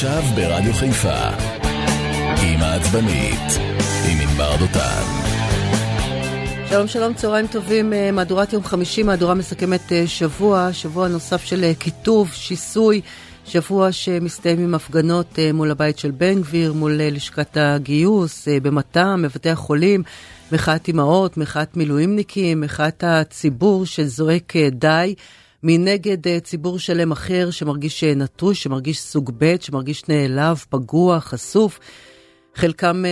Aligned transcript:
עכשיו 0.00 0.22
ברדיו 0.34 0.72
חיפה 0.72 1.28
עם 2.42 2.60
העצבנית, 2.60 3.60
עם 4.10 4.18
ענבר 4.20 4.56
דותן. 4.56 5.02
שלום 6.68 6.86
שלום, 6.88 7.14
צהריים 7.14 7.46
טובים, 7.46 7.92
אה, 7.92 8.12
מהדורת 8.12 8.52
יום 8.52 8.64
חמישי, 8.64 9.02
מהדורה 9.02 9.34
מסכמת 9.34 9.92
אה, 9.92 10.06
שבוע, 10.06 10.72
שבוע 10.72 11.08
נוסף 11.08 11.44
של 11.44 11.64
אה, 11.64 11.72
קיטוב, 11.74 12.30
שיסוי, 12.32 13.00
שבוע 13.44 13.92
שמסתיים 13.92 14.58
עם 14.58 14.74
הפגנות 14.74 15.38
מול 15.54 15.70
הבית 15.70 15.98
של 15.98 16.10
בן 16.10 16.40
גביר, 16.40 16.72
מול 16.72 17.00
לשכת 17.02 17.56
הגיוס, 17.56 18.48
במט"ם, 18.62 19.22
בבתי 19.24 19.50
החולים, 19.50 20.02
מחאת 20.52 20.88
אימהות, 20.88 21.36
מחאת 21.36 21.76
מילואימניקים, 21.76 22.60
מחאת 22.60 23.04
הציבור 23.06 23.86
שזועק 23.86 24.52
די. 24.72 25.14
מנגד 25.62 26.38
ציבור 26.38 26.78
שלם 26.78 27.12
אחר 27.12 27.50
שמרגיש 27.50 28.04
נטוש, 28.04 28.62
שמרגיש 28.62 29.00
סוג 29.00 29.32
ב', 29.38 29.54
שמרגיש 29.60 30.08
נעלב, 30.08 30.64
פגוע, 30.70 31.20
חשוף. 31.20 31.78
חלקם 32.54 33.04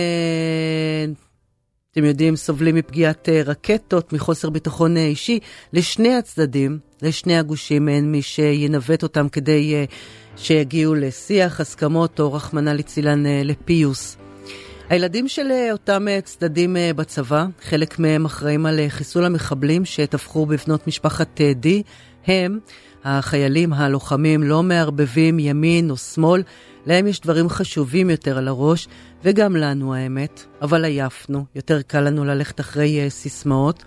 אתם 1.91 2.05
יודעים, 2.05 2.35
סובלים 2.35 2.75
מפגיעת 2.75 3.29
אה, 3.29 3.41
רקטות, 3.45 4.13
מחוסר 4.13 4.49
ביטחון 4.49 4.97
אה, 4.97 5.05
אישי. 5.05 5.39
לשני 5.73 6.15
הצדדים, 6.15 6.79
לשני 7.01 7.37
הגושים, 7.37 7.89
אין 7.89 8.11
מי 8.11 8.21
שינווט 8.21 9.03
אותם 9.03 9.29
כדי 9.29 9.75
אה, 9.75 9.85
שיגיעו 10.37 10.95
לשיח, 10.95 11.59
הסכמות, 11.59 12.19
או 12.19 12.33
רחמנא 12.33 12.69
לצילן 12.69 13.23
לפיוס. 13.43 14.17
הילדים 14.89 15.27
של 15.27 15.51
אותם 15.71 16.05
צדדים 16.23 16.75
בצבא, 16.95 17.45
חלק 17.61 17.99
מהם 17.99 18.25
אחראים 18.25 18.65
על 18.65 18.79
חיסול 18.89 19.25
המחבלים 19.25 19.85
שטבחו 19.85 20.45
בבנות 20.45 20.87
משפחת 20.87 21.41
די, 21.55 21.83
הם, 22.29 22.59
החיילים, 23.03 23.73
הלוחמים, 23.73 24.43
לא 24.43 24.63
מערבבים 24.63 25.39
ימין 25.39 25.89
או 25.89 25.97
שמאל, 25.97 26.43
להם 26.85 27.07
יש 27.07 27.21
דברים 27.21 27.49
חשובים 27.49 28.09
יותר 28.09 28.37
על 28.37 28.47
הראש, 28.47 28.87
וגם 29.23 29.55
לנו 29.55 29.95
האמת, 29.95 30.45
אבל 30.61 30.85
עייפנו, 30.85 31.45
יותר 31.55 31.81
קל 31.81 32.01
לנו 32.01 32.25
ללכת 32.25 32.59
אחרי 32.59 33.07
uh, 33.07 33.09
סיסמאות. 33.09 33.83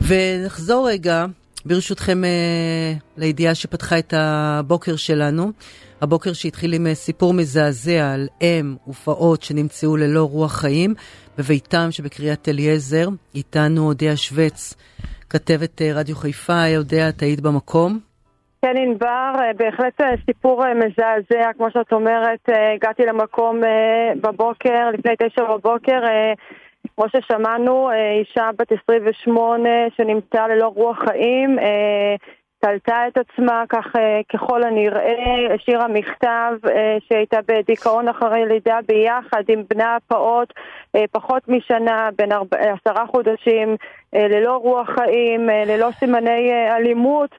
ונחזור 0.00 0.88
רגע, 0.90 1.26
ברשותכם, 1.64 2.22
uh, 2.24 3.02
לידיעה 3.16 3.54
שפתחה 3.54 3.98
את 3.98 4.14
הבוקר 4.16 4.96
שלנו. 4.96 5.52
הבוקר 6.00 6.32
שהתחיל 6.32 6.72
עם 6.72 6.86
uh, 6.86 6.94
סיפור 6.94 7.34
מזעזע 7.34 8.12
על 8.12 8.28
אם 8.42 8.76
ופעוט 8.88 9.42
שנמצאו 9.42 9.96
ללא 9.96 10.24
רוח 10.24 10.52
חיים 10.52 10.94
בביתם 11.38 11.88
שבקריית 11.90 12.48
אליעזר. 12.48 13.08
איתנו 13.34 13.86
אודיה 13.86 14.16
שווץ, 14.16 14.74
כתבת 15.30 15.80
uh, 15.80 15.84
רדיו 15.94 16.16
חיפה. 16.16 16.76
אודיה, 16.76 17.08
את 17.08 17.22
היית 17.22 17.40
במקום? 17.40 17.98
כן, 18.62 18.74
ענבר, 18.76 19.32
אה, 19.38 19.52
בהחלט 19.56 20.00
אה, 20.00 20.14
סיפור 20.26 20.66
אה, 20.66 20.74
מזעזע, 20.74 21.52
כמו 21.56 21.70
שאת 21.70 21.92
אומרת, 21.92 22.48
הגעתי 22.74 23.02
למקום 23.02 23.60
בבוקר, 24.22 24.90
לפני 24.94 25.12
תשע 25.18 25.44
בבוקר, 25.44 26.00
כמו 26.96 27.04
ששמענו, 27.08 27.90
אישה 28.20 28.50
בת 28.58 28.72
28 28.84 29.68
שנמצאה 29.96 30.48
ללא 30.48 30.72
רוח 30.76 30.98
חיים, 31.08 31.58
תלתה 32.60 33.08
את 33.08 33.18
עצמה 33.18 33.64
כך 33.68 33.86
ככל 34.32 34.62
הנראה, 34.62 35.54
השאירה 35.54 35.88
מכתב 35.88 36.52
שהייתה 37.08 37.38
בדיכאון 37.48 38.08
אחרי 38.08 38.46
לידה 38.46 38.78
ביחד 38.88 39.42
עם 39.48 39.62
בנה 39.70 39.96
הפעוט 39.96 40.52
פחות 41.12 41.48
משנה, 41.48 42.08
בין 42.18 42.28
עשרה 42.50 43.06
חודשים, 43.06 43.76
ללא 44.12 44.56
רוח 44.56 44.88
חיים, 44.90 45.48
ללא 45.66 45.90
סימני 45.90 46.52
אלימות. 46.70 47.30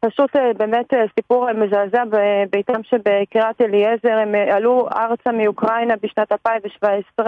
פשוט 0.00 0.36
באמת 0.56 0.86
סיפור 1.14 1.52
מזעזע 1.52 2.02
בביתם 2.10 2.82
שבקריית 2.82 3.60
אליעזר, 3.60 4.18
הם 4.18 4.34
עלו 4.34 4.88
ארצה 4.96 5.32
מאוקראינה 5.32 5.94
בשנת 6.02 6.32
2017. 6.32 7.26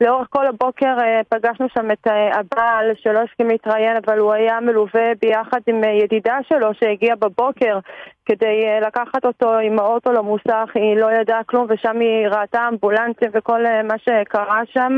לאורך 0.00 0.26
כל 0.30 0.46
הבוקר 0.46 0.96
פגשנו 1.28 1.66
שם 1.74 1.90
את 1.90 2.06
הבעל 2.32 2.84
שלא 3.02 3.18
הסכים 3.18 3.48
להתראיין, 3.48 3.96
אבל 4.06 4.18
הוא 4.18 4.32
היה 4.32 4.60
מלווה 4.60 5.12
ביחד 5.22 5.60
עם 5.66 5.80
ידידה 5.84 6.38
שלו 6.48 6.74
שהגיעה 6.74 7.16
בבוקר 7.16 7.78
כדי 8.26 8.80
לקחת 8.86 9.24
אותו 9.24 9.58
עם 9.58 9.78
האוטו 9.78 10.12
למוסך, 10.12 10.70
היא 10.74 10.96
לא 10.96 11.08
ידעה 11.20 11.44
כלום 11.44 11.66
ושם 11.68 12.00
היא 12.00 12.28
ראתה 12.28 12.68
אמבולנסים 12.68 13.30
וכל 13.32 13.60
מה 13.84 13.94
שקרה 13.98 14.60
שם. 14.72 14.96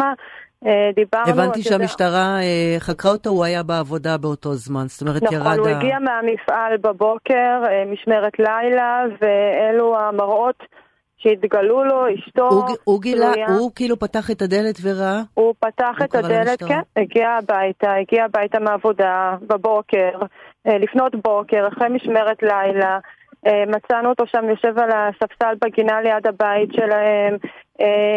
אה, 0.67 0.91
דיברנו... 0.95 1.31
הבנתי 1.31 1.63
שהמשטרה 1.63 2.39
יודע... 2.43 2.81
חקרה 2.81 3.13
אותו, 3.13 3.31
הוא 3.31 3.45
היה 3.45 3.63
בעבודה 3.63 4.19
באותו 4.19 4.55
זמן, 4.55 4.85
זאת 4.89 5.01
אומרת 5.01 5.23
נכון, 5.23 5.35
ירד... 5.37 5.47
נכון, 5.47 5.59
הוא 5.59 5.69
ה... 5.69 5.79
הגיע 5.79 5.99
מהמפעל 5.99 6.77
בבוקר, 6.77 7.63
אה, 7.67 7.85
משמרת 7.93 8.39
לילה, 8.39 9.05
ואלו 9.21 9.99
המראות 9.99 10.63
שהתגלו 11.23 11.85
לו, 11.85 12.15
אשתו... 12.15 12.49
הוא, 12.49 12.65
הוא 12.85 13.01
גילה, 13.01 13.33
הוא 13.49 13.71
כאילו 13.75 13.99
פתח 13.99 14.31
את 14.31 14.43
הדלת 14.43 14.79
וראה? 14.83 15.21
הוא 15.35 15.55
פתח 15.61 15.95
הוא 15.99 16.05
את 16.05 16.15
הדלת, 16.15 16.63
כן, 16.63 16.81
הגיע 16.97 17.29
הביתה, 17.31 17.95
הגיע 17.95 18.25
הביתה 18.25 18.59
מעבודה 18.61 19.37
בבוקר, 19.47 20.19
אה, 20.67 20.79
לפנות 20.79 21.15
בוקר, 21.25 21.69
אחרי 21.69 21.89
משמרת 21.89 22.43
לילה. 22.43 22.99
מצאנו 23.67 24.09
אותו 24.09 24.27
שם 24.27 24.49
יושב 24.49 24.79
על 24.79 24.91
הספסל 24.93 25.55
בגינה 25.65 26.01
ליד 26.01 26.27
הבית 26.27 26.73
שלהם, 26.73 27.37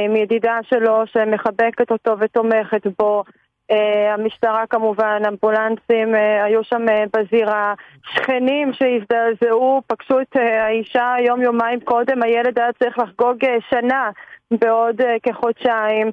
עם 0.05 0.15
ידידה 0.15 0.59
שלו 0.69 1.03
שמחבקת 1.07 1.91
אותו 1.91 2.15
ותומכת 2.19 2.87
בו. 2.99 3.23
Uh, 3.71 3.75
המשטרה 4.13 4.63
כמובן, 4.69 5.21
אמבולנסים 5.27 6.15
uh, 6.15 6.45
היו 6.45 6.63
שם 6.63 6.85
uh, 6.87 7.09
בזירה, 7.13 7.73
שכנים 8.13 8.71
שהזדעזעו, 8.73 9.81
פגשו 9.87 10.21
את 10.21 10.35
האישה 10.35 11.13
יום-יומיים 11.27 11.79
קודם, 11.79 12.23
הילד 12.23 12.59
היה 12.59 12.73
צריך 12.79 12.99
לחגוג 12.99 13.37
שנה 13.69 14.09
בעוד 14.51 14.95
כחודשיים. 15.23 16.11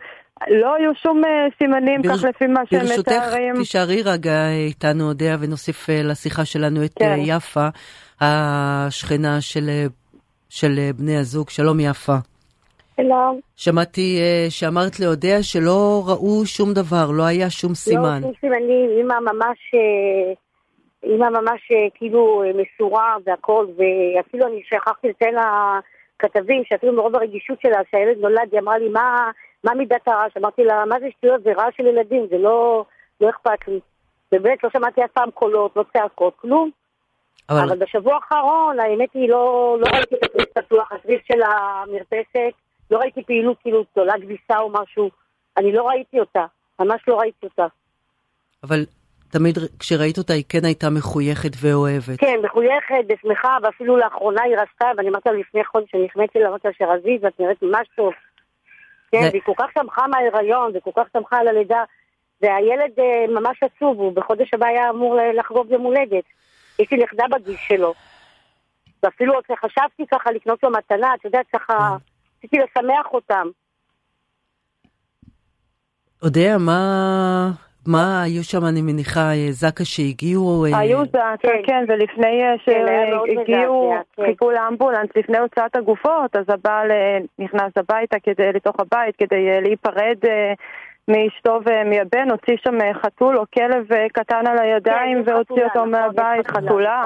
לא 0.51 0.75
היו 0.75 0.91
שום 1.03 1.23
סימנים, 1.59 2.03
בר... 2.03 2.17
כך 2.17 2.25
לפי 2.25 2.47
מה 2.47 2.61
שהם 2.71 2.99
מתארים. 2.99 3.55
ברשותך, 3.55 3.59
תישארי 3.59 4.03
רגע 4.03 4.49
איתנו, 4.51 5.09
אודיה, 5.09 5.37
ונוסיף 5.41 5.89
לשיחה 5.89 6.45
שלנו 6.45 6.85
את 6.85 6.93
כן. 6.99 7.19
יפה, 7.19 7.69
השכנה 8.21 9.41
של, 9.41 9.71
של 10.49 10.91
בני 10.97 11.17
הזוג. 11.17 11.51
שלום 11.51 11.81
יפה. 11.81 12.31
שלום. 13.03 13.41
שמעתי 13.57 14.19
uh, 14.21 14.51
שאמרת 14.51 15.01
לאודיה 15.01 15.43
שלא 15.43 16.03
ראו 16.07 16.47
שום 16.47 16.73
דבר, 16.73 17.07
לא 17.11 17.23
היה 17.23 17.51
שום 17.51 17.75
סימן. 17.75 18.21
לא 18.23 18.29
שום 18.29 18.33
סימנים, 18.41 18.91
אימא 18.99 19.15
ממש, 19.21 19.59
אה, 19.75 20.33
אימא 21.11 21.29
ממש 21.29 21.61
אה, 21.73 21.89
כאילו 21.95 22.43
מסורה 22.55 23.17
והכל, 23.25 23.67
ואפילו 23.77 24.47
אני 24.47 24.62
שכחתי 24.65 25.09
לציין 25.09 25.35
לכתבים, 25.35 26.62
שאפילו 26.65 26.93
מרוב 26.93 27.17
הרגישות 27.17 27.61
שלה, 27.61 27.79
שהילד 27.91 28.19
נולד, 28.19 28.49
היא 28.53 28.61
אמרה 28.61 28.79
לי, 28.79 28.89
מה, 28.89 29.31
מה 29.65 29.75
מידת 29.75 30.09
הרעש? 30.09 30.37
אמרתי 30.37 30.65
לה, 30.65 30.85
מה 30.85 31.01
זה 31.01 31.07
שטויות? 31.19 31.43
זה 31.43 31.53
רעש 31.53 31.77
של 31.77 31.87
ילדים, 31.87 32.27
זה 32.31 32.39
לא, 32.39 32.85
לא 33.21 33.31
אכפת 33.31 33.69
לי. 33.69 33.81
באמת, 34.33 34.65
לא 34.65 34.71
שמעתי 34.73 35.05
אף 35.05 35.11
פעם 35.11 35.31
קולות, 35.31 35.77
לא 35.77 35.85
צעקות, 35.93 36.35
כלום. 36.37 36.71
אבל... 37.51 37.59
אבל 37.61 37.79
בשבוע 37.79 38.15
האחרון, 38.15 38.81
האמת 38.81 39.09
היא, 39.15 39.29
לא, 39.29 39.77
לא 39.81 39.87
ראיתי 39.97 40.15
את 40.15 40.25
הפריס 40.25 40.47
פתוח, 40.55 40.93
הסביב 40.93 41.21
של 41.29 41.43
המרפסת. 41.43 42.62
לא 42.93 42.99
ראיתי 42.99 43.23
פעילות 43.23 43.57
כאילו 43.61 43.85
גדולה 43.93 44.15
כביסה 44.23 44.59
או 44.59 44.71
משהו, 44.73 45.11
אני 45.57 45.73
לא 45.73 45.89
ראיתי 45.89 46.21
אותה, 46.21 46.45
ממש 46.81 47.01
לא 47.09 47.17
ראיתי 47.21 47.47
אותה. 47.47 47.67
אבל 48.63 48.85
תמיד 49.31 49.59
כשראית 49.79 50.19
אותה 50.19 50.33
היא 50.33 50.45
כן 50.49 50.65
הייתה 50.65 50.91
מחויכת 50.91 51.51
ואוהבת. 51.61 52.19
כן, 52.19 52.41
מחויכת 52.45 53.05
ושמחה, 53.09 53.57
ואפילו 53.63 53.97
לאחרונה 53.97 54.43
היא 54.43 54.57
רצתה, 54.57 54.87
ואני 54.97 55.09
אמרתי 55.09 55.29
לה 55.29 55.35
לפני 55.35 55.65
חודש, 55.65 55.95
אני 55.95 56.07
החמאתי 56.07 56.39
לה, 56.39 56.49
אמרתי 56.49 56.69
לה 56.69 56.75
שרזית, 56.79 57.25
ואת 57.25 57.41
נראית 57.41 57.63
ממש 57.63 57.89
טוב. 57.97 58.13
כן. 59.13 59.29
והיא 59.31 59.43
כל 59.45 59.53
כך 59.59 59.67
שמחה 59.79 60.07
מההיריון, 60.07 60.73
וכל 60.75 60.91
כך 60.97 61.07
שמחה 61.13 61.37
על 61.39 61.49
הלידה, 61.49 61.85
והילד 62.43 62.93
אה, 62.99 63.27
ממש 63.29 63.63
עצוב, 63.63 63.99
הוא 63.99 64.13
בחודש 64.13 64.55
הבא 64.55 64.67
היה 64.67 64.91
אמור 64.91 65.19
לחגוג 65.39 65.71
יום 65.71 65.83
הולדת. 65.83 66.25
יש 66.79 66.91
לי 66.93 66.99
נכדה 66.99 67.25
בגיל 67.31 67.57
שלו. 67.57 67.95
ואפילו 69.03 69.35
חשבתי 69.61 70.06
ככה 70.12 70.31
לקנות 70.31 70.62
לו 70.62 70.71
מתנה, 70.71 71.15
את 71.15 71.25
יודעת, 71.25 71.47
ככה... 71.53 71.97
רציתי 72.44 72.59
לשמח 72.59 73.06
אותם. 73.12 73.47
אודיה, 76.23 76.59
מה... 76.59 77.50
מה 77.87 78.23
היו 78.23 78.44
שם, 78.44 78.65
אני 78.65 78.83
מניחה, 78.83 79.31
זק"א 79.50 79.85
שהגיעו? 79.85 80.65
אה, 80.65 80.79
היו 80.79 81.05
זק"א, 81.05 81.35
כן, 81.41 81.61
כן, 81.67 81.85
ולפני 81.89 82.43
אה, 82.43 82.55
כן, 82.65 82.87
שהגיעו, 83.27 83.94
כן. 84.17 84.23
חיכו 84.25 84.50
לאמבולנס 84.50 85.09
לפני 85.17 85.39
הוצאת 85.39 85.77
הגופות, 85.77 86.37
אז 86.37 86.44
הבעל 86.49 86.91
אה, 86.91 87.19
נכנס 87.39 87.73
הביתה 87.77 88.17
כדי, 88.23 88.53
לתוך 88.53 88.77
הבית 88.81 89.17
כדי 89.17 89.61
להיפרד 89.61 90.19
מאשתו 91.09 91.61
ומהבן, 91.65 92.31
הוציא 92.31 92.56
שם 92.65 92.79
חתול 93.03 93.38
או 93.38 93.45
כלב 93.55 93.87
קטן 94.12 94.47
על 94.47 94.59
הידיים 94.59 95.25
כן, 95.25 95.31
והוציא 95.31 95.65
אותו 95.65 95.79
נכון, 95.79 95.91
מהבית, 95.91 96.47
חתולה. 96.47 97.03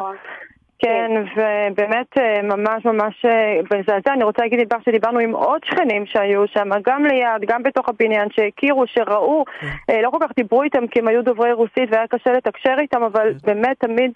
נכון. 0.82 0.88
כן, 0.88 1.10
ובאמת 1.36 2.18
אה, 2.18 2.42
ממש 2.42 2.84
ממש 2.84 3.24
אה, 3.24 3.60
מזעזע. 3.62 4.12
אני 4.12 4.24
רוצה 4.24 4.42
להגיד 4.42 4.68
דבר 4.68 4.78
שדיברנו 4.84 5.18
עם 5.18 5.32
עוד 5.32 5.60
שכנים 5.64 6.06
שהיו 6.06 6.48
שם, 6.48 6.68
גם 6.86 7.04
ליד, 7.04 7.48
גם 7.48 7.62
בתוך 7.62 7.88
הבניין, 7.88 8.28
שהכירו, 8.30 8.84
שראו, 8.86 9.44
כן. 9.60 9.66
אה, 9.90 10.02
לא 10.02 10.10
כל 10.10 10.18
כך 10.20 10.30
דיברו 10.36 10.62
איתם 10.62 10.86
כי 10.86 10.98
הם 10.98 11.08
היו 11.08 11.24
דוברי 11.24 11.52
רוסית 11.52 11.88
והיה 11.90 12.06
קשה 12.06 12.32
לתקשר 12.32 12.74
איתם, 12.78 13.02
אבל 13.02 13.32
כן. 13.32 13.46
באמת 13.46 13.76
תמיד 13.78 14.12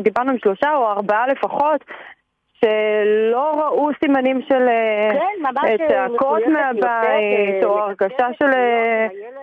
דיברנו 0.00 0.30
עם 0.30 0.38
שלושה 0.38 0.74
או 0.74 0.90
ארבעה 0.90 1.26
לפחות. 1.26 1.84
שלא 2.64 3.60
ראו 3.60 3.90
סימנים 4.04 4.40
של 4.48 4.66
כן, 5.12 5.76
צעקות 5.88 6.42
מהבית, 6.46 7.64
או 7.64 7.78
הרגשה 7.78 8.26
של 8.38 8.50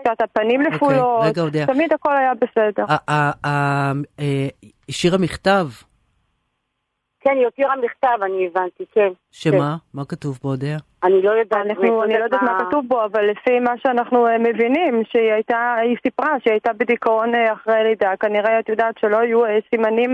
קצת 0.01 0.21
הפנים 0.21 0.61
אוקיי, 0.61 0.75
נפולות. 0.75 1.25
תמיד 1.67 1.93
הכל 1.93 2.17
היה 2.17 2.33
בסדר. 2.33 2.85
השאירה 4.89 5.17
מכתב. 5.17 5.65
כן, 7.21 7.35
היא 7.35 7.45
הותירה 7.45 7.75
מכתב, 7.75 8.23
אני 8.23 8.47
הבנתי, 8.47 8.85
כן. 8.93 9.09
שמה? 9.31 9.57
כן. 9.57 9.97
מה 9.97 10.05
כתוב 10.05 10.39
בו, 10.43 10.49
אודיה? 10.49 10.77
אני 11.03 11.21
לא 11.21 11.31
יודעת. 11.31 11.65
אנחנו, 11.65 12.03
אני 12.03 12.13
לא 12.19 12.23
יודעת 12.23 12.41
מה 12.41 12.57
כתוב 12.59 12.85
בו, 12.87 13.05
אבל 13.05 13.25
לפי 13.25 13.59
מה 13.59 13.73
שאנחנו 13.77 14.27
אה, 14.27 14.37
מבינים, 14.37 15.03
שהיא 15.11 15.31
הייתה, 15.31 15.75
היא 15.81 15.97
סיפרה 16.03 16.39
שהיא 16.39 16.51
הייתה 16.53 16.73
בדיכאון 16.73 17.35
אה, 17.35 17.53
אחרי 17.53 17.83
לידה. 17.83 18.11
כנראה 18.19 18.59
את 18.59 18.69
יודעת 18.69 18.95
שלא 18.99 19.17
היו 19.17 19.45
אה, 19.45 19.57
סימנים 19.69 20.13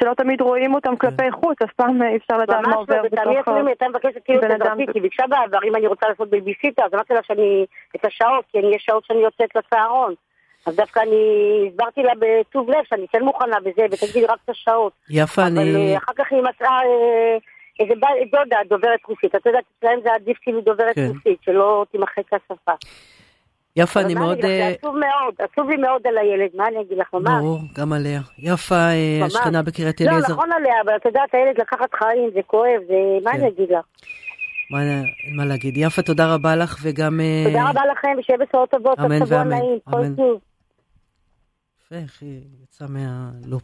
שלא 0.00 0.14
תמיד 0.14 0.40
רואים 0.40 0.74
אותם 0.74 0.96
כלפי 0.96 1.16
כן. 1.16 1.30
חוץ, 1.30 1.62
אף 1.62 1.72
פעם 1.76 2.02
אי 2.02 2.16
אפשר 2.16 2.38
לדעת 2.38 2.66
מה 2.66 2.74
עובר 2.74 3.02
בתוך 3.02 3.12
בן 3.12 3.18
אדם. 3.18 3.30
ממש 3.30 3.46
לא, 3.46 3.52
ותמיד 3.52 3.66
הייתה 3.66 3.88
מבקשת 3.88 4.24
כאילו 4.24 4.40
תדרתי, 4.40 4.86
כי 4.92 5.00
ביקשה 5.00 5.26
בעבר, 5.26 5.58
אם 5.64 5.76
אני 5.76 5.86
רוצה 5.86 6.08
לעשות 6.08 6.30
בייביסיטר, 6.30 6.82
אז 6.84 6.94
אמרתי 6.94 7.14
לה 7.14 7.20
שאני, 7.22 7.66
את 7.96 8.04
השעות, 8.04 8.44
כי 8.52 8.58
יש 8.58 8.84
שעות 8.86 9.04
שאני 9.04 9.18
יוצאת 9.18 9.56
לצהרון. 9.56 10.14
אז 10.66 10.76
דווקא 10.76 11.00
אני 11.00 11.16
הסברתי 11.68 12.02
לה 12.02 12.12
בטוב 12.18 12.70
לב 12.70 12.84
שאני 12.88 13.06
כן 13.08 13.22
מוכנה 13.22 13.60
בזה, 13.60 13.82
ותגידי 13.90 14.26
רק 14.26 14.38
את 14.44 14.50
השעות. 14.50 14.92
יפה, 15.10 15.46
אני... 15.46 15.60
אבל 15.60 15.96
אחר 15.96 16.12
כך 16.16 16.32
היא 16.32 16.42
מצאה... 16.42 16.80
איזה 17.80 17.94
דודה 18.30 18.56
דוברת 18.68 19.00
רוסית, 19.08 19.34
את 19.34 19.46
יודעת, 19.46 19.64
אצלם 19.78 20.00
זה 20.02 20.14
עדיף 20.14 20.38
כאילו 20.42 20.60
דוברת 20.60 20.94
כן. 20.94 21.08
רוסית, 21.08 21.38
שלא 21.44 21.84
תימחק 21.92 22.32
השפה. 22.32 22.72
יפה, 23.76 24.00
אני 24.00 24.14
מאוד... 24.14 24.40
זה 24.42 24.46
אה, 24.46 24.68
עצוב 24.68 24.96
מאוד, 24.96 25.34
עצוב 25.38 25.70
לי 25.70 25.76
מאוד 25.76 26.06
על 26.06 26.18
הילד, 26.18 26.50
מה 26.54 26.68
אני 26.68 26.80
אגיד 26.80 26.98
לך, 26.98 27.14
ממש. 27.14 27.32
ברור, 27.40 27.58
גם 27.78 27.92
עליה. 27.92 28.20
יפה, 28.38 28.74
אה, 28.74 29.20
השכנה 29.26 29.62
בקריית 29.62 30.00
לא, 30.00 30.06
אליעזר. 30.06 30.28
לא, 30.28 30.34
נכון 30.34 30.52
עליה, 30.52 30.74
אבל 30.84 30.96
את 30.96 31.04
יודעת, 31.04 31.34
הילד 31.34 31.60
לקחת 31.60 31.94
חיים, 31.94 32.30
זה 32.34 32.40
כואב, 32.46 32.80
זה... 32.86 32.94
מה 33.24 33.30
כן. 33.30 33.38
אני 33.38 33.48
אגיד 33.48 33.70
לך? 33.70 33.84
מה, 34.70 34.78
מה 35.36 35.44
להגיד. 35.44 35.76
יפה, 35.76 36.02
תודה 36.02 36.34
רבה 36.34 36.56
לך, 36.56 36.76
וגם... 36.82 37.20
אה, 37.20 37.44
תודה 37.44 37.70
רבה 37.70 37.80
לכם, 37.92 38.08
ושיהיה 38.18 38.38
בשורות 38.38 38.70
טובות, 38.70 38.98
אמן 38.98 39.18
ואמן. 39.28 39.56
אמן. 39.88 40.14
יפה, 41.86 41.94
איך 41.94 42.22
היא 42.22 42.40
יצאה 42.62 42.88
מהלופ. 42.88 43.62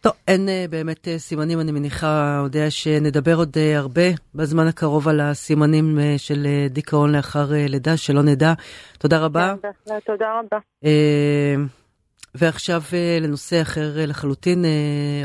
טוב, 0.00 0.12
אין 0.28 0.48
אה, 0.48 0.64
באמת 0.70 1.08
אה, 1.08 1.18
סימנים, 1.18 1.60
אני 1.60 1.72
מניחה, 1.72 2.40
יודע 2.44 2.70
שנדבר 2.70 3.34
עוד 3.34 3.56
אה, 3.56 3.78
הרבה 3.78 4.02
בזמן 4.34 4.66
הקרוב 4.66 5.08
על 5.08 5.20
הסימנים 5.20 5.98
של 6.16 6.46
דיכאון 6.70 7.12
לאחר 7.12 7.46
לידה, 7.52 7.96
שלא 7.96 8.22
נדע. 8.22 8.52
תודה 8.98 9.24
רבה. 9.24 9.54
כן, 9.62 9.98
תודה 10.06 10.40
רבה. 10.40 10.58
ועכשיו 12.34 12.80
לנושא 13.20 13.62
אחר 13.62 13.90
לחלוטין, 13.96 14.64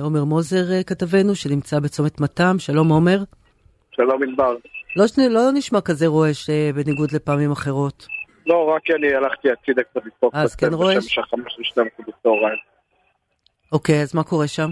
עומר 0.01 0.23
מוזר 0.23 0.83
כתבנו, 0.83 1.35
שנמצא 1.35 1.79
בצומת 1.79 2.21
מתם. 2.21 2.55
שלום 2.59 2.89
עומר. 2.89 3.23
שלום 3.91 4.23
ענבר. 4.23 4.55
לא, 4.95 5.05
לא 5.29 5.51
נשמע 5.53 5.81
כזה 5.81 6.07
רועש 6.07 6.49
בניגוד 6.49 7.11
לפעמים 7.11 7.51
אחרות. 7.51 8.07
לא, 8.45 8.69
רק 8.69 8.81
כי 8.83 8.93
אני 8.93 9.13
הלכתי 9.13 9.51
הצידה 9.51 9.83
קצת 9.83 10.05
לצפות 10.05 10.33
אז 10.35 10.55
כן 10.55 10.73
רועש? 10.73 10.97
בשם 10.97 11.21
חמש 11.21 11.59
ושתיים 11.59 11.87
בצהריים. 11.99 12.57
אוקיי, 13.71 14.01
אז 14.01 14.15
מה 14.15 14.23
קורה 14.23 14.47
שם? 14.47 14.69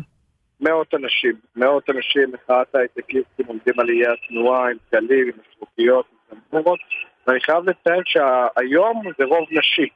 מאות 0.62 0.94
אנשים, 0.94 1.34
מאות 1.56 1.90
אנשים, 1.90 2.32
מחאת 2.32 2.76
ההייטקיסטים 2.76 3.46
עומדים 3.48 3.80
על 3.80 3.90
איי 3.90 4.08
התנועה 4.08 4.70
עם 4.70 4.78
דגלים, 4.92 5.28
עם 5.28 5.34
משמעותיות, 5.50 6.06
עם 6.32 6.38
זמבורות, 6.52 6.80
ואני 7.28 7.40
חייב 7.40 7.70
לציין 7.70 8.02
שהיום 8.06 9.02
זה 9.18 9.26
רוב 9.26 9.48
נשי. 9.52 9.88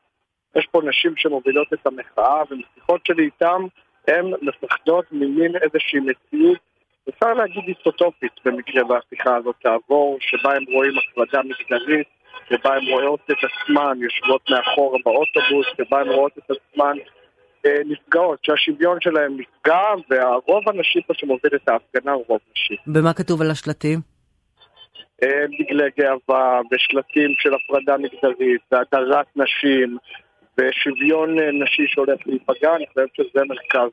יש 0.55 0.67
פה 0.71 0.81
נשים 0.89 1.13
שמובילות 1.17 1.73
את 1.73 1.87
המחאה, 1.87 2.41
ומשיחות 2.51 3.05
שלי 3.05 3.23
איתם, 3.23 3.61
הן 4.07 4.31
מפחדות 4.41 5.05
ממין 5.11 5.51
איזושהי 5.55 5.99
מציאות, 5.99 6.57
אפשר 7.09 7.33
להגיד 7.33 7.63
איסטוטופית 7.67 8.31
במקרה 8.45 8.85
והשיחה 8.85 9.35
הזאת 9.35 9.55
תעבור, 9.61 10.17
שבה 10.21 10.55
הם 10.55 10.63
רואים 10.73 10.93
הפרדה 10.97 11.41
מגדרית, 11.43 12.07
שבה 12.49 12.75
הן 12.75 12.85
רואות 12.87 13.19
את 13.31 13.37
עצמן 13.43 13.97
יושבות 14.01 14.49
מאחור 14.49 14.97
באוטובוס, 15.05 15.67
שבה 15.77 15.99
הן 15.99 16.09
רואות 16.09 16.31
את 16.37 16.51
עצמן 16.51 16.97
אה, 17.65 17.77
נפגעות, 17.85 18.39
שהשוויון 18.43 18.97
שלהם 19.01 19.37
נפגע, 19.39 19.81
והרוב 20.09 20.69
הנשי 20.69 20.99
פה 21.07 21.13
שמוביל 21.13 21.55
את 21.55 21.69
ההפגנה 21.69 22.11
הוא 22.11 22.23
רוב 22.27 22.39
נשי. 22.51 22.75
ומה 22.87 23.13
כתוב 23.13 23.41
על 23.41 23.51
השלטים? 23.51 23.99
אה, 25.23 25.45
דגלי 25.59 25.89
גאווה, 25.99 26.61
ושלטים 26.71 27.33
של 27.37 27.53
הפרדה 27.53 27.97
מגדרית, 27.97 28.61
והדרת 28.71 29.27
נשים, 29.35 29.97
ושוויון 30.57 31.39
אה, 31.39 31.51
נשי 31.51 31.83
שהולך 31.87 32.19
להיפגע, 32.25 32.75
אני 32.75 32.85
חושב 32.87 33.07
שזה 33.13 33.41
מרכז 33.47 33.89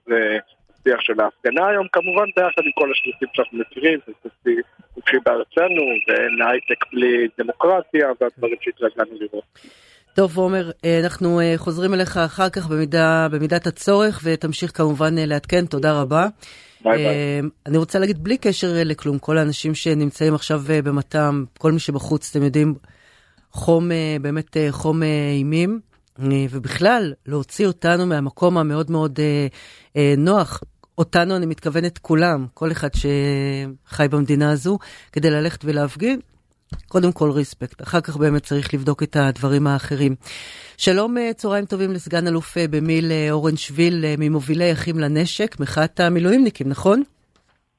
השיח 0.87 1.01
של 1.01 1.21
ההפגנה 1.21 1.67
היום, 1.67 1.87
כמובן 1.93 2.25
ביחד 2.37 2.63
עם 2.65 2.73
כל 2.75 2.93
השלטים 2.93 3.29
שאנחנו 3.33 3.59
מכירים, 3.59 3.99
זה 4.45 4.51
חופשי 4.95 5.17
בארצנו, 5.25 5.83
ואין 6.09 6.43
הייטק 6.51 6.85
בלי 6.93 7.29
דמוקרטיה, 7.39 8.09
והדברים 8.21 8.57
שהתרגלנו 8.61 9.19
לראות. 9.21 9.45
טוב, 10.15 10.39
עומר, 10.39 10.71
אה, 10.85 11.01
אנחנו 11.05 11.41
אה, 11.41 11.55
חוזרים 11.57 11.95
אליך 11.95 12.17
אחר 12.17 12.49
כך 12.49 12.67
במידה, 12.67 13.29
במידת 13.31 13.67
הצורך, 13.67 14.21
ותמשיך 14.25 14.71
כמובן 14.75 15.19
אה, 15.19 15.27
לעדכן, 15.27 15.67
תודה 15.67 16.01
רבה. 16.01 16.29
ביי 16.85 16.97
ביי. 16.97 17.51
אני 17.67 17.79
רוצה 17.79 17.99
להגיד, 17.99 18.25
בלי 18.25 18.39
קשר 18.39 18.69
לכלום, 18.75 19.19
כל 19.19 19.39
האנשים 19.39 19.75
שנמצאים 19.75 20.35
עכשיו 20.35 20.63
במתם, 20.67 21.45
כל 21.59 21.73
מי 21.73 21.79
שבחוץ, 21.79 22.31
אתם 22.31 22.45
יודעים, 22.45 22.75
חום, 23.51 23.91
באמת 24.21 24.57
חום 24.71 25.03
אימים, 25.39 25.81
ובכלל, 26.51 27.13
להוציא 27.27 27.67
אותנו 27.67 28.07
מהמקום 28.07 28.59
המאוד 28.59 28.91
מאוד 28.91 29.21
נוח, 30.17 30.63
אותנו, 30.99 31.37
אני 31.37 31.47
מתכוונת 31.47 31.99
כולם, 31.99 32.47
כל 32.55 32.73
אחד 32.73 32.89
שחי 32.95 34.09
במדינה 34.11 34.51
הזו, 34.51 34.79
כדי 35.13 35.31
ללכת 35.31 35.65
ולהפגין, 35.65 36.21
קודם 36.89 37.13
כל 37.13 37.31
ריספקט, 37.31 37.83
אחר 37.83 38.01
כך 38.01 38.17
באמת 38.17 38.43
צריך 38.43 38.75
לבדוק 38.75 39.03
את 39.03 39.17
הדברים 39.17 39.67
האחרים. 39.67 40.15
שלום, 40.77 41.19
אה, 41.19 41.33
צהריים 41.33 41.65
טובים 41.65 41.93
לסגן 41.93 42.27
אלוף 42.27 42.59
אה, 42.59 42.69
במיל 42.71 43.13
אה, 43.13 43.29
אורנשוויל, 43.31 44.05
ממובילי 44.19 44.73
אחים 44.73 44.99
לנשק, 44.99 45.61
מחאת 45.61 46.01
המילואימניקים, 46.01 46.69
נכון? 46.69 47.03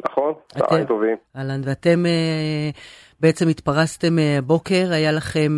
נכון, 0.06 0.34
צהריים 0.58 0.86
טובים. 0.86 1.16
אהלן, 1.36 1.62
ואתם 1.64 2.04
בעצם 3.20 3.48
התפרסתם 3.48 4.18
הבוקר, 4.38 4.88
היה 4.92 5.12
לכם, 5.12 5.58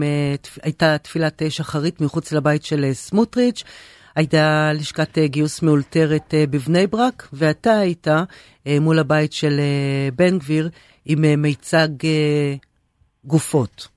הייתה 0.63 0.98
תפילת 0.98 1.42
שחרית 1.50 2.01
מחוץ 2.01 2.31
לבית 2.31 2.63
של 2.63 2.86
סמוטריץ', 2.94 3.63
הייתה 4.17 4.71
לשכת 4.73 5.17
גיוס 5.19 5.63
מאולתרת 5.63 6.33
בבני 6.51 6.87
ברק, 6.87 7.27
ואתה 7.33 7.79
היית 7.79 8.07
מול 8.81 8.99
הבית 8.99 9.33
של 9.33 9.59
בן 10.15 10.37
גביר 10.37 10.69
עם 11.05 11.41
מיצג 11.41 11.88
גופות. 13.25 13.88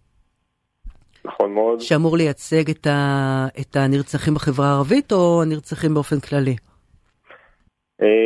נכון 1.25 1.53
מאוד. 1.55 1.81
שאמור 1.81 2.17
לייצג 2.17 2.71
את, 2.71 2.87
ה, 2.87 3.47
את 3.61 3.77
הנרצחים 3.77 4.35
בחברה 4.35 4.67
הערבית 4.67 5.13
או 5.13 5.43
הנרצחים 5.43 5.95
באופן 5.95 6.21
כללי? 6.21 6.57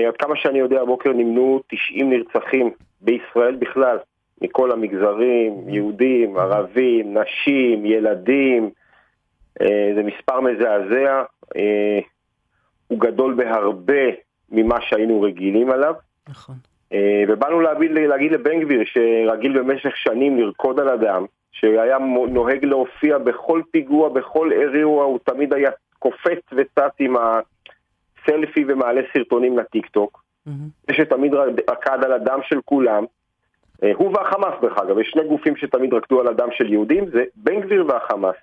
עד 0.08 0.16
כמה 0.18 0.36
שאני 0.36 0.58
יודע, 0.58 0.80
הבוקר 0.80 1.12
נמנו 1.12 1.60
90 1.68 2.10
נרצחים 2.10 2.70
בישראל 3.00 3.54
בכלל, 3.54 3.98
מכל 4.42 4.72
המגזרים, 4.72 5.68
יהודים, 5.68 6.36
ערבים, 6.36 7.16
נשים, 7.18 7.86
ילדים. 7.86 8.70
זה 9.94 10.02
מספר 10.04 10.40
מזעזע, 10.40 11.22
uh, 11.44 12.04
הוא 12.88 13.00
גדול 13.00 13.34
בהרבה 13.34 14.02
ממה 14.48 14.80
שהיינו 14.80 15.22
רגילים 15.22 15.70
עליו. 15.70 15.94
נכון. 16.28 16.54
אה, 16.92 17.24
ובאנו 17.28 17.60
להגיד, 17.60 17.90
להגיד 17.92 18.32
לבן 18.32 18.60
גביר, 18.60 18.82
שרגיל 18.84 19.58
במשך 19.58 19.96
שנים 19.96 20.38
לרקוד 20.38 20.80
על 20.80 20.88
אדם, 20.88 21.24
שהיה 21.52 21.98
נוהג 22.28 22.64
להופיע 22.64 23.18
בכל 23.18 23.62
פיגוע, 23.70 24.08
בכל 24.08 24.52
אירוע, 24.52 25.04
הוא 25.04 25.18
תמיד 25.24 25.54
היה 25.54 25.70
קופץ 25.98 26.40
וצץ 26.52 26.94
עם 26.98 27.16
הסלפי 27.16 28.64
ומעלה 28.68 29.00
סרטונים 29.12 29.58
לטיק 29.58 29.86
טוק. 29.86 30.24
Mm-hmm. 30.48 30.92
שתמיד 30.92 31.34
רקד 31.70 31.98
על 32.04 32.12
הדם 32.12 32.38
של 32.42 32.60
כולם. 32.64 33.04
אה, 33.82 33.92
הוא 33.94 34.16
והחמאס 34.16 34.54
דרך 34.62 34.78
אגב, 34.78 34.98
יש 34.98 35.08
שני 35.10 35.28
גופים 35.28 35.56
שתמיד 35.56 35.94
רקדו 35.94 36.20
על 36.20 36.28
הדם 36.28 36.48
של 36.52 36.72
יהודים, 36.72 37.10
זה 37.10 37.24
בן 37.36 37.60
גביר 37.60 37.86
והחמאס. 37.88 38.36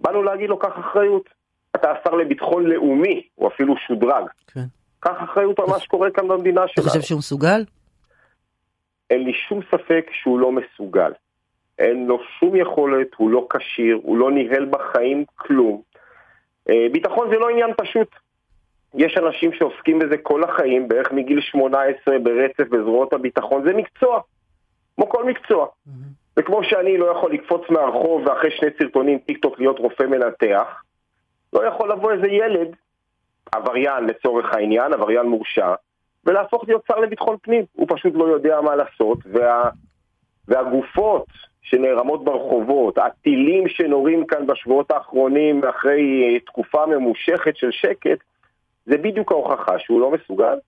באנו 0.00 0.22
להגיד 0.22 0.48
לו, 0.48 0.58
קח 0.58 0.78
אחריות. 0.78 1.35
אתה 1.76 1.92
השר 1.92 2.14
לביטחון 2.14 2.66
לאומי, 2.66 3.22
הוא 3.34 3.48
אפילו 3.48 3.74
שודרג. 3.76 4.24
כן. 4.46 4.64
קח 5.00 5.16
אחריות 5.24 5.58
על 5.58 5.64
מה 5.68 5.80
שקורה 5.80 6.10
כאן 6.10 6.28
במדינה 6.28 6.60
שלנו. 6.68 6.86
אתה 6.86 6.90
חושב 6.90 7.00
שהוא 7.00 7.18
מסוגל? 7.18 7.64
אין 9.10 9.24
לי 9.24 9.32
שום 9.48 9.60
ספק 9.70 10.06
שהוא 10.12 10.38
לא 10.38 10.52
מסוגל. 10.52 11.12
אין 11.78 12.06
לו 12.06 12.18
שום 12.40 12.56
יכולת, 12.56 13.08
הוא 13.16 13.30
לא 13.30 13.46
כשיר, 13.50 13.98
הוא 14.02 14.16
לא 14.16 14.30
ניהל 14.30 14.64
בחיים 14.64 15.24
כלום. 15.34 15.82
אה, 16.70 16.86
ביטחון 16.92 17.28
זה 17.30 17.36
לא 17.38 17.48
עניין 17.50 17.70
פשוט. 17.76 18.08
יש 18.94 19.16
אנשים 19.18 19.52
שעוסקים 19.52 19.98
בזה 19.98 20.16
כל 20.16 20.44
החיים, 20.44 20.88
בערך 20.88 21.12
מגיל 21.12 21.40
18 21.40 22.18
ברצף 22.18 22.68
בזרועות 22.70 23.12
הביטחון, 23.12 23.62
זה 23.64 23.74
מקצוע, 23.74 24.20
כמו 24.96 25.08
כל 25.08 25.24
מקצוע. 25.24 25.66
Mm-hmm. 25.66 25.90
וכמו 26.36 26.64
שאני 26.64 26.98
לא 26.98 27.06
יכול 27.06 27.32
לקפוץ 27.32 27.62
מהרחוב 27.70 28.26
ואחרי 28.26 28.50
שני 28.50 28.68
סרטונים 28.78 29.18
טיק 29.18 29.42
טוק 29.42 29.58
להיות 29.58 29.78
רופא 29.78 30.02
מנתח, 30.02 30.82
לא 31.52 31.68
יכול 31.68 31.92
לבוא 31.92 32.12
איזה 32.12 32.26
ילד 32.26 32.68
עבריין 33.52 34.04
לצורך 34.04 34.46
העניין, 34.52 34.92
עבריין 34.92 35.26
מורשע, 35.26 35.74
ולהפוך 36.24 36.64
להיות 36.68 36.82
שר 36.88 36.96
לביטחון 36.96 37.36
פנים. 37.42 37.64
הוא 37.72 37.86
פשוט 37.90 38.12
לא 38.14 38.24
יודע 38.24 38.60
מה 38.60 38.76
לעשות, 38.76 39.18
וה, 39.32 39.70
והגופות 40.48 41.26
שנערמות 41.62 42.24
ברחובות, 42.24 42.98
הטילים 42.98 43.68
שנורים 43.68 44.26
כאן 44.26 44.46
בשבועות 44.46 44.90
האחרונים 44.90 45.60
אחרי 45.64 46.38
תקופה 46.46 46.86
ממושכת 46.86 47.56
של 47.56 47.70
שקט, 47.70 48.18
זה 48.86 48.98
בדיוק 48.98 49.32
ההוכחה 49.32 49.72
שהוא 49.78 50.00
לא 50.00 50.10
מסוגל. 50.10 50.58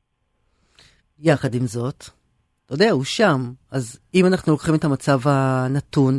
יחד 1.20 1.54
עם 1.54 1.66
זאת, 1.66 2.04
אתה 2.66 2.74
יודע, 2.74 2.90
הוא 2.90 3.04
שם, 3.04 3.38
אז 3.72 4.00
אם 4.14 4.26
אנחנו 4.26 4.52
לוקחים 4.52 4.74
את 4.74 4.84
המצב 4.84 5.18
הנתון, 5.24 6.14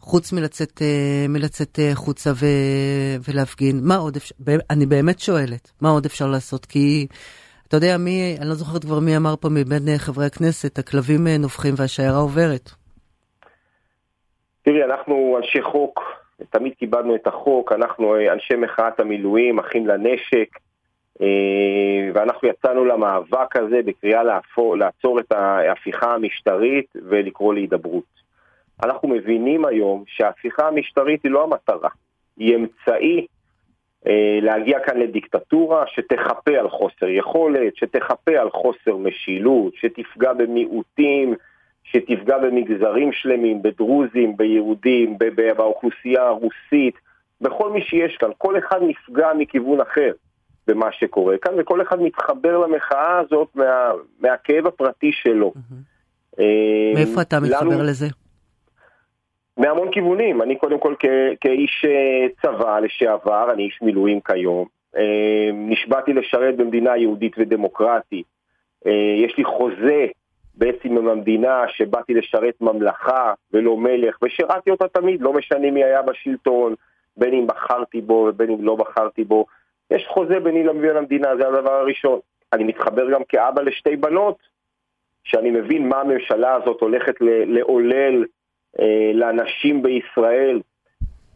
חוץ 0.00 0.32
מלצאת, 0.32 0.82
אה, 0.82 1.26
מלצאת 1.28 1.78
אה, 1.78 1.90
חוצה 1.94 2.30
ו, 2.30 2.46
ולהפגין, 3.28 3.76
מה 3.82 3.96
עוד 3.96 4.16
אפשר, 4.16 4.34
אני 4.70 4.86
באמת 4.86 5.18
שואלת, 5.20 5.72
מה 5.82 5.88
עוד 5.90 6.04
אפשר 6.04 6.26
לעשות? 6.26 6.66
כי 6.66 7.06
אתה 7.68 7.76
יודע, 7.76 7.96
מי, 7.98 8.36
אני 8.40 8.48
לא 8.48 8.54
זוכרת 8.54 8.84
כבר 8.84 9.00
מי 9.00 9.16
אמר 9.16 9.34
פה 9.40 9.48
מבין 9.48 9.88
אה, 9.88 9.98
חברי 9.98 10.26
הכנסת, 10.26 10.78
הכלבים 10.78 11.26
נובחים 11.40 11.74
והשיירה 11.76 12.18
עוברת. 12.18 12.70
תראי, 14.62 14.84
אנחנו 14.84 15.36
אנשי 15.38 15.62
חוק, 15.62 16.00
תמיד 16.50 16.72
קיבלנו 16.78 17.14
את 17.14 17.26
החוק, 17.26 17.72
אנחנו 17.72 18.14
אנשי 18.32 18.54
מחאת 18.56 19.00
המילואים, 19.00 19.58
אחים 19.58 19.86
לנשק, 19.86 20.48
ואנחנו 22.14 22.48
יצאנו 22.48 22.84
למאבק 22.84 23.56
הזה 23.56 23.80
בקריאה 23.84 24.22
לעצור 24.78 25.20
את 25.20 25.32
ההפיכה 25.32 26.14
המשטרית 26.14 26.86
ולקרוא 27.08 27.54
להידברות. 27.54 28.19
אנחנו 28.84 29.08
מבינים 29.08 29.64
היום 29.64 30.04
שההפיכה 30.06 30.68
המשטרית 30.68 31.24
היא 31.24 31.32
לא 31.32 31.44
המטרה, 31.44 31.88
היא 32.36 32.56
אמצעי 32.56 33.26
אה, 34.06 34.38
להגיע 34.42 34.78
כאן 34.80 34.96
לדיקטטורה 34.96 35.84
שתחפה 35.86 36.50
על 36.58 36.68
חוסר 36.68 37.08
יכולת, 37.08 37.76
שתחפה 37.76 38.38
על 38.40 38.50
חוסר 38.50 38.96
משילות, 38.96 39.74
שתפגע 39.74 40.32
במיעוטים, 40.32 41.34
שתפגע 41.84 42.38
במגזרים 42.38 43.12
שלמים, 43.12 43.62
בדרוזים, 43.62 44.36
ביהודים, 44.36 45.18
באוכלוסייה 45.56 46.22
הרוסית, 46.22 46.94
בכל 47.40 47.70
מי 47.72 47.82
שיש 47.82 48.16
כאן. 48.16 48.30
כל 48.38 48.58
אחד 48.58 48.78
נפגע 48.82 49.28
מכיוון 49.38 49.80
אחר 49.80 50.12
במה 50.66 50.92
שקורה 50.92 51.38
כאן, 51.38 51.52
וכל 51.58 51.82
אחד 51.82 52.00
מתחבר 52.00 52.58
למחאה 52.58 53.18
הזאת 53.18 53.48
מה, 53.54 53.90
מהכאב 54.20 54.66
הפרטי 54.66 55.12
שלו. 55.12 55.52
Mm-hmm. 55.56 56.40
מאיפה 56.94 57.22
אתה 57.22 57.40
מתחבר. 57.40 57.82
לזה? 57.82 58.06
מהמון 59.60 59.90
כיוונים. 59.92 60.42
אני 60.42 60.56
קודם 60.56 60.78
כל 60.78 60.94
כאיש 61.40 61.84
אה, 61.84 62.26
צבא 62.42 62.78
לשעבר, 62.78 63.50
אני 63.52 63.62
איש 63.62 63.78
מילואים 63.82 64.20
כיום. 64.20 64.66
אה, 64.96 65.50
נשבעתי 65.52 66.12
לשרת 66.12 66.56
במדינה 66.56 66.96
יהודית 66.96 67.32
ודמוקרטית. 67.38 68.26
אה, 68.86 69.14
יש 69.16 69.36
לי 69.38 69.44
חוזה 69.44 70.06
בעצם 70.54 70.98
עם 70.98 71.08
המדינה 71.08 71.62
שבאתי 71.68 72.14
לשרת 72.14 72.54
ממלכה 72.60 73.32
ולא 73.52 73.76
מלך, 73.76 74.18
ושירתי 74.22 74.70
אותה 74.70 74.88
תמיד, 74.88 75.20
לא 75.20 75.32
משנה 75.32 75.70
מי 75.70 75.84
היה 75.84 76.02
בשלטון, 76.02 76.74
בין 77.16 77.34
אם 77.34 77.46
בחרתי 77.46 78.00
בו 78.00 78.26
ובין 78.28 78.50
אם 78.50 78.64
לא 78.64 78.74
בחרתי 78.74 79.24
בו. 79.24 79.46
יש 79.90 80.06
חוזה 80.08 80.40
ביני 80.40 80.64
לבין 80.64 80.96
המדינה, 80.96 81.36
זה 81.36 81.48
הדבר 81.48 81.72
הראשון. 81.72 82.18
אני 82.52 82.64
מתחבר 82.64 83.10
גם 83.10 83.20
כאבא 83.28 83.62
לשתי 83.62 83.96
בנות, 83.96 84.36
שאני 85.24 85.50
מבין 85.50 85.88
מה 85.88 86.00
הממשלה 86.00 86.54
הזאת 86.54 86.80
הולכת 86.80 87.14
לעולל 87.46 88.24
אה, 88.80 89.10
לאנשים 89.14 89.82
בישראל, 89.82 90.60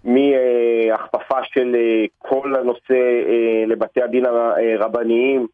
מהכפפה 0.05 1.45
של 1.45 1.75
אה, 1.75 2.05
כל 2.19 2.57
הנושא 2.57 2.95
אה, 3.29 3.65
לבתי 3.67 4.03
הדין 4.03 4.25
הרבניים, 4.27 5.47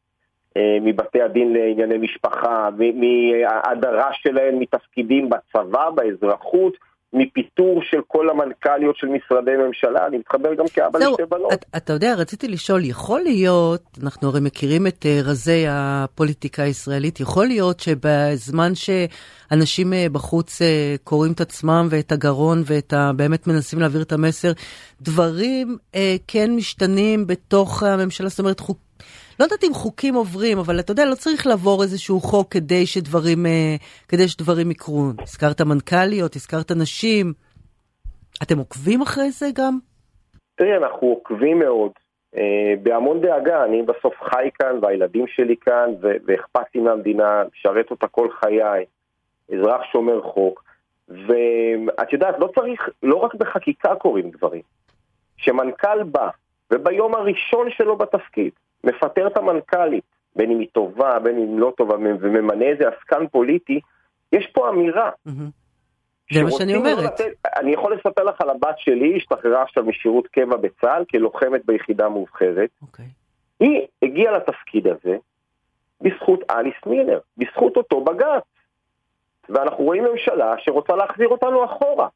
מבתי 0.80 1.22
הדין 1.22 1.52
לענייני 1.52 1.98
משפחה, 1.98 2.68
מהדרה 2.94 4.10
שלהם 4.12 4.58
מתפקידים 4.58 5.30
בצבא, 5.30 5.90
באזרחות, 5.90 6.76
מפיטור 7.12 7.82
של 7.82 8.00
כל 8.08 8.30
המנכ"ליות 8.30 8.96
של 8.96 9.06
משרדי 9.06 9.50
ממשלה, 9.66 10.06
אני 10.06 10.18
מתחבר 10.18 10.54
גם 10.54 10.64
כאבא 10.74 10.98
לשתי 10.98 11.22
בנות. 11.28 11.52
אתה, 11.52 11.66
אתה 11.76 11.92
יודע, 11.92 12.14
רציתי 12.14 12.48
לשאול, 12.48 12.84
יכול 12.84 13.20
להיות, 13.20 13.98
אנחנו 14.02 14.28
הרי 14.28 14.40
מכירים 14.40 14.86
את 14.86 15.02
uh, 15.02 15.28
רזי 15.28 15.64
הפוליטיקה 15.68 16.62
הישראלית, 16.62 17.20
יכול 17.20 17.46
להיות 17.46 17.80
שבזמן 17.80 18.72
שאנשים 18.74 19.92
uh, 19.92 20.12
בחוץ 20.12 20.62
uh, 20.62 20.64
קוראים 21.04 21.32
את 21.32 21.40
עצמם 21.40 21.88
ואת 21.90 22.12
הגרון 22.12 22.62
ואת 22.66 22.92
ה... 22.92 23.12
באמת 23.16 23.46
מנסים 23.46 23.78
להעביר 23.78 24.02
את 24.02 24.12
המסר, 24.12 24.52
דברים 25.02 25.76
כן 26.26 26.50
משתנים 26.56 27.26
בתוך 27.26 27.82
הממשלה, 27.82 28.28
זאת 28.28 28.38
אומרת, 28.38 28.60
חוק... 28.60 28.78
לא 29.40 29.44
יודעת 29.44 29.64
אם 29.64 29.74
חוקים 29.74 30.14
עוברים, 30.14 30.58
אבל 30.58 30.80
אתה 30.80 30.92
יודע, 30.92 31.04
לא 31.04 31.14
צריך 31.14 31.46
לעבור 31.46 31.82
איזשהו 31.82 32.20
חוק 32.20 32.52
כדי 32.52 32.86
שדברים, 32.86 33.46
אה, 33.46 33.76
כדי 34.08 34.28
שדברים 34.28 34.70
יקרו. 34.70 35.02
הזכרת 35.22 35.60
מנכ"ליות, 35.60 36.36
הזכרת 36.36 36.72
נשים. 36.72 37.32
אתם 38.42 38.58
עוקבים 38.58 39.02
אחרי 39.02 39.30
זה 39.30 39.46
גם? 39.54 39.78
תראי, 40.54 40.76
אנחנו 40.76 41.08
עוקבים 41.08 41.58
מאוד. 41.58 41.90
אה, 42.36 42.74
בהמון 42.82 43.20
דאגה, 43.20 43.64
אני 43.64 43.82
בסוף 43.82 44.14
חי 44.30 44.48
כאן, 44.58 44.78
והילדים 44.82 45.24
שלי 45.26 45.56
כאן, 45.60 45.90
ואכפת 46.00 46.74
לי 46.74 46.80
מהמדינה, 46.80 47.42
משרת 47.54 47.90
אותה 47.90 48.06
כל 48.06 48.28
חיי, 48.30 48.84
אזרח 49.52 49.80
שומר 49.92 50.22
חוק. 50.22 50.64
ואת 51.08 52.12
יודעת, 52.12 52.34
לא 52.38 52.48
צריך, 52.54 52.88
לא 53.02 53.16
רק 53.16 53.34
בחקיקה 53.34 53.94
קורים 53.94 54.30
דברים. 54.30 54.62
כשמנכ"ל 55.38 56.02
בא, 56.02 56.28
וביום 56.72 57.14
הראשון 57.14 57.70
שלו 57.70 57.96
בתפקיד, 57.96 58.52
מפטר 58.84 59.26
את 59.26 59.36
המנכ"לית, 59.36 60.04
בין 60.36 60.50
אם 60.50 60.58
היא 60.58 60.68
טובה, 60.72 61.18
בין 61.18 61.38
אם 61.38 61.58
לא 61.58 61.72
טובה, 61.76 61.94
וממנה 61.94 62.64
איזה 62.64 62.84
עסקן 62.88 63.26
פוליטי, 63.26 63.80
יש 64.32 64.46
פה 64.46 64.68
אמירה. 64.68 65.10
זה 66.32 66.42
מה 66.42 66.50
שאני 66.50 66.74
אומרת. 66.76 67.04
לתת, 67.04 67.32
אני 67.56 67.72
יכול 67.72 67.94
לספר 67.94 68.24
לך 68.24 68.40
על 68.40 68.50
הבת 68.50 68.78
שלי, 68.78 69.16
השתחררה 69.16 69.62
עכשיו 69.62 69.84
משירות 69.84 70.26
קבע 70.26 70.56
בצה"ל 70.56 71.04
כלוחמת 71.10 71.64
ביחידה 71.64 72.08
מובחרת. 72.08 72.70
Okay. 72.82 72.86
אוקיי. 72.86 73.06
היא 73.60 73.86
הגיעה 74.02 74.32
לתפקיד 74.36 74.86
הזה 74.86 75.16
בזכות 76.00 76.40
אליס 76.50 76.74
מילר, 76.86 77.18
בזכות 77.36 77.76
אותו 77.76 78.04
בג"ץ. 78.04 78.42
ואנחנו 79.48 79.84
רואים 79.84 80.04
ממשלה 80.04 80.54
שרוצה 80.58 80.96
להחזיר 80.96 81.28
אותנו 81.28 81.64
אחורה. 81.64 82.08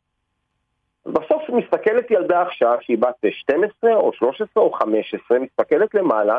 בסוף 1.07 1.43
מסתכלת 1.49 2.11
ילדה 2.11 2.43
עכשיו, 2.43 2.79
שהיא 2.81 2.99
בת 2.99 3.25
12 3.31 3.95
או 3.95 4.13
13 4.13 4.65
או 4.65 4.73
15, 4.73 5.39
מסתכלת 5.39 5.95
למעלה, 5.95 6.39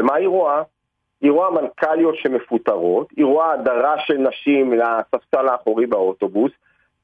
ומה 0.00 0.14
היא 0.14 0.28
רואה? 0.28 0.62
היא 1.20 1.30
רואה 1.30 1.50
מנכ"ליות 1.50 2.14
שמפוטרות, 2.16 3.08
היא 3.16 3.24
רואה 3.24 3.52
הדרה 3.52 3.94
של 4.06 4.18
נשים 4.18 4.72
לספסל 4.72 5.48
האחורי 5.48 5.86
באוטובוס. 5.86 6.52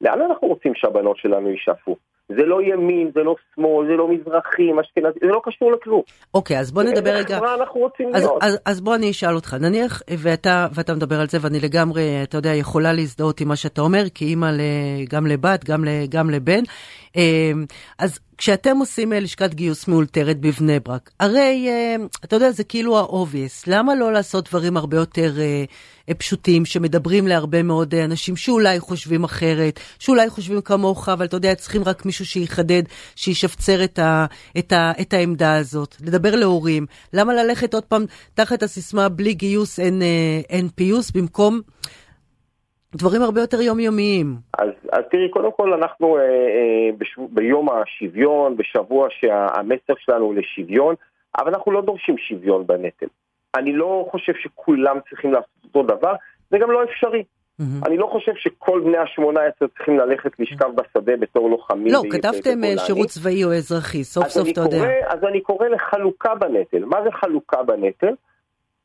לאן 0.01 0.21
אנחנו 0.21 0.47
רוצים 0.47 0.71
שהבנות 0.75 1.17
שלנו 1.17 1.49
יישאפו? 1.49 1.95
זה 2.29 2.45
לא 2.45 2.61
ימין, 2.61 3.11
זה 3.13 3.23
לא 3.23 3.35
שמאל, 3.55 3.87
זה 3.87 3.93
לא 3.93 4.07
מזרחי, 4.07 4.71
אשכנזי, 4.81 5.19
זה 5.21 5.27
לא 5.27 5.41
קשור 5.43 5.71
לכלום. 5.71 6.01
אוקיי, 6.33 6.59
אז 6.59 6.71
בוא 6.71 6.83
נדבר 6.83 7.09
רגע. 7.09 7.19
איזה 7.19 7.35
חברה 7.35 7.55
אנחנו 7.55 7.79
רוצים 7.81 8.15
אז, 8.15 8.23
להיות? 8.23 8.43
אז, 8.43 8.59
אז 8.65 8.81
בוא 8.81 8.95
אני 8.95 9.11
אשאל 9.11 9.35
אותך, 9.35 9.53
נניח, 9.53 10.01
ואתה, 10.17 10.67
ואתה 10.73 10.93
מדבר 10.93 11.15
על 11.21 11.27
זה, 11.27 11.37
ואני 11.41 11.59
לגמרי, 11.59 12.01
אתה 12.23 12.37
יודע, 12.37 12.53
יכולה 12.53 12.93
להזדהות 12.93 13.41
עם 13.41 13.47
מה 13.47 13.55
שאתה 13.55 13.81
אומר, 13.81 14.03
כי 14.15 14.25
אימא 14.25 14.47
גם 15.09 15.27
לבת, 15.27 15.63
גם, 15.69 15.83
גם 16.09 16.29
לבן. 16.29 16.61
אמ, 17.17 17.65
אז 17.97 18.19
כשאתם 18.37 18.77
עושים 18.77 19.13
אה, 19.13 19.19
לשכת 19.19 19.53
גיוס 19.53 19.87
מאולתרת 19.87 20.39
בבני 20.39 20.79
ברק, 20.79 21.11
הרי 21.19 21.67
אה, 21.69 21.95
אתה 22.25 22.35
יודע, 22.35 22.51
זה 22.51 22.63
כאילו 22.63 22.99
ה-obvious, 22.99 23.63
למה 23.67 23.95
לא 23.95 24.13
לעשות 24.13 24.49
דברים 24.49 24.77
הרבה 24.77 24.97
יותר 24.97 25.33
uh, 26.07 26.13
פשוטים, 26.13 26.65
שמדברים 26.65 27.27
להרבה 27.27 27.63
מאוד 27.63 27.95
אנשים 27.95 28.35
שאולי 28.35 28.79
חושבים 28.79 29.23
אחרת, 29.23 29.79
שאולי 29.99 30.29
חושבים 30.29 30.61
כמוך, 30.61 31.09
אבל 31.09 31.25
אתה 31.25 31.37
יודע, 31.37 31.55
צריכים 31.55 31.83
רק 31.83 32.05
מישהו 32.05 32.25
שיחדד, 32.25 32.83
שישפצר 33.15 33.83
את, 33.83 33.99
ה, 33.99 34.25
את, 34.57 34.71
ה, 34.71 34.91
את 35.01 35.13
העמדה 35.13 35.55
הזאת, 35.55 35.95
לדבר 36.01 36.35
להורים. 36.35 36.85
למה 37.13 37.33
ללכת 37.33 37.73
עוד 37.73 37.83
פעם 37.83 38.05
תחת 38.33 38.63
הסיסמה 38.63 39.09
בלי 39.09 39.33
גיוס 39.33 39.79
אין, 39.79 40.01
אין 40.49 40.69
פיוס, 40.75 41.11
במקום... 41.11 41.61
דברים 42.95 43.21
הרבה 43.21 43.41
יותר 43.41 43.61
יומיומיים. 43.61 44.35
אז, 44.59 44.69
אז 44.91 45.03
תראי, 45.11 45.29
קודם 45.29 45.51
כל 45.51 45.73
אנחנו 45.73 46.17
אה, 46.17 46.21
אה, 46.23 46.89
בשב... 46.97 47.21
ביום 47.29 47.67
השוויון, 47.69 48.57
בשבוע 48.57 49.07
שהמסר 49.09 49.93
שלנו 49.97 50.25
הוא 50.25 50.35
לשוויון, 50.35 50.95
אבל 51.37 51.47
אנחנו 51.47 51.71
לא 51.71 51.81
דורשים 51.81 52.17
שוויון 52.17 52.67
בנטל. 52.67 53.05
אני 53.55 53.73
לא 53.73 54.07
חושב 54.11 54.33
שכולם 54.43 54.97
צריכים 55.09 55.33
לעשות 55.33 55.49
אותו 55.63 55.83
דבר, 55.83 56.13
זה 56.51 56.57
גם 56.57 56.71
לא 56.71 56.83
אפשרי. 56.83 57.23
Mm-hmm. 57.23 57.87
אני 57.87 57.97
לא 57.97 58.07
חושב 58.11 58.31
שכל 58.35 58.81
בני 58.85 58.97
ה-18 58.97 59.67
צריכים 59.77 59.97
ללכת 59.97 60.39
לשכב 60.39 60.69
בשדה 60.75 61.17
בתור 61.17 61.49
לוחמים. 61.49 61.93
לא, 61.93 62.01
כתבתם 62.11 62.63
אה, 62.63 62.77
שירות 62.77 63.07
צבאי 63.07 63.43
או 63.43 63.53
אזרחי, 63.53 64.03
סוף 64.03 64.27
סוף 64.27 64.47
אתה 64.51 64.61
יודע. 64.61 64.83
אז 65.07 65.23
אני 65.23 65.41
קורא 65.41 65.67
לחלוקה 65.67 66.35
בנטל. 66.35 66.85
מה 66.85 67.03
זה 67.03 67.11
חלוקה 67.11 67.63
בנטל? 67.63 68.13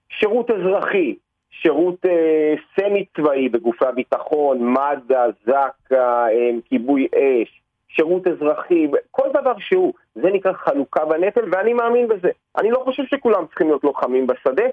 שירות 0.09 0.50
אזרחי 0.50 1.14
שירות 1.61 2.06
אה, 2.06 2.54
סמי 2.76 3.04
צבאי 3.16 3.49
בגופי 3.49 3.87
הביטחון, 3.87 4.73
מד"א, 4.73 5.30
זק"א, 5.47 5.94
אה, 5.94 6.50
כיבוי 6.68 7.06
אש, 7.14 7.62
שירות 7.88 8.26
אזרחי, 8.26 8.87
כל 9.11 9.28
דבר 9.40 9.52
שהוא, 9.59 9.92
זה 10.14 10.28
נקרא 10.32 10.52
חלוקה 10.52 11.04
בנטל 11.04 11.44
ואני 11.52 11.73
מאמין 11.73 12.09
בזה. 12.09 12.28
אני 12.59 12.71
לא 12.71 12.82
חושב 12.85 13.02
שכולם 13.06 13.47
צריכים 13.47 13.66
להיות 13.66 13.85
לוחמים 13.85 14.26
בשדה, 14.26 14.64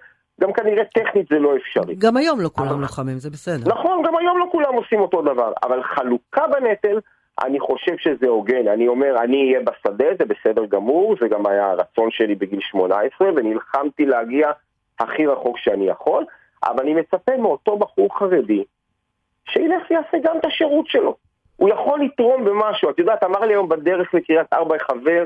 גם 0.42 0.54
כנראה 0.54 0.84
טכנית 0.86 1.28
זה 1.30 1.40
לא 1.40 1.56
אפשרי. 1.56 1.96
גם 1.96 2.18
היום 2.18 2.42
לא 2.42 2.50
כולם 2.54 2.82
לוחמים, 2.82 3.18
זה 3.18 3.30
בסדר. 3.30 3.70
נכון, 3.70 4.02
גם 4.08 4.16
היום 4.16 4.38
לא 4.38 4.46
כולם 4.52 4.74
עושים 4.74 5.00
אותו 5.00 5.22
דבר, 5.22 5.52
אבל 5.64 5.84
חלוקה 5.84 6.48
בנטל, 6.48 7.00
אני 7.44 7.60
חושב 7.60 7.98
שזה 7.98 8.28
הוגן. 8.28 8.68
אני 8.68 8.88
אומר, 8.88 9.16
אני 9.24 9.44
אהיה 9.44 9.60
בשדה, 9.60 10.06
זה 10.20 10.26
בסדר 10.26 10.66
גמור, 10.66 11.16
זה 11.22 11.28
גם 11.28 11.46
היה 11.48 11.72
הרצון 11.72 12.12
שלי 12.12 12.36
בגיל 12.36 12.60
18, 12.62 13.30
ונלחמתי 13.36 14.06
להגיע 14.06 14.52
הכי 15.00 15.26
רחוק 15.26 15.58
שאני 15.58 15.88
יכול, 15.88 16.26
אבל 16.64 16.80
אני 16.80 16.94
מצפה 16.94 17.38
מאותו 17.38 17.78
בחור 17.78 18.20
חרדי, 18.20 18.64
שילך 19.50 19.84
ויעשה 19.90 20.18
גם 20.24 20.38
את 20.38 20.46
השירות 20.46 20.88
שלו. 20.88 21.16
הוא 21.56 21.70
יכול 21.70 22.04
לתרום 22.04 22.46
במשהו. 22.46 22.90
את 22.90 23.00
יודעת, 23.00 23.24
אמר 23.24 23.40
לי 23.40 23.54
היום 23.54 23.70
בדרך 23.70 24.14
לקריית 24.14 24.54
ארבע 24.54 24.76
חבר, 24.80 25.26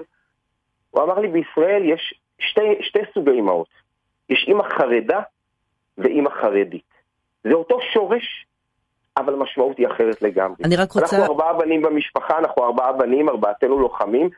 הוא 0.91 1.03
אמר 1.03 1.19
לי, 1.19 1.27
בישראל 1.27 1.83
יש 1.85 2.13
שתי, 2.39 2.61
שתי 2.81 2.99
סוגי 3.13 3.39
אמהות. 3.39 3.67
יש 4.29 4.45
אימא 4.47 4.63
חרדה 4.63 5.21
ואימא 5.97 6.29
חרדית. 6.29 6.93
זה 7.43 7.53
אותו 7.53 7.79
שורש, 7.93 8.45
אבל 9.17 9.33
המשמעות 9.33 9.77
היא 9.77 9.87
אחרת 9.87 10.21
לגמרי. 10.21 10.55
אני 10.63 10.75
רק 10.75 10.91
רוצה... 10.91 11.17
אנחנו 11.17 11.33
ארבעה 11.33 11.53
בנים 11.53 11.81
במשפחה, 11.81 12.37
אנחנו 12.37 12.63
ארבעה 12.63 12.91
בנים, 12.91 13.29
ארבעתנו 13.29 13.79
לוחמים. 13.79 14.29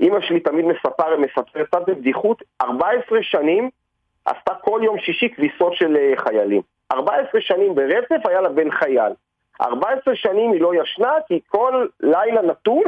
אימא 0.00 0.20
שלי 0.20 0.40
תמיד 0.40 0.64
מספר, 0.64 1.16
מספרת 1.16 1.66
קצת 1.66 1.80
בבדיחות, 1.86 2.42
14 2.62 3.18
שנים 3.22 3.70
עשתה 4.24 4.54
כל 4.54 4.80
יום 4.84 4.98
שישי 4.98 5.28
כביסות 5.36 5.74
של 5.74 5.96
אה, 5.96 6.12
חיילים. 6.16 6.62
14 6.92 7.40
שנים 7.40 7.74
ברצף 7.74 8.26
היה 8.26 8.40
לה 8.40 8.48
בן 8.48 8.70
חייל. 8.70 9.12
14 9.62 10.16
שנים 10.16 10.52
היא 10.52 10.60
לא 10.60 10.72
ישנה, 10.82 11.12
כי 11.28 11.40
כל 11.48 11.86
לילה 12.00 12.42
נתון 12.42 12.82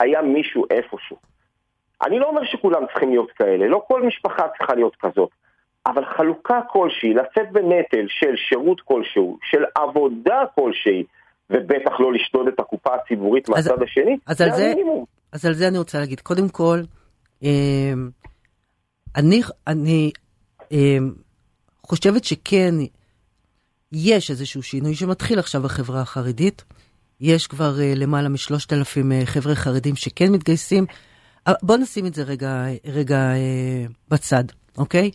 היה 0.00 0.22
מישהו 0.22 0.64
איפשהו. 0.70 1.16
אני 2.06 2.18
לא 2.18 2.28
אומר 2.28 2.44
שכולם 2.44 2.86
צריכים 2.86 3.10
להיות 3.10 3.30
כאלה, 3.30 3.68
לא 3.68 3.82
כל 3.88 4.02
משפחה 4.02 4.48
צריכה 4.58 4.74
להיות 4.74 4.96
כזאת, 4.96 5.30
אבל 5.86 6.04
חלוקה 6.16 6.60
כלשהי, 6.68 7.14
לצאת 7.14 7.52
בנטל 7.52 8.06
של 8.08 8.36
שירות 8.48 8.80
כלשהו, 8.80 9.38
של 9.42 9.64
עבודה 9.74 10.42
כלשהי, 10.54 11.04
ובטח 11.50 12.00
לא 12.00 12.12
לשדוד 12.12 12.48
את 12.48 12.60
הקופה 12.60 12.94
הציבורית 12.94 13.48
אז, 13.48 13.68
מהצד 13.68 13.82
השני, 13.82 14.16
אז 14.26 14.38
זה 14.38 14.50
זה, 14.50 14.64
המינימום. 14.64 15.04
אז 15.32 15.46
על 15.46 15.52
זה 15.52 15.68
אני 15.68 15.78
רוצה 15.78 15.98
להגיד, 15.98 16.20
קודם 16.20 16.48
כל, 16.48 16.78
אמ, 17.42 18.08
אני, 19.16 19.40
אני 19.66 20.10
חושבת 21.86 22.24
שכן, 22.24 22.74
יש 23.92 24.30
איזשהו 24.30 24.62
שינוי 24.62 24.94
שמתחיל 24.94 25.38
עכשיו 25.38 25.62
בחברה 25.62 26.00
החרדית. 26.00 26.64
יש 27.20 27.46
כבר 27.46 27.76
uh, 27.78 27.98
למעלה 27.98 28.28
משלושת 28.28 28.72
אלפים 28.72 29.12
uh, 29.12 29.26
חבר'ה 29.26 29.54
חרדים 29.54 29.96
שכן 29.96 30.32
מתגייסים. 30.32 30.86
Uh, 31.48 31.52
בוא 31.62 31.76
נשים 31.76 32.06
את 32.06 32.14
זה 32.14 32.22
רגע, 32.22 32.64
רגע 32.86 33.32
uh, 33.32 33.92
בצד, 34.08 34.44
אוקיי? 34.78 35.10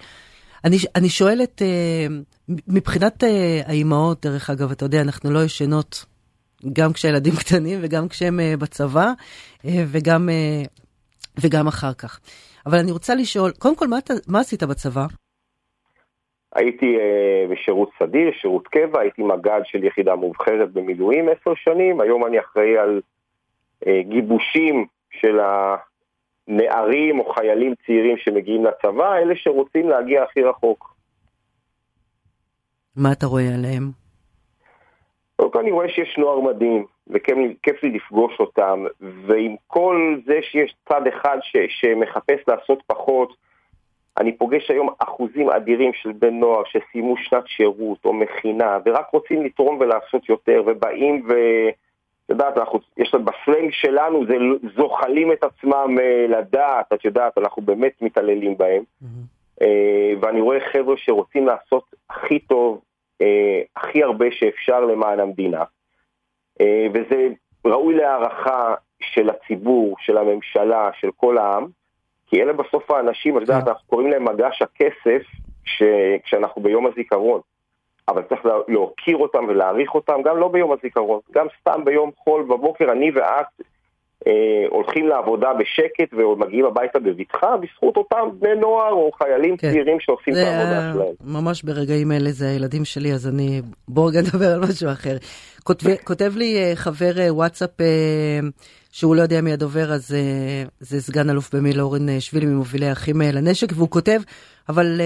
אני, 0.64 0.78
אני 0.96 1.10
שואלת, 1.10 1.62
uh, 1.62 2.52
מבחינת 2.68 3.24
uh, 3.24 3.28
האימהות, 3.70 4.26
דרך 4.26 4.50
אגב, 4.50 4.72
אתה 4.72 4.86
יודע, 4.86 5.02
אנחנו 5.02 5.32
לא 5.32 5.44
ישנות 5.44 6.06
גם 6.74 6.94
כשהילדים 6.94 7.36
קטנים 7.42 7.80
וגם 7.82 8.08
כשהם 8.08 8.40
uh, 8.40 8.58
בצבא, 8.58 9.12
uh, 9.62 9.68
וגם, 9.88 10.30
uh, 10.30 10.68
וגם 11.40 11.68
אחר 11.68 11.94
כך. 11.94 12.20
אבל 12.66 12.78
אני 12.78 12.92
רוצה 12.92 13.16
לשאול, 13.16 13.52
קודם 13.52 13.76
כל, 13.76 13.88
מה, 13.88 13.98
אתה, 13.98 14.14
מה 14.28 14.40
עשית 14.40 14.64
בצבא? 14.64 15.06
הייתי 16.56 16.98
uh, 16.98 17.52
בשירות 17.52 17.90
סדיר, 18.00 18.32
שירות 18.42 18.68
קבע, 18.68 19.02
הייתי 19.02 19.24
מג"ד 19.24 19.62
של 19.64 19.84
יחידה 19.84 20.16
מובחרת 20.16 20.72
במילואים 20.74 21.30
עשר 21.30 21.56
שנים, 21.56 22.02
היום 22.02 22.26
אני 22.26 22.40
אחראי 22.40 22.78
על 22.78 23.02
uh, 23.84 23.88
גיבושים 24.02 24.86
של 25.12 25.40
הנערים 26.48 27.20
או 27.20 27.34
חיילים 27.34 27.74
צעירים 27.86 28.18
שמגיעים 28.18 28.66
לצבא, 28.66 29.16
אלה 29.16 29.36
שרוצים 29.36 29.90
להגיע 29.90 30.24
הכי 30.24 30.44
רחוק. 30.44 30.96
מה 32.96 33.12
אתה 33.12 33.26
רואה 33.26 33.56
עליהם? 33.56 33.84
קודם 35.36 35.52
כל 35.52 35.60
אני 35.60 35.72
רואה 35.72 35.90
שיש 35.90 36.18
נוער 36.18 36.40
מדהים, 36.40 36.86
וכיף 37.08 37.84
לי 37.84 37.90
לפגוש 37.90 38.40
אותם, 38.40 38.86
ועם 39.02 39.56
כל 39.68 40.16
זה 40.26 40.40
שיש 40.42 40.76
צד 40.90 41.08
אחד 41.08 41.38
ש, 41.42 41.58
שמחפש 41.70 42.40
לעשות 42.48 42.84
פחות, 42.88 43.34
אני 44.18 44.38
פוגש 44.38 44.72
היום 44.72 44.90
אחוזים 45.00 45.50
אדירים 45.50 45.92
של 45.94 46.12
בני 46.12 46.32
נוער 46.32 46.64
שסיימו 46.66 47.18
שנת 47.18 47.48
שירות 47.48 48.06
או 48.06 48.14
מכינה 48.14 48.78
ורק 48.86 49.10
רוצים 49.14 49.46
לתרום 49.46 49.78
ולעשות 49.80 50.30
יותר 50.30 50.64
ובאים 50.66 51.26
ו... 51.30 51.34
את 52.26 52.30
יודעת, 52.30 52.58
אנחנו, 52.58 52.80
יש 52.98 53.14
לנו 53.14 53.26
בפלנג 53.26 53.72
שלנו, 53.72 54.26
זה 54.28 54.34
זוחלים 54.76 55.32
את 55.32 55.44
עצמם 55.44 55.98
uh, 55.98 56.32
לדעת, 56.32 56.94
את 56.94 57.06
יודעת, 57.06 57.38
אנחנו 57.38 57.62
באמת 57.62 58.02
מתעללים 58.02 58.58
בהם. 58.58 58.84
Mm-hmm. 58.84 59.64
Uh, 59.64 59.66
ואני 60.22 60.42
רואה 60.42 60.60
חבר'ה 60.72 60.98
שרוצים 60.98 61.48
לעשות 61.48 61.84
הכי 62.10 62.40
טוב, 62.40 62.82
uh, 63.24 63.26
הכי 63.76 64.04
הרבה 64.04 64.26
שאפשר 64.32 64.80
למען 64.80 65.20
המדינה. 65.20 65.64
וזה 66.94 67.28
ראוי 67.66 67.96
להערכה 67.96 68.74
של 69.02 69.30
הציבור, 69.30 69.96
של 70.00 70.18
הממשלה, 70.18 70.90
של 71.00 71.10
כל 71.16 71.38
העם. 71.38 71.68
כי 72.28 72.42
אלה 72.42 72.54
בסוף 72.54 72.92
האנשים, 72.92 73.38
את 73.38 73.42
יודעת, 73.42 73.64
כן. 73.64 73.70
אנחנו 73.70 73.88
קוראים 73.88 74.12
להם 74.12 74.26
מגש 74.26 74.62
הכסף 74.62 75.22
כשאנחנו 76.24 76.62
ביום 76.62 76.88
הזיכרון. 76.88 77.42
אבל 78.08 78.22
צריך 78.22 78.46
להוקיר 78.68 79.18
אותם 79.18 79.46
ולהעריך 79.48 79.96
אותם, 79.96 80.22
גם 80.26 80.38
לא 80.38 80.48
ביום 80.48 80.72
הזיכרון, 80.72 81.20
גם 81.32 81.48
סתם 81.60 81.86
ביום 81.86 82.12
חול 82.18 82.44
בבוקר, 82.44 82.92
אני 82.92 83.12
ואת 83.12 83.46
אה, 84.28 84.32
הולכים 84.70 85.08
לעבודה 85.08 85.48
בשקט 85.60 86.14
ומגיעים 86.14 86.66
הביתה 86.66 87.00
בבטחה, 87.00 87.58
בזכות 87.58 87.98
אותם 87.98 88.30
בני 88.40 88.56
נוער 88.56 88.92
או 88.92 89.12
חיילים 89.12 89.58
כן. 89.58 89.72
צעירים 89.72 89.98
שעושים 90.00 90.34
את 90.34 90.40
העבודה 90.40 90.94
שלהם. 90.94 91.44
ממש 91.44 91.64
ברגעים 91.64 92.12
אלה 92.12 92.32
זה 92.32 92.50
הילדים 92.50 92.86
שלי, 92.86 93.14
אז 93.14 93.28
אני... 93.28 93.62
בואו 93.88 94.06
רגע 94.06 94.22
נדבר 94.26 94.54
על 94.54 94.60
משהו 94.60 94.92
אחר. 94.92 95.18
כותב, 95.64 95.96
כותב 96.04 96.34
לי 96.36 96.58
אה, 96.58 96.76
חבר 96.76 97.20
אה, 97.20 97.34
וואטסאפ 97.34 97.82
אה, 97.82 98.40
שהוא 98.92 99.16
לא 99.16 99.22
יודע 99.22 99.42
מי 99.42 99.54
הדובר, 99.54 99.94
אז 99.94 100.16
זה 100.80 101.02
סגן 101.02 101.30
אלוף 101.30 101.56
במיל' 101.56 101.82
אורן 101.82 102.20
שבילי 102.20 102.46
ממובילי 102.46 102.92
אחים 102.92 103.22
uh, 103.22 103.26
לנשק, 103.34 103.68
והוא 103.76 103.90
כותב, 103.90 104.22
אבל 104.70 105.02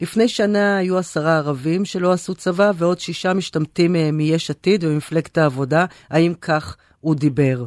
לפני 0.00 0.28
שנה 0.28 0.76
היו 0.76 0.98
עשרה 0.98 1.36
ערבים 1.36 1.84
שלא 1.84 2.12
עשו 2.12 2.34
צבא, 2.34 2.70
ועוד 2.74 3.00
שישה 3.00 3.34
משתמטים 3.34 3.92
מיש 4.12 4.50
עתיד 4.50 4.84
וממפלגת 4.84 5.38
העבודה, 5.38 5.84
האם 6.10 6.34
כך 6.40 6.76
הוא 7.00 7.14
דיבר? 7.14 7.64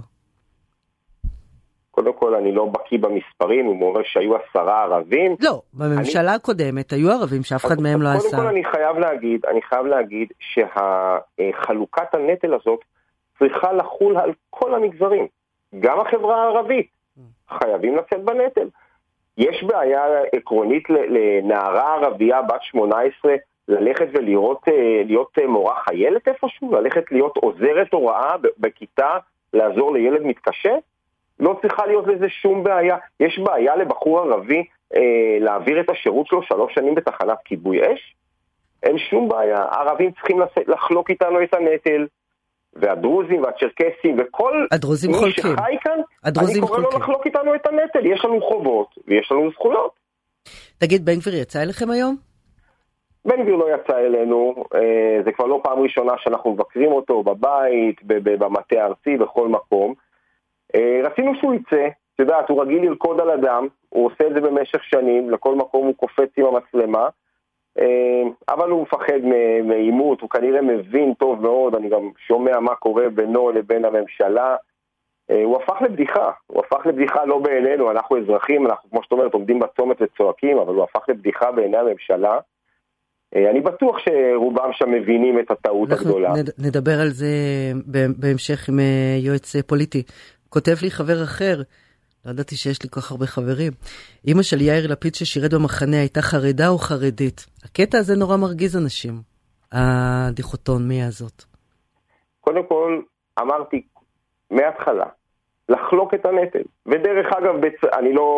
קודם 1.95 2.13
כל, 2.13 2.35
אני 2.35 2.51
לא 2.51 2.65
בקיא 2.65 2.99
במספרים, 2.99 3.65
הוא 3.65 3.87
אומר 3.89 4.01
שהיו 4.03 4.35
עשרה 4.35 4.83
ערבים. 4.83 5.35
לא, 5.39 5.61
בממשלה 5.73 6.29
אני... 6.29 6.35
הקודמת 6.35 6.91
היו 6.91 7.11
ערבים 7.11 7.43
שאף 7.43 7.65
אחד 7.65 7.81
מהם 7.81 8.01
לא 8.01 8.09
עשה. 8.09 8.29
קודם 8.29 8.43
כל 8.43 8.47
אני 8.47 8.65
חייב 8.65 8.97
להגיד, 8.97 9.45
אני 9.45 9.61
חייב 9.61 9.85
להגיד 9.85 10.27
שהחלוקת 10.39 12.13
הנטל 12.13 12.53
הזאת 12.53 12.79
צריכה 13.39 13.73
לחול 13.73 14.17
על 14.17 14.31
כל 14.49 14.75
המגזרים, 14.75 15.27
גם 15.79 15.99
החברה 15.99 16.43
הערבית. 16.43 16.87
חייבים 17.49 17.97
לצאת 17.97 18.23
בנטל. 18.23 18.67
יש 19.37 19.63
בעיה 19.63 20.03
עקרונית 20.35 20.83
לנערה 20.89 21.95
ערבייה 21.95 22.41
בת 22.41 22.61
18 22.61 23.35
ללכת 23.67 24.07
ולהיות 24.13 24.61
להיות 25.05 25.37
מורה 25.47 25.75
חיילת 25.75 26.27
איפשהו? 26.27 26.75
ללכת 26.75 27.11
להיות 27.11 27.37
עוזרת 27.37 27.93
הוראה 27.93 28.35
בכיתה, 28.57 29.17
לעזור 29.53 29.93
לילד 29.93 30.21
מתקשה? 30.21 30.75
לא 31.39 31.59
צריכה 31.61 31.85
להיות 31.85 32.07
לזה 32.07 32.29
שום 32.29 32.63
בעיה. 32.63 32.97
יש 33.19 33.39
בעיה 33.39 33.75
לבחור 33.75 34.19
ערבי 34.19 34.63
אה, 34.95 35.37
להעביר 35.39 35.79
את 35.79 35.89
השירות 35.89 36.27
שלו 36.27 36.43
שלוש 36.43 36.73
שנים 36.73 36.95
בתחנת 36.95 37.37
כיבוי 37.45 37.81
אש? 37.81 38.15
אין 38.83 38.97
שום 38.97 39.29
בעיה. 39.29 39.57
הערבים 39.57 40.11
צריכים 40.11 40.39
לחלוק 40.67 41.09
איתנו 41.09 41.43
את 41.43 41.53
הנטל, 41.53 42.07
והדרוזים 42.75 43.43
והצ'רקסים 43.43 44.17
וכל 44.19 44.65
הדרוזים 44.71 45.11
מי 45.11 45.17
חולקים. 45.17 45.43
שחי 45.43 45.75
כאן, 45.81 45.99
אני 46.25 46.61
קורא 46.61 46.79
לו 46.79 46.89
לחלוק 46.89 47.25
איתנו 47.25 47.55
את 47.55 47.67
הנטל. 47.67 48.05
יש 48.05 48.25
לנו 48.25 48.41
חובות 48.41 48.87
ויש 49.07 49.31
לנו 49.31 49.51
זכויות. 49.51 49.91
תגיד, 50.77 51.05
בן 51.05 51.15
גביר 51.15 51.35
יצא 51.35 51.61
אליכם 51.61 51.89
היום? 51.89 52.15
בן 53.25 53.41
גביר 53.41 53.55
לא 53.55 53.65
יצא 53.75 53.99
אלינו, 53.99 54.55
אה, 54.75 55.21
זה 55.25 55.31
כבר 55.31 55.45
לא 55.45 55.59
פעם 55.63 55.79
ראשונה 55.79 56.13
שאנחנו 56.17 56.53
מבקרים 56.53 56.91
אותו 56.91 57.23
בבית, 57.23 58.01
במטה 58.03 58.81
הארצי, 58.81 59.17
בכל 59.17 59.47
מקום. 59.47 59.93
אה, 60.75 61.01
רצינו 61.03 61.31
שהוא 61.35 61.53
יצא, 61.53 61.87
את 62.15 62.19
יודעת, 62.19 62.49
הוא 62.49 62.61
רגיל 62.61 62.85
לרקוד 62.85 63.19
על 63.19 63.29
אדם, 63.29 63.67
הוא 63.89 64.05
עושה 64.05 64.27
את 64.27 64.33
זה 64.33 64.41
במשך 64.41 64.83
שנים, 64.83 65.29
לכל 65.29 65.55
מקום 65.55 65.85
הוא 65.85 65.95
קופץ 65.95 66.29
עם 66.37 66.45
המצלמה, 66.45 67.09
אה, 67.79 68.23
אבל 68.49 68.69
הוא 68.69 68.81
מפחד 68.81 69.19
מעימות, 69.63 70.21
הוא 70.21 70.29
כנראה 70.29 70.61
מבין 70.61 71.13
טוב 71.13 71.41
מאוד, 71.41 71.75
אני 71.75 71.89
גם 71.89 72.09
שומע 72.27 72.59
מה 72.59 72.75
קורה 72.75 73.09
בינו 73.09 73.51
לבין 73.51 73.85
הממשלה. 73.85 74.55
אה, 75.31 75.43
הוא 75.43 75.57
הפך 75.57 75.81
לבדיחה, 75.81 76.31
הוא 76.47 76.61
הפך 76.65 76.85
לבדיחה 76.85 77.25
לא 77.25 77.39
בעינינו, 77.39 77.91
אנחנו 77.91 78.17
אזרחים, 78.17 78.67
אנחנו 78.67 78.89
כמו 78.89 79.03
שאת 79.03 79.11
אומרת 79.11 79.33
עומדים 79.33 79.59
בצומת 79.59 79.97
וצועקים, 80.01 80.57
אבל 80.57 80.73
הוא 80.73 80.83
הפך 80.83 81.09
לבדיחה 81.09 81.51
בעיני 81.51 81.77
הממשלה. 81.77 82.39
אני 83.35 83.61
בטוח 83.61 83.97
שרובם 83.99 84.69
שם 84.73 84.91
מבינים 84.91 85.39
את 85.39 85.51
הטעות 85.51 85.91
הגדולה. 85.91 86.29
אנחנו 86.29 86.41
נדבר 86.57 87.01
על 87.01 87.09
זה 87.09 87.27
בהמשך 88.17 88.69
עם 88.69 88.79
יועץ 89.19 89.55
פוליטי. 89.55 90.03
כותב 90.53 90.75
לי 90.83 90.91
חבר 90.91 91.23
אחר, 91.23 91.55
לא 92.25 92.31
ידעתי 92.31 92.55
שיש 92.55 92.83
לי 92.83 92.89
כל 92.89 93.01
כך 93.01 93.11
הרבה 93.11 93.25
חברים. 93.25 93.71
אימא 94.27 94.43
של 94.43 94.61
יאיר 94.61 94.91
לפיד 94.91 95.15
ששירת 95.15 95.53
במחנה 95.53 95.97
הייתה 95.97 96.21
חרדה 96.21 96.67
או 96.67 96.77
חרדית? 96.77 97.45
הקטע 97.65 97.97
הזה 97.97 98.15
נורא 98.15 98.37
מרגיז 98.37 98.77
אנשים, 98.83 99.13
הדיכוטומיה 99.71 101.07
הזאת. 101.07 101.43
קודם 102.41 102.63
כל, 102.67 103.01
אמרתי 103.41 103.81
מההתחלה, 104.51 105.05
לחלוק 105.69 106.13
את 106.13 106.25
הנטל. 106.25 106.63
ודרך 106.85 107.27
אגב, 107.37 107.55
בצ... 107.65 107.93
אני 107.99 108.13
לא 108.13 108.29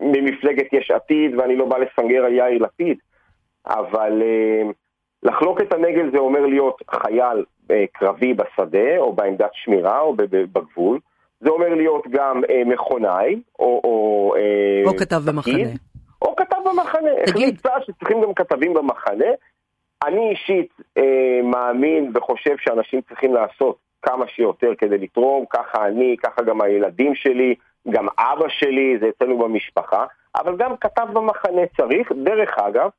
ממפלגת 0.00 0.72
יש 0.72 0.90
עתיד 0.90 1.34
ואני 1.38 1.56
לא 1.56 1.64
בא 1.66 1.76
לסנגר 1.78 2.24
על 2.24 2.32
יאיר 2.32 2.62
לפיד, 2.62 2.98
אבל 3.66 4.22
uh, 4.22 4.72
לחלוק 5.22 5.60
את 5.60 5.72
הנגל 5.72 6.10
זה 6.12 6.18
אומר 6.18 6.46
להיות 6.46 6.82
חייל 6.90 7.44
uh, 7.44 7.72
קרבי 7.92 8.34
בשדה 8.34 8.98
או 8.98 9.12
בעמדת 9.12 9.50
שמירה 9.52 10.00
או 10.00 10.16
בגבול. 10.16 10.98
זה 11.40 11.50
אומר 11.50 11.74
להיות 11.74 12.04
גם 12.10 12.42
uh, 12.44 12.68
מכונאי 12.68 13.40
או... 13.58 13.80
או, 13.84 14.34
uh, 14.36 14.88
או 14.88 14.96
כתב 14.96 15.20
במחנה. 15.26 15.68
או 16.22 16.36
כתב 16.36 16.56
במחנה. 16.64 17.10
תגיד. 17.26 17.28
החליט 17.28 17.66
שצריכים 17.86 18.22
גם 18.22 18.34
כתבים 18.34 18.74
במחנה. 18.74 19.26
אני 20.06 20.30
אישית 20.30 20.72
אה, 20.98 21.40
מאמין 21.42 22.10
וחושב 22.14 22.56
שאנשים 22.58 23.00
צריכים 23.08 23.34
לעשות 23.34 23.76
כמה 24.02 24.24
שיותר 24.28 24.72
כדי 24.78 24.98
לתרום, 24.98 25.44
ככה 25.50 25.86
אני, 25.86 26.16
ככה 26.22 26.42
גם 26.42 26.60
הילדים 26.60 27.14
שלי, 27.14 27.54
גם 27.90 28.06
אבא 28.18 28.48
שלי, 28.48 28.98
זה 29.00 29.08
אצלנו 29.08 29.38
במשפחה, 29.38 30.06
אבל 30.34 30.56
גם 30.56 30.76
כתב 30.76 31.06
במחנה 31.12 31.62
צריך, 31.76 32.12
דרך 32.24 32.58
אגב, 32.58 32.90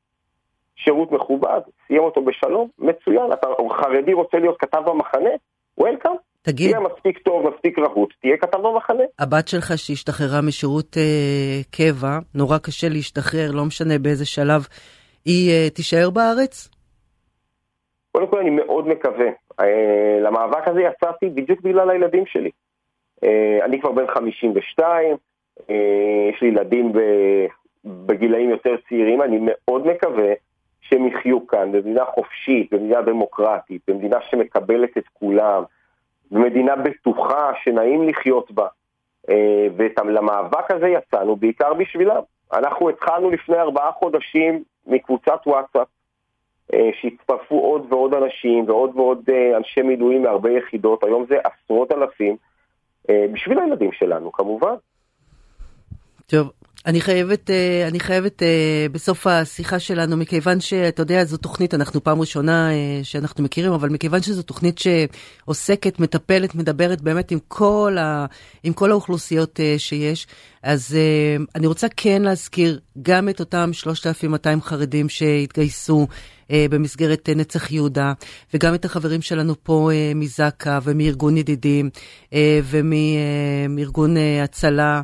שירות 0.76 1.12
מכובד, 1.12 1.60
סיים 1.86 2.02
אותו 2.02 2.22
בשלום, 2.22 2.68
מצוין, 2.78 3.32
אתה 3.32 3.46
חרדי 3.70 4.12
רוצה 4.12 4.38
להיות 4.38 4.56
כתב 4.60 4.82
במחנה? 4.86 5.30
וולקאם. 5.78 6.14
תגיד, 6.42 6.70
תהיה 6.70 6.88
מספיק 6.94 7.18
טוב, 7.18 7.48
מספיק 7.54 7.78
רהוט, 7.78 8.14
תהיה 8.20 8.36
כתב 8.36 8.58
במחנה. 8.58 9.04
הבת 9.18 9.48
שלך 9.48 9.72
שהשתחררה 9.76 10.42
משירות 10.42 10.96
אה, 10.96 11.60
קבע, 11.70 12.18
נורא 12.34 12.58
קשה 12.58 12.88
להשתחרר, 12.88 13.50
לא 13.52 13.64
משנה 13.64 13.98
באיזה 13.98 14.26
שלב, 14.26 14.66
היא 15.24 15.50
אה, 15.50 15.70
תישאר 15.70 16.10
בארץ? 16.10 16.68
קודם 18.12 18.26
כל 18.26 18.38
אני 18.38 18.50
מאוד 18.50 18.88
מקווה. 18.88 19.26
אה, 19.60 20.18
למאבק 20.20 20.68
הזה 20.68 20.80
יצאתי 20.80 21.28
בדיוק 21.28 21.60
בגלל 21.60 21.90
הילדים 21.90 22.26
שלי. 22.26 22.50
אה, 23.24 23.64
אני 23.64 23.80
כבר 23.80 23.92
בן 23.92 24.06
52, 24.06 25.16
אה, 25.70 26.30
יש 26.34 26.42
לי 26.42 26.48
ילדים 26.48 26.92
בגילאים 27.84 28.50
יותר 28.50 28.76
צעירים, 28.88 29.22
אני 29.22 29.38
מאוד 29.42 29.86
מקווה 29.86 30.32
שהם 30.80 31.06
יחיו 31.06 31.46
כאן 31.46 31.72
במדינה 31.72 32.04
חופשית, 32.04 32.72
במדינה 32.72 33.02
דמוקרטית, 33.02 33.82
במדינה 33.88 34.16
שמקבלת 34.30 34.98
את 34.98 35.04
כולם, 35.12 35.62
במדינה 36.30 36.76
בטוחה 36.76 37.50
שנעים 37.64 38.08
לחיות 38.08 38.50
בה. 38.50 38.66
ולמאבק 39.76 40.70
הזה 40.70 40.88
יצאנו 40.88 41.36
בעיקר 41.36 41.74
בשבילם. 41.74 42.20
אנחנו 42.52 42.88
התחלנו 42.88 43.30
לפני 43.30 43.56
ארבעה 43.56 43.92
חודשים 43.92 44.62
מקבוצת 44.86 45.40
וואטסאפ 45.46 45.86
אה, 46.74 46.90
שהצטרפו 47.00 47.60
עוד 47.60 47.92
ועוד 47.92 48.14
אנשים 48.14 48.64
ועוד 48.68 48.90
ועוד 48.96 49.30
אה, 49.30 49.56
אנשי 49.56 49.82
מילואים 49.82 50.22
מהרבה 50.22 50.50
יחידות, 50.50 51.04
היום 51.04 51.26
זה 51.28 51.36
עשרות 51.44 51.92
אלפים, 51.92 52.36
אה, 53.10 53.24
בשביל 53.32 53.58
הילדים 53.58 53.92
שלנו 53.92 54.32
כמובן. 54.32 54.74
טוב, 56.26 56.50
אני 56.86 57.00
חייבת, 57.00 57.50
אני 57.88 58.00
חייבת 58.00 58.42
בסוף 58.92 59.26
השיחה 59.26 59.78
שלנו, 59.78 60.16
מכיוון 60.16 60.60
שאתה 60.60 61.02
יודע, 61.02 61.24
זו 61.24 61.36
תוכנית, 61.36 61.74
אנחנו 61.74 62.04
פעם 62.04 62.20
ראשונה 62.20 62.68
שאנחנו 63.02 63.44
מכירים, 63.44 63.72
אבל 63.72 63.88
מכיוון 63.88 64.22
שזו 64.22 64.42
תוכנית 64.42 64.78
שעוסקת, 64.78 66.00
מטפלת, 66.00 66.54
מדברת 66.54 67.00
באמת 67.00 67.30
עם 67.30 67.38
כל, 67.48 67.96
ה, 67.98 68.26
עם 68.62 68.72
כל 68.72 68.90
האוכלוסיות 68.90 69.60
שיש, 69.78 70.26
אז 70.62 70.96
אני 71.54 71.66
רוצה 71.66 71.86
כן 71.96 72.22
להזכיר 72.22 72.80
גם 73.02 73.28
את 73.28 73.40
אותם 73.40 73.70
3,200 73.72 74.62
חרדים 74.62 75.08
שהתגייסו. 75.08 76.06
אה, 76.50 76.66
במסגרת 76.70 77.28
אה, 77.28 77.34
נצח 77.34 77.72
יהודה, 77.72 78.12
וגם 78.54 78.74
את 78.74 78.84
החברים 78.84 79.22
שלנו 79.22 79.54
פה 79.62 79.90
אה, 79.92 80.12
מזק"א 80.14 80.78
ומארגון 80.82 81.36
ידידים 81.36 81.90
ומארגון 82.64 84.16
הצלה. 84.44 85.02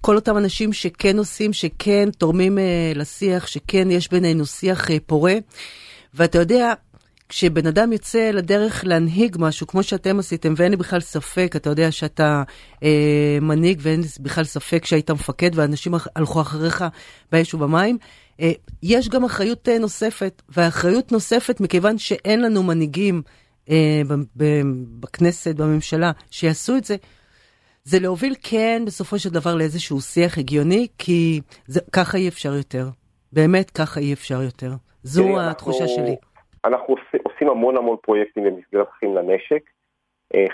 כל 0.00 0.16
אותם 0.16 0.38
אנשים 0.38 0.72
שכן 0.72 1.18
עושים, 1.18 1.52
שכן 1.52 2.08
תורמים 2.18 2.58
לשיח, 2.94 3.46
שכן 3.46 3.90
יש 3.90 4.10
בינינו 4.10 4.46
שיח 4.46 4.88
פורה. 5.06 5.34
ואתה 6.14 6.38
יודע, 6.38 6.72
כשבן 7.28 7.66
אדם 7.66 7.92
יוצא 7.92 8.30
לדרך 8.30 8.84
להנהיג 8.84 9.36
משהו, 9.40 9.66
כמו 9.66 9.82
שאתם 9.82 10.18
עשיתם, 10.18 10.54
ואין 10.56 10.70
לי 10.70 10.76
בכלל 10.76 11.00
ספק, 11.00 11.52
אתה 11.56 11.70
יודע 11.70 11.92
שאתה 11.92 12.42
אה, 12.82 13.38
מנהיג, 13.40 13.78
ואין 13.82 14.00
לי 14.00 14.06
בכלל 14.20 14.44
ספק 14.44 14.84
שהיית 14.84 15.10
מפקד, 15.10 15.50
ואנשים 15.54 15.94
הלכו 16.16 16.40
אחריך 16.40 16.84
באש 17.32 17.54
ובמים, 17.54 17.98
אה, 18.40 18.52
יש 18.82 19.08
גם 19.08 19.24
אחריות 19.24 19.68
אה, 19.68 19.78
נוספת, 19.78 20.42
והאחריות 20.48 21.12
נוספת 21.12 21.60
מכיוון 21.60 21.98
שאין 21.98 22.42
לנו 22.42 22.62
מנהיגים 22.62 23.22
אה, 23.70 24.02
בכנסת, 25.00 25.54
בממשלה, 25.56 26.12
שיעשו 26.30 26.76
את 26.76 26.84
זה, 26.84 26.96
זה 27.84 27.98
להוביל 27.98 28.34
כן 28.42 28.82
בסופו 28.86 29.18
של 29.18 29.30
דבר 29.30 29.54
לאיזשהו 29.54 30.00
שיח 30.00 30.38
הגיוני, 30.38 30.86
כי 30.98 31.40
זה, 31.66 31.80
ככה 31.92 32.18
אי 32.18 32.28
אפשר 32.28 32.54
יותר. 32.54 32.88
באמת 33.32 33.70
ככה 33.70 34.00
אי 34.00 34.12
אפשר 34.12 34.42
יותר. 34.42 34.74
זו 35.02 35.40
התחושה 35.40 35.84
אנחנו, 35.84 35.96
שלי. 35.96 36.16
אנחנו 36.64 36.94
עושים 37.22 37.48
המון 37.48 37.76
המון 37.76 37.96
פרויקטים 38.02 38.44
במסגרת 38.44 38.88
אחים 38.88 39.16
לנשק. 39.16 39.70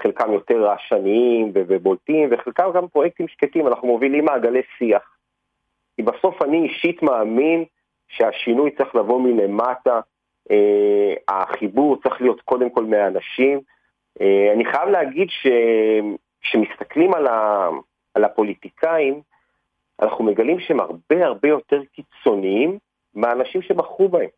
חלקם 0.03 0.33
יותר 0.33 0.65
רעשניים 0.65 1.53
ובולטים, 1.55 2.29
וחלקם 2.31 2.71
גם 2.75 2.89
פרויקטים 2.89 3.29
שקטים, 3.29 3.67
אנחנו 3.67 3.89
מובילים 3.89 4.25
מעגלי 4.25 4.63
שיח. 4.79 5.17
כי 5.97 6.03
בסוף 6.03 6.43
אני 6.43 6.69
אישית 6.69 7.03
מאמין 7.03 7.65
שהשינוי 8.09 8.71
צריך 8.71 8.95
לבוא 8.95 9.21
מלמטה, 9.21 10.01
אה, 10.51 11.15
החיבור 11.29 12.03
צריך 12.03 12.21
להיות 12.21 12.41
קודם 12.41 12.71
כל 12.71 12.85
מהאנשים. 12.85 13.61
אה, 14.21 14.53
אני 14.55 14.65
חייב 14.65 14.89
להגיד 14.89 15.29
שכשמסתכלים 15.31 17.15
על, 17.15 17.27
ה, 17.27 17.69
על 18.15 18.25
הפוליטיקאים, 18.25 19.21
אנחנו 20.03 20.25
מגלים 20.25 20.61
שהם 20.61 20.81
הרבה 20.81 21.27
הרבה 21.27 21.49
יותר 21.49 21.83
קיצוניים 21.93 22.79
מהאנשים 23.15 23.63
שבחרו 23.63 24.09
בהם. 24.09 24.29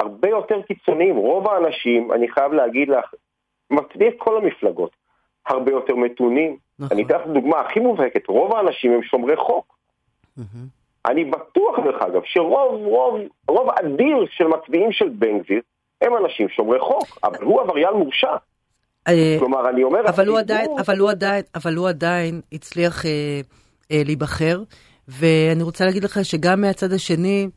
הרבה 0.00 0.28
יותר 0.28 0.62
קיצוניים. 0.62 1.16
רוב 1.16 1.48
האנשים, 1.48 2.12
אני 2.12 2.28
חייב 2.28 2.52
להגיד 2.52 2.88
לך, 2.88 3.14
מצביעי 3.70 4.10
כל 4.18 4.36
המפלגות, 4.36 4.90
הרבה 5.46 5.70
יותר 5.70 5.94
מתונים. 5.96 6.56
נכון. 6.78 6.96
אני 6.96 7.06
אתן 7.06 7.14
לך 7.14 7.26
דוגמה 7.26 7.60
הכי 7.60 7.80
מובהקת, 7.80 8.28
רוב 8.28 8.54
האנשים 8.54 8.92
הם 8.92 9.02
שומרי 9.02 9.36
חוק. 9.36 9.78
אני 11.06 11.24
בטוח, 11.24 11.78
דרך 11.84 12.02
אגב, 12.02 12.20
שרוב, 12.24 12.86
רוב, 12.86 13.20
רוב 13.48 13.68
אדיר 13.70 14.26
של 14.30 14.46
מצביעים 14.46 14.92
של 14.92 15.08
בן 15.08 15.38
גביר 15.38 15.60
הם 16.00 16.12
אנשים 16.16 16.48
שומרי 16.48 16.80
חוק, 16.80 17.18
אבל 17.24 17.44
הוא 17.44 17.60
עבריין 17.60 17.94
מורשע. 17.94 18.36
אה, 19.08 19.36
כלומר, 19.38 19.68
אני 19.68 19.84
אומר... 19.84 20.00
אבל 20.08 20.28
הוא 20.28 20.38
עדיין, 20.38 20.70
אבל 20.78 20.98
הוא 20.98 21.10
עדיין, 21.10 21.44
אבל 21.54 21.74
הוא 21.74 21.88
עדיין 21.88 22.40
הצליח 22.52 23.06
אה, 23.06 23.40
אה, 23.92 24.02
להיבחר, 24.04 24.62
ואני 25.08 25.62
רוצה 25.62 25.84
להגיד 25.84 26.04
לך 26.04 26.24
שגם 26.24 26.60
מהצד 26.60 26.92
השני, 26.92 27.48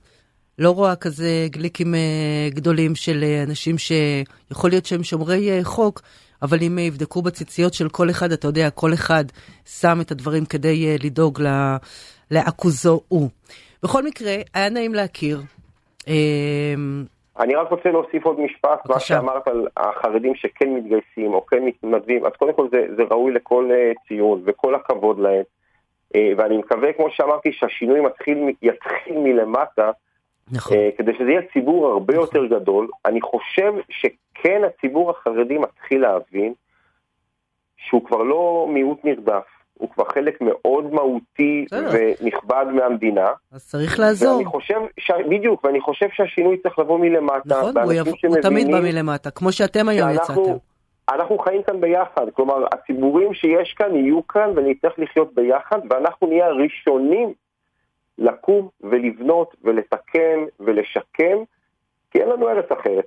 לא 0.60 0.72
רואה 0.72 0.96
כזה 0.96 1.48
גליקים 1.50 1.96
אה, 1.96 2.50
גדולים 2.50 2.96
של 2.96 3.24
אה, 3.24 3.44
אנשים 3.44 3.76
שיכול 3.78 4.70
להיות 4.70 4.86
שהם 4.86 5.04
שומרי 5.04 5.52
אה, 5.52 5.64
חוק, 5.64 6.02
אבל 6.42 6.58
אם 6.68 6.80
יבדקו 6.80 7.22
בציציות 7.22 7.74
של 7.74 7.90
כל 7.90 8.10
אחד, 8.10 8.32
אתה 8.32 8.48
יודע, 8.48 8.70
כל 8.70 8.94
אחד 8.94 9.24
שם 9.66 9.98
את 10.02 10.12
הדברים 10.12 10.46
כדי 10.46 10.98
לדאוג 11.04 11.40
לעכוזו 12.32 13.02
הוא. 13.08 13.30
בכל 13.84 14.04
מקרה, 14.04 14.32
היה 14.54 14.70
נעים 14.70 14.94
להכיר. 14.94 15.42
אני 17.40 17.56
רק 17.56 17.72
רוצה 17.72 17.90
להוסיף 17.90 18.26
עוד 18.26 18.40
משפט, 18.40 18.86
מה 18.90 19.00
שאמרת 19.00 19.48
על 19.48 19.68
החרדים 19.78 20.36
שכן 20.36 20.70
מתגייסים 20.70 21.34
או 21.34 21.46
כן 21.46 21.66
מתנדבים, 21.66 22.26
אז 22.26 22.32
קודם 22.40 22.54
כל 22.54 22.68
זה, 22.72 22.86
זה 22.98 23.04
ראוי 23.12 23.32
לכל 23.34 23.70
ציון 24.08 24.42
וכל 24.46 24.76
הכבוד 24.76 25.20
להם. 25.20 25.44
ואני 26.38 26.58
מקווה, 26.58 26.94
כמו 26.94 27.08
שאמרתי, 27.12 27.52
שהשינוי 27.54 28.00
מתחיל, 28.00 28.38
יתחיל 28.62 29.18
מלמטה, 29.18 29.92
נכון. 30.52 30.78
Uh, 30.78 30.98
כדי 30.98 31.12
שזה 31.14 31.30
יהיה 31.30 31.42
ציבור 31.54 31.88
הרבה 31.88 32.14
נכון. 32.14 32.26
יותר 32.26 32.56
גדול, 32.56 32.88
אני 33.06 33.22
חושב 33.22 33.74
שכן 33.90 34.62
הציבור 34.68 35.10
החרדי 35.10 35.58
מתחיל 35.58 36.02
להבין 36.02 36.54
שהוא 37.78 38.06
כבר 38.06 38.24
לא 38.24 38.68
מיעוט 38.70 39.06
נרדף, 39.06 39.44
הוא 39.74 39.90
כבר 39.90 40.04
חלק 40.14 40.42
מאוד 40.42 40.94
מהותי 40.94 41.66
ונכבד 41.72 42.66
מהמדינה. 42.74 43.28
אז 43.52 43.68
צריך 43.68 44.00
לעזור. 44.00 44.36
ואני 44.36 44.46
חושב, 44.46 44.80
ש... 45.00 45.12
בדיוק, 45.30 45.66
ואני 45.66 45.82
חושב 45.82 46.08
שהשינוי 46.14 46.58
צריך 46.58 46.80
לבוא 46.80 47.00
מלמטה. 47.00 47.40
נכון, 47.46 47.78
הוא, 47.78 47.94
יב... 47.94 48.08
הוא 48.28 48.38
תמיד 48.42 48.72
בא 48.72 48.80
מלמטה, 48.80 49.32
כמו 49.32 49.52
שאתם 49.52 49.90
היום 49.90 50.14
שאנחנו, 50.14 50.44
יצאתם. 50.44 50.58
אנחנו 51.10 51.40
חיים 51.40 51.64
כאן 51.64 51.82
ביחד, 51.82 52.26
כלומר 52.34 52.66
הציבורים 52.72 53.34
שיש 53.34 53.74
כאן 53.74 53.96
יהיו 53.96 54.28
כאן 54.28 54.50
ונצטרך 54.56 54.94
לחיות 54.98 55.36
ביחד 55.36 55.80
ואנחנו 55.90 56.28
נהיה 56.28 56.46
הראשונים 56.46 57.34
לקום 58.18 58.70
ולבנות 58.82 59.56
ולתקן 59.64 60.40
ולשקם, 60.60 61.38
כי 62.12 62.20
אין 62.20 62.30
לנו 62.30 62.50
ארץ 62.50 62.72
אחרת. 62.72 63.06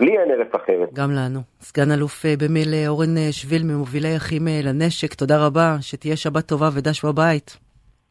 לי 0.00 0.18
אין 0.18 0.30
ארץ 0.30 0.54
אחרת. 0.54 0.92
גם 0.92 1.10
לנו. 1.10 1.40
סגן 1.60 1.90
אלוף 1.92 2.24
במיל 2.38 2.74
אורן 2.88 3.32
שביל 3.32 3.62
ממובילי 3.64 4.16
אחים 4.16 4.42
לנשק, 4.64 5.14
תודה 5.14 5.46
רבה, 5.46 5.76
שתהיה 5.80 6.16
שבת 6.16 6.46
טובה 6.46 6.68
ודש 6.74 7.04
בבית. 7.04 7.56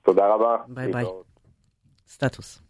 תודה 0.03 0.33
רבה. 0.33 0.57
ביי 0.67 0.91
ביי. 0.91 1.05
סטטוס. 2.07 2.61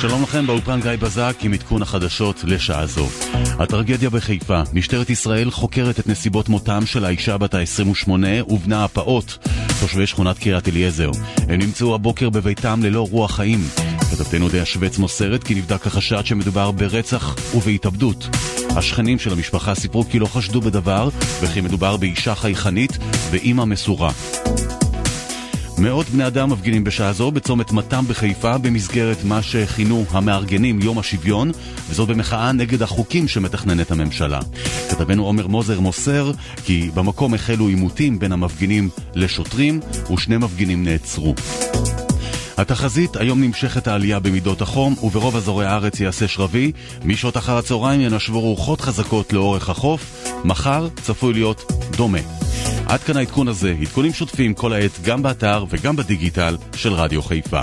שלום 0.00 0.22
לכם, 0.22 0.46
באולפן 0.46 0.80
גיא 0.80 0.90
בזק 1.00 1.36
עם 1.42 1.52
עדכון 1.52 1.82
החדשות 1.82 2.44
לשעה 2.44 2.86
זו. 2.86 3.06
הטרגדיה 3.58 4.10
בחיפה, 4.10 4.62
משטרת 4.72 5.10
ישראל 5.10 5.50
חוקרת 5.50 6.00
את 6.00 6.06
נסיבות 6.06 6.48
מותם 6.48 6.86
של 6.86 7.04
האישה 7.04 7.38
בת 7.38 7.54
ה-28 7.54 8.10
ובנה 8.48 8.84
הפעוט, 8.84 9.46
תושבי 9.80 10.06
שכונת 10.06 10.38
קריית 10.38 10.68
אליעזר. 10.68 11.10
הם 11.48 11.60
נמצאו 11.60 11.94
הבוקר 11.94 12.30
בביתם 12.30 12.80
ללא 12.82 13.06
רוח 13.10 13.36
חיים. 13.36 13.60
כתבתנו 14.10 14.48
דיה 14.48 14.64
שווץ 14.64 14.98
מוסרת 14.98 15.44
כי 15.44 15.54
נבדק 15.54 15.86
החשד 15.86 16.26
שמדובר 16.26 16.70
ברצח 16.70 17.36
ובהתאבדות. 17.54 18.28
השכנים 18.76 19.18
של 19.18 19.32
המשפחה 19.32 19.74
סיפרו 19.74 20.04
כי 20.04 20.18
לא 20.18 20.26
חשדו 20.26 20.60
בדבר, 20.60 21.08
וכי 21.42 21.60
מדובר 21.60 21.96
באישה 21.96 22.34
חייכנית 22.34 22.98
ואימא 23.30 23.64
מסורה. 23.64 24.10
מאות 25.78 26.08
בני 26.08 26.26
אדם 26.26 26.50
מפגינים 26.50 26.84
בשעה 26.84 27.12
זו 27.12 27.30
בצומת 27.30 27.72
מתם 27.72 28.04
בחיפה 28.08 28.58
במסגרת 28.58 29.16
מה 29.24 29.42
שכינו 29.42 30.04
המארגנים 30.10 30.80
יום 30.80 30.98
השוויון, 30.98 31.50
וזאת 31.90 32.08
במחאה 32.08 32.52
נגד 32.52 32.82
החוקים 32.82 33.28
שמתכננת 33.28 33.90
הממשלה. 33.90 34.40
כתבנו 34.90 35.24
עומר 35.24 35.46
מוזר 35.46 35.80
מוסר 35.80 36.32
כי 36.64 36.90
במקום 36.94 37.34
החלו 37.34 37.68
עימותים 37.68 38.18
בין 38.18 38.32
המפגינים 38.32 38.88
לשוטרים, 39.14 39.80
ושני 40.14 40.36
מפגינים 40.36 40.84
נעצרו. 40.84 41.34
התחזית, 42.56 43.16
היום 43.16 43.42
נמשכת 43.42 43.88
העלייה 43.88 44.18
במידות 44.18 44.62
החום, 44.62 44.94
וברוב 45.02 45.36
אזורי 45.36 45.66
הארץ 45.66 46.00
יעשה 46.00 46.28
שרבי. 46.28 46.72
משעות 47.04 47.36
אחר 47.36 47.56
הצהריים 47.56 48.00
ינשבו 48.00 48.40
רוחות 48.40 48.80
חזקות 48.80 49.32
לאורך 49.32 49.70
החוף. 49.70 50.28
מחר 50.44 50.88
צפוי 51.02 51.32
להיות 51.32 51.72
דומה. 51.96 52.37
עד 52.86 53.00
כאן 53.00 53.16
העדכון 53.16 53.48
הזה, 53.48 53.74
עדכונים 53.80 54.12
שוטפים 54.12 54.54
כל 54.54 54.72
העת 54.72 54.92
גם 55.02 55.22
באתר 55.22 55.64
וגם 55.70 55.96
בדיגיטל 55.96 56.56
של 56.76 56.92
רדיו 56.92 57.22
חיפה. 57.22 57.60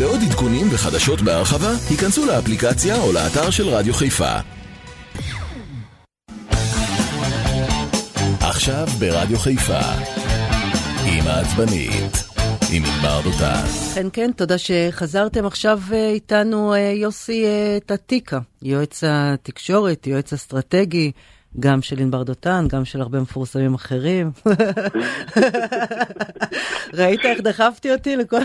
לעוד 0.00 0.20
עדכונים 0.28 0.66
וחדשות 0.70 1.20
בהרחבה, 1.22 1.72
היכנסו 1.90 2.26
לאפליקציה 2.26 2.96
או 3.02 3.12
לאתר 3.12 3.50
של 3.50 3.68
רדיו 3.68 3.94
חיפה. 3.94 4.36
עכשיו 8.40 8.86
ברדיו 8.98 9.38
חיפה, 9.38 9.80
עם 11.04 11.26
העצבנית. 11.26 12.26
עם 12.72 12.82
ענבר 12.84 13.20
דותן. 13.24 13.64
כן, 13.94 14.06
כן, 14.12 14.30
תודה 14.36 14.58
שחזרתם. 14.58 15.46
עכשיו 15.46 15.80
אה, 15.92 16.08
איתנו 16.08 16.74
אה, 16.74 16.78
יוסי 16.78 17.44
אה, 17.44 17.78
טטיקה, 17.86 18.38
יועץ 18.62 19.04
התקשורת, 19.06 20.06
יועץ 20.06 20.32
אסטרטגי. 20.32 21.12
גם 21.60 21.82
של 21.82 21.98
ענבר 21.98 22.22
דותן, 22.22 22.64
גם 22.68 22.84
של 22.84 23.00
הרבה 23.00 23.20
מפורסמים 23.20 23.74
אחרים. 23.74 24.30
ראית 26.98 27.20
איך 27.24 27.40
דחפתי 27.40 27.92
אותי 27.92 28.16
לכל... 28.16 28.40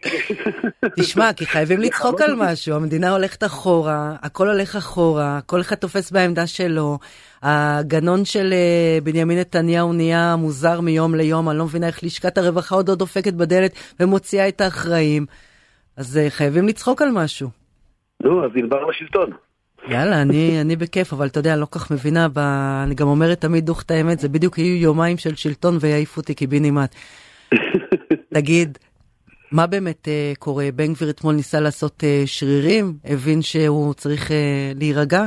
תשמע, 1.00 1.32
כי 1.32 1.46
חייבים 1.46 1.80
לצחוק 1.80 2.20
על 2.20 2.34
משהו, 2.36 2.76
המדינה 2.76 3.10
הולכת 3.10 3.44
אחורה, 3.44 4.16
הכל 4.22 4.48
הולך 4.48 4.76
אחורה, 4.76 5.40
כל 5.46 5.60
אחד 5.60 5.76
תופס 5.76 6.10
בעמדה 6.10 6.46
שלו. 6.46 6.98
הגנון 7.42 8.24
של 8.24 8.52
אה, 8.52 8.98
בנימין 9.02 9.38
נתניהו 9.38 9.92
נהיה 9.92 10.36
מוזר 10.36 10.80
מיום 10.80 11.14
ליום, 11.14 11.50
אני 11.50 11.58
לא 11.58 11.64
מבינה 11.64 11.86
איך 11.86 12.04
לשכת 12.04 12.38
הרווחה 12.38 12.74
עוד 12.74 12.88
לא 12.88 12.94
דופקת 12.94 13.32
בדלת 13.32 13.72
ומוציאה 14.00 14.48
את 14.48 14.60
האחראים. 14.60 15.26
אז 15.96 16.16
אה, 16.16 16.30
חייבים 16.30 16.68
לצחוק 16.68 17.02
על 17.02 17.10
משהו. 17.10 17.48
נו, 18.22 18.44
אז 18.44 18.50
ענבר 18.56 18.86
לשלטון. 18.86 19.30
יאללה, 19.88 20.22
אני, 20.22 20.60
אני 20.60 20.76
בכיף, 20.76 21.12
אבל 21.12 21.26
אתה 21.26 21.38
יודע, 21.38 21.56
לא 21.56 21.66
כך 21.70 21.90
מבינה, 21.90 22.28
ב... 22.28 22.38
אני 22.84 22.94
גם 22.94 23.08
אומרת 23.08 23.40
תמיד 23.40 23.66
דוך 23.66 23.82
את 23.82 23.90
האמת, 23.90 24.18
זה 24.18 24.28
בדיוק 24.28 24.58
יהיו 24.58 24.82
יומיים 24.82 25.16
של 25.16 25.34
שלטון 25.34 25.74
ויעיפו 25.80 26.20
אותי 26.20 26.34
קיבינימט. 26.34 26.94
תגיד, 28.34 28.78
מה 29.52 29.66
באמת 29.66 30.08
uh, 30.08 30.38
קורה? 30.38 30.64
בן 30.74 30.92
גביר 30.92 31.10
אתמול 31.10 31.34
ניסה 31.34 31.60
לעשות 31.60 32.02
uh, 32.02 32.26
שרירים, 32.26 32.84
הבין 33.04 33.42
שהוא 33.42 33.94
צריך 33.94 34.30
uh, 34.30 34.32
להירגע? 34.78 35.22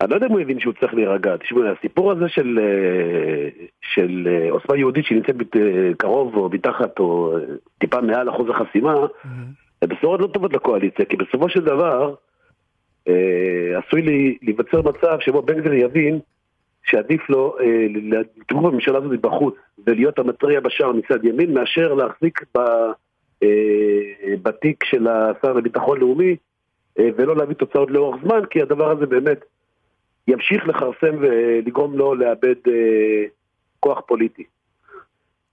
אני 0.00 0.10
לא 0.10 0.14
יודע 0.14 0.26
אם 0.26 0.32
הוא 0.32 0.40
הבין 0.40 0.60
שהוא 0.60 0.74
צריך 0.80 0.94
להירגע. 0.94 1.36
תשמעו, 1.36 1.62
הסיפור 1.78 2.12
הזה 2.12 2.28
של, 2.28 2.58
של 3.82 4.28
עוצמה 4.50 4.76
יהודית 4.76 5.04
שנמצאת 5.04 5.36
קרוב 5.98 6.36
או 6.36 6.48
מתחת 6.52 6.98
או 6.98 7.36
טיפה 7.78 8.00
מעל 8.00 8.30
אחוז 8.30 8.48
החסימה, 8.50 8.94
mm-hmm. 8.94 9.63
הבשורות 9.84 10.20
לא 10.20 10.26
טובות 10.26 10.52
לקואליציה, 10.52 11.04
כי 11.04 11.16
בסופו 11.16 11.48
של 11.48 11.60
דבר 11.60 12.14
אה, 13.08 13.78
עשוי 13.78 14.02
לי, 14.02 14.38
להיווצר 14.42 14.82
מצב 14.82 15.16
שבו 15.20 15.42
בן 15.42 15.60
גביר 15.60 15.74
יבין 15.74 16.18
שעדיף 16.84 17.30
לו 17.30 17.56
אה, 17.60 17.86
לתמוך 18.36 18.66
בממשלה 18.66 18.98
הזאת 18.98 19.20
בחוץ 19.20 19.54
ולהיות 19.86 20.18
המטריה 20.18 20.60
בשער 20.60 20.92
מצד 20.92 21.24
ימין 21.24 21.54
מאשר 21.54 21.94
להחזיק 21.94 22.44
ב, 22.56 22.58
אה, 23.42 24.36
בתיק 24.42 24.84
של 24.84 25.08
השר 25.08 25.52
לביטחון 25.52 26.00
לאומי 26.00 26.36
אה, 26.98 27.08
ולא 27.16 27.36
להביא 27.36 27.54
תוצאות 27.54 27.90
לאורך 27.90 28.22
זמן, 28.24 28.40
כי 28.50 28.62
הדבר 28.62 28.90
הזה 28.90 29.06
באמת 29.06 29.44
ימשיך 30.28 30.68
לכרסם 30.68 31.16
ולגרום 31.20 31.96
לו 31.96 32.14
לאבד 32.14 32.54
אה, 32.68 33.24
כוח 33.80 34.00
פוליטי. 34.06 34.44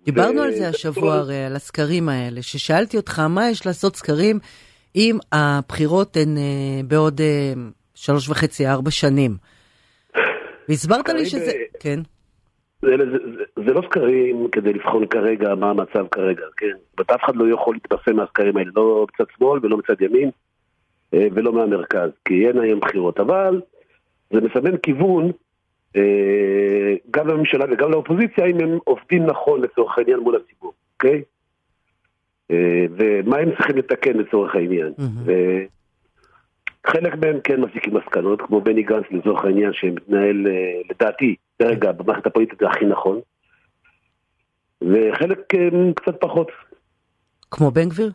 דיברנו 0.06 0.42
על 0.42 0.52
זה 0.52 0.68
השבוע 0.68 1.14
הרי, 1.14 1.44
על 1.46 1.56
הסקרים 1.56 2.10
האלה, 2.10 2.42
ששאלתי 2.42 2.98
אותך, 2.98 3.20
מה 3.20 3.50
יש 3.50 3.66
לעשות 3.66 3.96
סקרים 3.96 4.40
אם 4.96 5.18
הבחירות 5.32 6.18
הן 6.18 6.38
uh, 6.38 6.86
בעוד 6.88 7.20
uh, 7.20 7.60
שלוש 7.96 8.30
וחצי, 8.30 8.68
ארבע 8.68 8.92
שנים? 8.92 9.32
והסברת 10.70 11.10
לי 11.10 11.26
שזה... 11.26 11.52
כן. 11.80 12.00
זה, 12.82 12.92
זה, 12.98 13.18
זה, 13.38 13.64
זה 13.66 13.74
לא 13.74 13.82
סקרים 13.90 14.48
כדי 14.52 14.74
לבחון 14.74 15.08
כרגע 15.08 15.56
מה 15.56 15.70
המצב 15.70 16.06
כרגע, 16.12 16.44
כן? 16.58 16.76
זאת 16.98 17.12
אף 17.12 17.24
אחד 17.26 17.36
לא 17.36 17.54
יכול 17.54 17.76
להתבשם 17.76 18.16
מהסקרים 18.16 18.58
האלה, 18.58 18.70
לא 18.76 19.06
מצד 19.14 19.26
שמאל 19.38 19.60
ולא 19.64 19.78
מצד 19.78 20.02
ימין 20.02 20.30
אה, 21.14 21.28
ולא 21.34 21.54
מהמרכז, 21.54 22.10
כי 22.26 22.48
אין 22.48 22.60
היום 22.60 22.80
בחירות, 22.80 23.20
אבל 23.20 23.62
זה 24.34 24.42
מסמן 24.42 24.78
כיוון 24.78 25.32
גם 27.12 27.27
לממשלה 27.27 27.65
וגם 27.71 27.91
לאופוזיציה, 27.91 28.45
אם 28.45 28.60
הם 28.60 28.77
עובדים 28.84 29.25
נכון 29.25 29.62
לצורך 29.62 29.97
העניין 29.97 30.19
מול 30.19 30.36
הציבור, 30.36 30.73
אוקיי? 30.93 31.21
אה, 32.51 32.86
ומה 32.97 33.38
הם 33.38 33.49
צריכים 33.56 33.77
לתקן 33.77 34.17
לצורך 34.17 34.56
העניין. 34.56 34.93
חלק 36.88 37.15
מהם 37.15 37.39
כן 37.43 37.62
מסיקים 37.62 37.93
מסקנות, 37.97 38.41
כמו 38.41 38.62
בני 38.62 38.84
גנץ 38.84 39.06
לצורך 39.12 39.43
העניין, 39.43 39.73
שמתנהל 39.73 40.47
אה, 40.47 40.82
לדעתי, 40.89 41.36
כרגע 41.60 41.91
במערכת 41.91 42.25
הפוליטית 42.25 42.60
זה 42.60 42.67
הכי 42.67 42.86
נכון, 42.86 43.19
וחלק 44.82 45.39
קצת 45.95 46.21
פחות. 46.21 46.51
כמו 47.51 47.71
בן 47.71 47.89
גביר? 47.89 48.12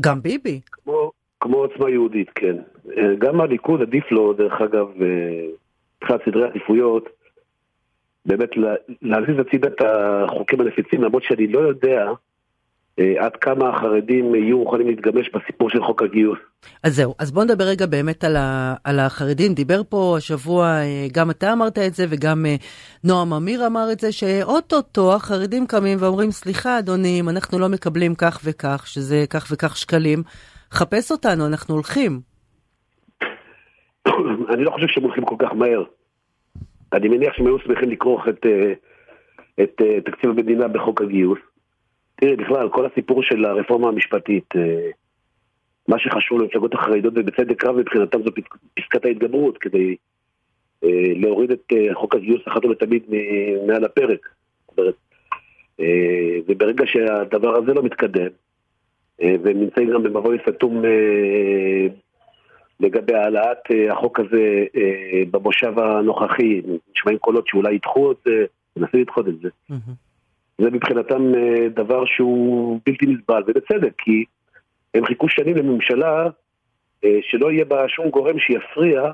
גם 0.00 0.22
ביבי. 0.22 0.60
כמו, 0.72 1.10
כמו 1.40 1.56
עוצמה 1.56 1.90
יהודית, 1.90 2.30
כן. 2.34 2.56
גם 3.18 3.40
הליכוד 3.40 3.82
עדיף 3.82 4.12
לו, 4.12 4.32
דרך 4.32 4.60
אגב, 4.60 4.86
מבחינת 6.02 6.20
סדרי 6.24 6.44
עדיפויות, 6.44 7.08
באמת 8.26 8.50
להזיז 9.02 9.38
הצידה 9.38 9.68
את 9.68 9.80
החוקים 9.80 10.60
הנפיצים, 10.60 11.02
למרות 11.02 11.22
שאני 11.22 11.46
לא 11.46 11.58
יודע 11.58 12.06
אה, 12.98 13.24
עד 13.24 13.36
כמה 13.36 13.68
החרדים 13.68 14.34
יהיו 14.34 14.58
מוכנים 14.58 14.86
להתגמש 14.86 15.30
בסיפור 15.34 15.70
של 15.70 15.82
חוק 15.84 16.02
הגיוס. 16.02 16.38
אז 16.82 16.96
זהו, 16.96 17.14
אז 17.18 17.32
בוא 17.32 17.44
נדבר 17.44 17.64
רגע 17.64 17.86
באמת 17.86 18.24
על, 18.24 18.36
ה, 18.36 18.74
על 18.84 18.98
החרדים. 18.98 19.54
דיבר 19.54 19.80
פה 19.88 20.14
השבוע, 20.18 20.66
אה, 20.66 21.06
גם 21.12 21.30
אתה 21.30 21.52
אמרת 21.52 21.78
את 21.78 21.94
זה 21.94 22.06
וגם 22.08 22.46
אה, 22.46 22.56
נועם 23.04 23.32
אמיר 23.32 23.66
אמר 23.66 23.92
את 23.92 24.00
זה, 24.00 24.12
שאו-טו-טו 24.12 25.14
החרדים 25.14 25.66
קמים 25.66 25.98
ואומרים, 26.00 26.30
סליחה 26.30 26.78
אדוני, 26.78 27.20
אם 27.20 27.28
אנחנו 27.28 27.58
לא 27.58 27.68
מקבלים 27.68 28.14
כך 28.14 28.40
וכך, 28.44 28.84
שזה 28.86 29.24
כך 29.30 29.46
וכך 29.50 29.76
שקלים, 29.76 30.22
חפש 30.72 31.12
אותנו, 31.12 31.46
אנחנו 31.46 31.74
הולכים. 31.74 32.31
אני 34.52 34.64
לא 34.64 34.70
חושב 34.70 34.86
שהם 34.88 35.02
הולכים 35.02 35.24
כל 35.24 35.36
כך 35.38 35.52
מהר. 35.52 35.84
אני 36.92 37.08
מניח 37.08 37.34
שהם 37.34 37.46
היו 37.46 37.58
שמחים 37.58 37.90
לכרוך 37.90 38.28
את, 38.28 38.46
אה, 38.46 38.72
את, 38.72 38.78
את 39.62 39.82
אה, 39.82 40.00
תקציב 40.00 40.30
המדינה 40.30 40.68
בחוק 40.68 41.02
הגיוס. 41.02 41.38
תראי, 42.14 42.36
בכלל, 42.36 42.68
כל 42.68 42.86
הסיפור 42.86 43.22
של 43.22 43.44
הרפורמה 43.44 43.88
המשפטית, 43.88 44.56
אה, 44.56 44.90
מה 45.88 45.98
שחשוב 45.98 46.40
למפלגות 46.40 46.74
החרדיות, 46.74 47.14
ובצדק 47.16 47.64
רב 47.64 47.76
מבחינתם 47.76 48.22
זו 48.22 48.30
פסקת 48.74 49.04
ההתגברות, 49.04 49.58
כדי 49.58 49.96
להוריד 51.16 51.50
את 51.50 51.72
חוק 51.94 52.14
הגיוס 52.14 52.40
אחת 52.48 52.64
ולתמיד 52.64 53.02
מעל 53.66 53.84
הפרק. 53.84 54.28
וברגע 56.48 56.84
שהדבר 56.86 57.56
הזה 57.56 57.74
לא 57.74 57.82
מתקדם, 57.82 58.28
והם 59.18 59.60
נמצאים 59.60 59.90
גם 59.90 60.02
במבוי 60.02 60.38
סתום 60.48 60.82
לגבי 62.82 63.14
העלאת 63.14 63.58
אה, 63.70 63.92
החוק 63.92 64.20
הזה 64.20 64.64
אה, 64.76 65.22
במושב 65.30 65.78
הנוכחי, 65.78 66.60
נשמעים 66.96 67.18
קולות 67.18 67.46
שאולי 67.46 67.74
ידחו 67.74 68.12
את 68.12 68.16
זה, 68.24 68.44
ננסה 68.76 68.98
לדחות 68.98 69.28
את 69.28 69.40
זה. 69.42 69.48
זה 70.58 70.70
מבחינתם 70.70 71.32
דבר 71.74 72.04
שהוא 72.06 72.80
בלתי 72.86 73.06
נסבל, 73.06 73.42
ובצדק, 73.46 73.92
כי 73.98 74.24
הם 74.94 75.06
חיכו 75.06 75.28
שנים 75.28 75.56
לממשלה 75.56 76.28
שלא 77.22 77.52
יהיה 77.52 77.64
בה 77.64 77.88
שום 77.88 78.10
גורם 78.10 78.38
שיפריע 78.38 79.10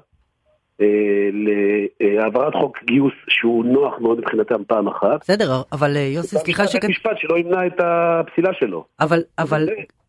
להעברת 2.00 2.54
חוק 2.54 2.78
גיוס 2.84 3.12
שהוא 3.28 3.64
נוח 3.64 3.98
מאוד 4.00 4.18
מבחינתם 4.18 4.64
פעם 4.64 4.88
אחת. 4.88 5.20
בסדר, 5.20 5.62
אבל 5.72 5.96
יוסי, 5.96 6.36
סליחה 6.36 6.66
שכן... 6.66 6.88
משפט 6.88 7.18
שלא 7.18 7.38
ימנע 7.38 7.66
את 7.66 7.80
הפסילה 7.80 8.50
שלו. 8.54 8.84
אבל, 9.00 9.22
אבל 9.38 9.68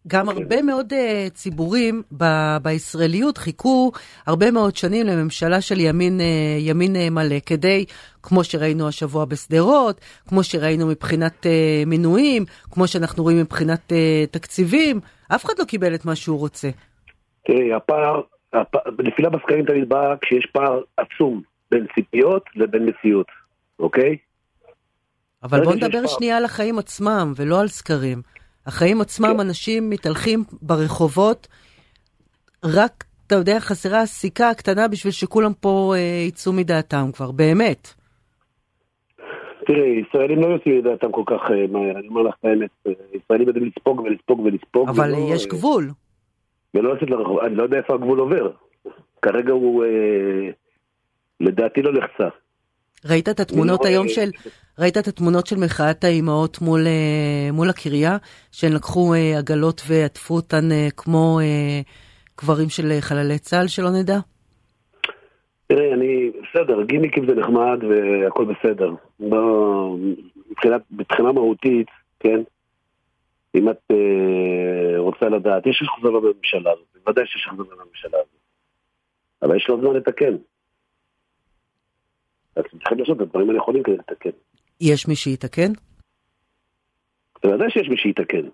גם 0.10 0.30
הרבה 0.30 0.62
מאוד 0.62 0.94
uh, 0.94 1.30
ציבורים 1.34 2.04
ב- 2.18 2.58
בישראליות 2.62 3.38
חיכו 3.38 3.92
הרבה 4.28 4.52
מאוד 4.52 4.76
שנים 4.76 5.06
לממשלה 5.06 5.62
של 5.62 5.80
ימין, 5.80 6.20
uh, 6.20 6.24
ימין 6.60 6.96
uh, 6.96 7.00
מלא, 7.12 7.40
כדי, 7.46 7.86
כמו 8.24 8.44
שראינו 8.44 8.88
השבוע 8.88 9.26
בשדרות, 9.26 10.02
כמו 10.28 10.44
שראינו 10.44 10.88
מבחינת 10.88 11.46
uh, 11.46 11.90
מינויים, 11.90 12.46
כמו 12.72 12.88
שאנחנו 12.88 13.24
רואים 13.24 13.40
מבחינת 13.40 13.92
uh, 13.92 14.32
תקציבים, 14.32 15.00
אף 15.36 15.46
אחד 15.46 15.54
לא 15.60 15.64
קיבל 15.64 15.96
את 15.96 16.06
מה 16.06 16.16
שהוא 16.16 16.40
רוצה. 16.40 16.70
תראי, 17.46 17.74
הפער, 17.74 18.22
הפער 18.54 18.82
נפילה 19.04 19.30
בסקרים 19.30 19.66
תמיד 19.66 19.90
באה 19.90 20.18
כשיש 20.22 20.46
פער 20.54 20.82
עצום 20.98 21.42
בין 21.72 21.86
ציפיות 21.96 22.44
לבין 22.56 22.90
מציאות, 22.90 23.28
אוקיי? 23.80 24.18
אבל 25.44 25.64
בוא 25.64 25.76
נדבר 25.76 26.08
שנייה 26.08 26.38
על 26.38 26.46
החיים 26.46 26.80
עצמם 26.80 27.34
ולא 27.36 27.62
על 27.62 27.68
סקרים. 27.68 28.39
החיים 28.70 29.02
עצמם, 29.02 29.34
כן. 29.34 29.40
אנשים 29.40 29.90
מתהלכים 29.90 30.44
ברחובות, 30.62 31.48
רק, 32.66 33.04
אתה 33.28 33.36
יודע, 33.36 33.60
חסרה 33.60 34.02
הסיכה 34.02 34.50
הקטנה 34.50 34.88
בשביל 34.88 35.14
שכולם 35.14 35.54
פה 35.54 35.94
אה, 35.96 36.28
יצאו 36.28 36.54
מדעתם 36.54 37.06
כבר, 37.14 37.32
באמת. 37.32 37.94
תראי, 39.66 40.04
ישראלים 40.08 40.42
לא 40.42 40.48
יוצאים 40.48 40.80
מדעתם 40.80 41.12
כל 41.12 41.24
כך 41.26 41.42
אה, 41.52 41.68
מהר, 41.68 42.00
אני 42.00 42.08
אומר 42.08 42.22
לך 42.22 42.36
את 42.40 42.46
האמת. 42.46 42.70
אה, 42.88 42.92
ישראלים 43.14 43.48
יודעים 43.48 43.66
לספוג 43.66 44.00
ולספוג 44.00 44.40
ולספוג. 44.40 44.90
אבל 44.90 45.16
ולא, 45.16 45.34
יש 45.34 45.46
אה, 45.46 45.50
גבול. 45.50 45.90
ולא 46.74 46.96
לצאת 46.96 47.10
לרחוב, 47.10 47.40
אני 47.40 47.56
לא 47.56 47.64
יודע 47.64 47.78
איפה 47.78 47.94
הגבול 47.94 48.20
עובר. 48.20 48.52
כרגע 49.22 49.52
הוא, 49.52 49.84
אה, 49.84 50.50
לדעתי 51.40 51.82
לא 51.82 51.92
נחצה. 51.94 52.30
ראית 53.06 53.30
את 53.30 53.40
התמונות 53.40 53.86
היום 53.86 54.08
של, 54.08 54.30
ראית 54.80 54.98
את 54.98 55.08
התמונות 55.08 55.48
של 55.48 55.56
מחאת 55.56 56.04
האימהות 56.04 56.62
מול, 56.62 56.88
אה, 56.88 57.52
מול 57.54 57.70
הקריה, 57.70 58.18
שהן 58.52 58.74
לקחו 58.74 59.14
אה, 59.14 59.38
עגלות 59.38 59.82
ועטפו 59.88 60.36
אותן 60.36 60.72
אה, 60.72 60.88
כמו 60.98 61.40
קברים 62.36 62.70
של 62.70 62.92
חללי 63.00 63.40
צה"ל, 63.40 63.68
שלא 63.68 63.90
נדע? 63.90 64.18
תראי, 65.68 65.94
אני, 65.94 66.32
בסדר, 66.32 66.84
גימיקים 66.84 67.26
זה 67.30 67.36
נחמד 67.36 67.80
והכל 67.84 68.46
בסדר. 68.46 68.92
מבחינת, 70.50 70.82
מבחינה 70.92 71.32
מהותית, 71.32 71.88
כן, 72.20 72.42
אם 73.56 73.70
את 73.70 73.78
אה, 73.92 74.98
רוצה 75.00 75.30
לדעת, 75.30 75.68
יש 75.68 75.82
החזרה 75.82 76.20
בממשלה 76.20 76.72
הזאת, 76.72 76.86
בוודאי 77.06 77.26
שיש 77.28 77.48
החזרה 77.48 77.66
בממשלה 77.66 78.18
הזאת. 78.18 78.40
אבל 79.42 79.56
יש 79.56 79.70
לו 79.70 79.82
זמן 79.82 79.94
לתקן. 79.94 80.36
אתם 82.60 82.78
צריכים 82.78 83.00
לעשות 83.00 83.18
את 83.18 83.22
הדברים 83.22 83.50
הנכונים 83.50 83.84
כדי 83.84 83.98
לתקן. 83.98 84.30
יש 84.82 85.08
מי 85.08 85.16
שיתקן? 85.16 85.72
בוודאי 87.44 87.70
שיש 87.70 87.90
מי 87.90 87.98
שיתקן. 87.98 88.48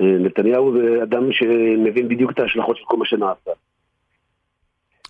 אה, 0.00 0.06
נתניהו 0.06 0.72
זה 0.72 1.02
אדם 1.02 1.32
שמבין 1.32 2.08
בדיוק 2.08 2.30
את 2.30 2.38
ההשלכות 2.38 2.76
של 2.76 2.82
כל 2.86 2.96
מה 2.96 3.06
שנעשה. 3.06 3.50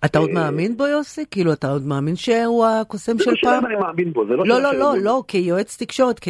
אתה 0.05 0.19
עוד 0.19 0.29
אה, 0.29 0.35
מאמין 0.35 0.77
בו 0.77 0.87
יוסי? 0.87 1.25
כאילו 1.31 1.53
אתה 1.53 1.71
עוד 1.71 1.87
מאמין 1.87 2.17
שהוא 2.17 2.67
הקוסם 2.67 3.19
של 3.19 3.31
פעם? 3.43 3.67
אני 3.67 3.75
מאמין 3.77 4.13
בו, 4.13 4.27
זה 4.27 4.37
לא 4.37 4.47
לא, 4.47 4.63
לא, 4.63 4.75
לא, 4.75 4.99
לא, 4.99 5.23
כיועץ 5.29 5.77
תקשורת, 5.77 6.21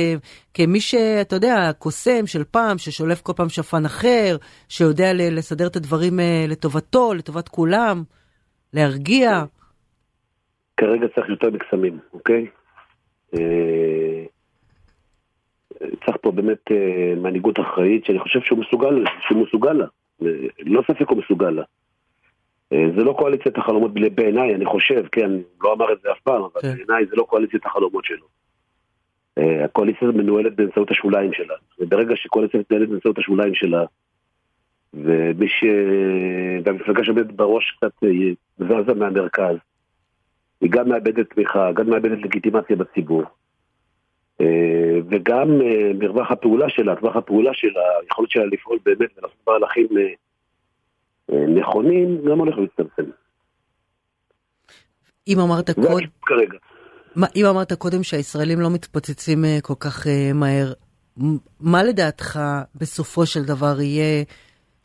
כמי 0.54 0.80
שאתה 0.80 1.36
יודע, 1.36 1.70
קוסם 1.78 2.26
של 2.26 2.44
פעם, 2.44 2.78
ששולף 2.78 3.20
כל 3.20 3.32
פעם 3.36 3.48
שפן 3.48 3.84
אחר, 3.84 4.36
שיודע 4.68 5.12
לסדר 5.14 5.66
את 5.66 5.76
הדברים 5.76 6.20
אה, 6.20 6.44
לטובתו, 6.48 7.14
לטובת 7.14 7.48
כולם, 7.48 8.02
להרגיע. 8.72 9.44
כרגע 10.76 11.08
צריך 11.08 11.28
יותר 11.28 11.50
מקסמים, 11.50 11.98
אוקיי? 12.12 12.46
אה, 13.34 14.24
צריך 16.04 16.16
פה 16.20 16.30
באמת 16.30 16.70
אה, 16.70 17.14
מנהיגות 17.16 17.60
אחראית 17.60 18.04
שאני 18.04 18.18
חושב 18.18 18.40
שהוא 18.40 18.58
מסוגל, 18.58 19.04
שהוא 19.28 19.46
מסוגל 19.46 19.72
לה. 19.72 19.86
אה, 20.22 20.28
לא 20.58 20.82
ספק 20.82 21.08
הוא 21.08 21.18
מסוגל 21.18 21.50
לה. 21.50 21.62
זה 22.70 23.04
לא 23.04 23.12
קואליציית 23.18 23.58
החלומות 23.58 23.90
בעיניי, 24.14 24.54
אני 24.54 24.66
חושב, 24.66 25.06
כן, 25.12 25.30
לא 25.62 25.72
אמר 25.72 25.92
את 25.92 26.00
זה 26.02 26.12
אף 26.12 26.20
פעם, 26.20 26.42
אבל 26.42 26.60
כן. 26.62 26.74
בעיניי 26.74 27.06
זה 27.06 27.16
לא 27.16 27.22
קואליציית 27.22 27.66
החלומות 27.66 28.04
שלו. 28.04 28.26
הקואליציה 29.64 30.08
מנוהלת 30.08 30.56
באמצעות 30.56 30.90
השוליים 30.90 31.32
שלה. 31.32 31.54
וברגע 31.78 32.16
שקואליציה 32.16 32.60
מתנהלת 32.60 32.88
באמצעות 32.88 33.18
השוליים 33.18 33.54
שלה, 33.54 33.84
ומי 34.94 35.48
ש... 35.48 35.64
והמפלגה 36.64 37.04
שעומדת 37.04 37.32
בראש 37.32 37.70
קצת 37.70 37.92
זזה 38.58 38.94
מהמרכז, 38.94 39.56
היא 40.60 40.70
גם 40.70 40.88
מאבדת 40.88 41.30
תמיכה, 41.34 41.72
גם 41.72 41.90
מאבדת 41.90 42.18
לגיטימציה 42.22 42.76
בציבור. 42.76 43.22
אה, 44.40 44.98
וגם 45.10 45.48
אה, 45.60 45.92
מרווח 45.94 46.30
הפעולה 46.30 46.66
שלה, 46.68 46.96
טווח 46.96 47.16
הפעולה 47.16 47.50
שלה, 47.54 47.80
היכולת 48.02 48.30
שלה 48.30 48.46
לפעול 48.46 48.78
באמת 48.84 49.10
ולעשות 49.18 49.38
מהלכים 49.46 49.88
אה, 51.32 51.46
נכונים, 51.46 52.24
גם 52.30 52.38
הולך 52.38 52.58
להצטמצם. 52.58 53.10
אם 55.28 55.40
אמרת 55.40 55.70
קודם... 55.70 56.06
אם 57.36 57.46
אמרת 57.46 57.72
קודם 57.72 58.02
שהישראלים 58.02 58.60
לא 58.60 58.70
מתפוצצים 58.70 59.44
כל 59.62 59.74
כך 59.80 60.06
מהר, 60.34 60.72
מה 61.60 61.82
לדעתך 61.82 62.40
בסופו 62.74 63.26
של 63.26 63.44
דבר 63.44 63.80
יהיה 63.80 64.24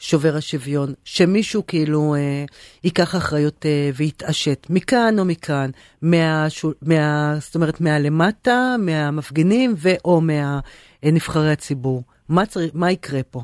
שובר 0.02 0.36
השוויון, 0.38 0.88
שמישהו 1.06 1.68
כאילו 1.68 2.16
אה, 2.16 2.46
ייקח 2.84 3.16
אחריות 3.16 3.66
אה, 3.66 3.90
ויתעשת, 3.98 4.68
מכאן 4.70 5.20
או 5.20 5.26
מכאן, 5.26 5.70
מה, 6.02 6.48
מה, 6.88 7.34
זאת 7.40 7.56
אומרת 7.56 7.82
מהלמטה, 7.82 8.76
מהמפגינים 8.86 9.72
ו/או 9.84 10.22
מנבחרי 10.22 11.52
הציבור. 11.52 12.04
מה, 12.30 12.46
צר, 12.46 12.60
מה 12.74 12.92
יקרה 12.92 13.24
פה? 13.32 13.40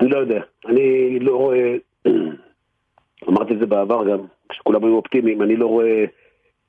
אני 0.00 0.10
לא 0.10 0.18
יודע, 0.18 0.40
אני 0.66 1.18
לא 1.20 1.36
רואה, 1.36 1.74
אמרתי 3.28 3.54
את 3.54 3.58
זה 3.58 3.66
בעבר 3.66 4.10
גם, 4.10 4.18
כשכולם 4.48 4.84
היו 4.84 4.94
אופטימיים, 4.94 5.42
אני 5.42 5.56
לא 5.56 5.66
רואה 5.66 6.04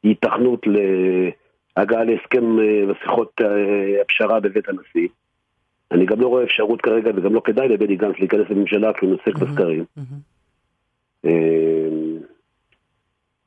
היתכנות 0.04 0.62
להגעה 0.68 2.04
להסכם 2.04 2.60
אה, 2.60 2.92
ושיחות 2.92 3.42
אה, 3.42 4.02
הפשרה 4.02 4.40
בבית 4.40 4.70
הנשיא. 4.70 5.08
אני 5.92 6.06
גם 6.06 6.22
לא 6.22 6.28
רואה 6.28 6.44
אפשרות 6.44 6.82
כרגע, 6.82 7.12
וגם 7.16 7.34
לא 7.34 7.42
כדאי 7.44 7.68
לבני 7.68 7.96
גנץ 7.96 8.16
להיכנס 8.20 8.50
לממשלה 8.50 8.94
כי 8.94 9.06
הוא 9.06 9.16
נוסק 9.16 9.42
בסקרים. 9.42 9.86
אה, 11.26 11.32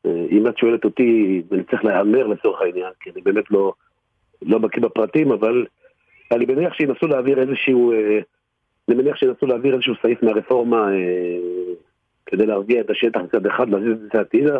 אה, 0.06 0.26
אם 0.30 0.46
את 0.48 0.58
שואלת 0.58 0.84
אותי, 0.84 1.42
אני 1.52 1.64
צריך 1.64 1.84
להמר 1.84 2.26
לצורך 2.26 2.60
העניין, 2.60 2.92
כי 3.00 3.10
אני 3.10 3.20
באמת 3.20 3.50
לא, 3.50 3.72
לא 4.42 4.58
בקיא 4.58 4.82
בפרטים, 4.82 5.32
אבל 5.32 5.66
אני 6.32 6.44
מניח 6.44 6.74
שינסו 6.74 7.06
להעביר 7.06 7.40
איזשהו, 7.40 7.92
אה, 7.92 8.18
אני 8.88 8.96
מניח 8.96 9.16
שינסו 9.16 9.46
להעביר 9.46 9.74
איזשהו 9.74 9.94
סעיף 10.02 10.22
מהרפורמה 10.22 10.88
כדי 12.26 12.46
להרגיע 12.46 12.80
את 12.80 12.90
השטח 12.90 13.20
מצד 13.20 13.46
אחד, 13.46 13.68
להזיז 13.68 13.92
את 13.92 14.10
זה 14.12 14.20
עתידה, 14.20 14.58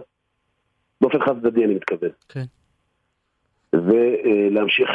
באופן 1.00 1.20
חד 1.20 1.40
צדדי 1.40 1.64
אני 1.64 1.74
מתכוון. 1.74 2.10
כן. 2.28 2.44
ולהמשיך 3.72 4.90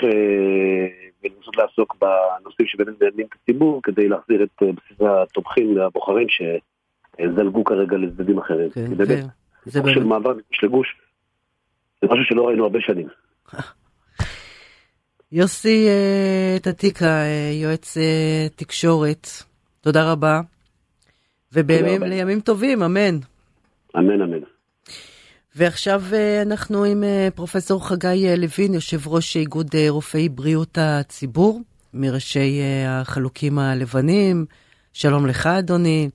ולנסות 1.23 1.57
לעסוק 1.57 1.95
בנושאים 2.01 2.67
שבאמת 2.67 3.01
מעניינים 3.01 3.25
את 3.25 3.35
הציבור 3.41 3.79
כדי 3.83 4.07
להחזיר 4.07 4.43
את 4.43 4.63
אה, 4.63 4.67
בסיס 4.67 5.01
התומכים 5.01 5.77
והבוחרים 5.77 6.27
שזלגו 6.29 7.63
כרגע 7.63 7.97
לצדדים 7.97 8.37
אחרים. 8.37 8.69
כן, 8.69 8.97
באמת. 8.97 9.25
זה 9.65 9.81
באמת. 9.81 9.93
של 9.93 10.03
מעבר 10.03 10.33
מגוש 10.33 10.63
לגוש, 10.63 10.95
זה 12.01 12.07
משהו 12.07 12.23
שלא 12.25 12.47
ראינו 12.47 12.63
הרבה 12.63 12.79
שנים. 12.81 13.07
יוסי 15.31 15.87
אה, 15.87 16.57
טטיקה, 16.61 17.05
אה, 17.05 17.51
יועץ 17.61 17.97
תקשורת, 18.55 19.27
תודה 19.81 20.11
רבה. 20.11 20.41
ובימים 21.53 22.39
טובים, 22.39 22.83
אמן. 22.83 23.15
אמן, 23.97 24.21
אמן. 24.21 24.56
ועכשיו 25.57 26.01
אה, 26.13 26.41
אנחנו 26.41 26.83
עם 26.83 27.03
אה, 27.03 27.27
פרופסור 27.35 27.87
חגי 27.89 28.27
אה, 28.27 28.35
לוין, 28.35 28.73
יושב 28.73 29.07
ראש 29.07 29.37
איגוד 29.37 29.75
רופאי 29.89 30.29
בריאות 30.29 30.77
הציבור, 30.81 31.61
מראשי 31.93 32.61
החלוקים 32.87 33.59
הלבנים. 33.59 34.45
שלום 34.93 35.27
לך, 35.27 35.47
אדוני. 35.47 36.09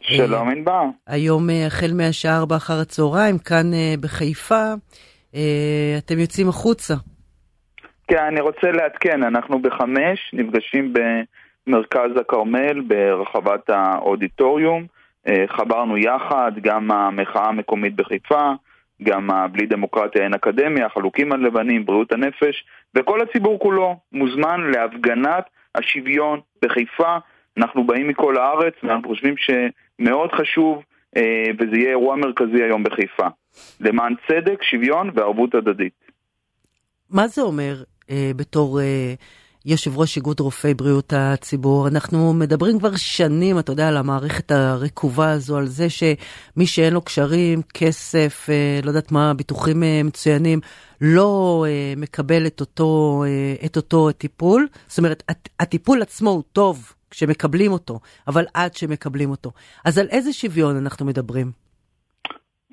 שלום, 0.00 0.48
ענבר. 0.48 0.82
היום, 1.06 1.48
החל 1.66 1.90
מהשעה 1.94 2.38
4 2.38 2.56
אחר 2.56 2.80
הצהריים, 2.80 3.38
כאן 3.38 3.66
בחיפה, 4.00 4.64
אתם 5.98 6.18
יוצאים 6.18 6.48
החוצה. 6.48 6.94
כן, 8.08 8.24
אני 8.28 8.40
רוצה 8.40 8.70
לעדכן, 8.72 9.22
אנחנו 9.22 9.62
בחמש 9.62 10.18
נפגשים 10.32 10.92
במרכז 10.92 12.10
הכרמל, 12.20 12.80
ברחבת 12.80 13.70
האודיטוריום. 13.70 14.86
חברנו 15.48 15.96
יחד, 15.96 16.52
גם 16.62 16.90
המחאה 16.90 17.48
המקומית 17.48 17.96
בחיפה, 17.96 18.52
גם 19.02 19.28
בלי 19.52 19.66
דמוקרטיה 19.66 20.22
אין 20.24 20.34
אקדמיה, 20.34 20.88
חלוקים 20.88 21.32
הלבנים, 21.32 21.86
בריאות 21.86 22.12
הנפש, 22.12 22.64
וכל 22.94 23.20
הציבור 23.22 23.58
כולו 23.58 23.96
מוזמן 24.12 24.70
להפגנת 24.74 25.44
השוויון 25.74 26.40
בחיפה. 26.62 27.16
אנחנו 27.56 27.86
באים 27.86 28.08
מכל 28.08 28.36
הארץ 28.36 28.74
ואנחנו 28.82 29.08
חושבים 29.08 29.34
שמאוד 29.36 30.32
חשוב, 30.32 30.82
אה, 31.16 31.44
וזה 31.58 31.76
יהיה 31.76 31.90
אירוע 31.90 32.16
מרכזי 32.16 32.62
היום 32.62 32.82
בחיפה, 32.82 33.26
למען 33.80 34.14
צדק, 34.28 34.62
שוויון 34.62 35.10
וערבות 35.14 35.54
הדדית. 35.54 36.10
מה 37.10 37.28
זה 37.28 37.42
אומר 37.42 37.74
אה, 38.10 38.30
בתור... 38.36 38.80
אה... 38.80 39.14
יושב 39.66 39.98
ראש 39.98 40.16
איגוד 40.16 40.40
רופאי 40.40 40.74
בריאות 40.74 41.12
הציבור. 41.16 41.88
אנחנו 41.88 42.32
מדברים 42.32 42.78
כבר 42.78 42.96
שנים, 42.96 43.58
אתה 43.58 43.72
יודע, 43.72 43.88
על 43.88 43.96
המערכת 43.96 44.50
הרקובה 44.50 45.30
הזו, 45.30 45.56
על 45.56 45.66
זה 45.66 45.86
שמי 45.90 46.66
שאין 46.66 46.94
לו 46.94 47.02
קשרים, 47.02 47.58
כסף, 47.74 48.46
אה, 48.50 48.80
לא 48.82 48.88
יודעת 48.88 49.12
מה, 49.12 49.34
ביטוחים 49.34 49.82
אה, 49.82 50.00
מצוינים, 50.04 50.58
לא 51.00 51.64
אה, 51.68 51.94
מקבל 51.96 52.46
את 52.46 52.60
אותו, 52.60 53.24
את 53.64 53.76
אותו 53.76 54.12
טיפול. 54.12 54.66
זאת 54.86 54.98
אומרת, 54.98 55.22
הטיפול 55.60 56.02
עצמו 56.02 56.30
הוא 56.30 56.42
טוב 56.52 56.92
כשמקבלים 57.10 57.72
אותו, 57.72 58.00
אבל 58.28 58.44
עד 58.54 58.74
שמקבלים 58.74 59.30
אותו. 59.30 59.50
אז 59.84 59.98
על 59.98 60.06
איזה 60.10 60.32
שוויון 60.32 60.76
אנחנו 60.76 61.06
מדברים? 61.06 61.46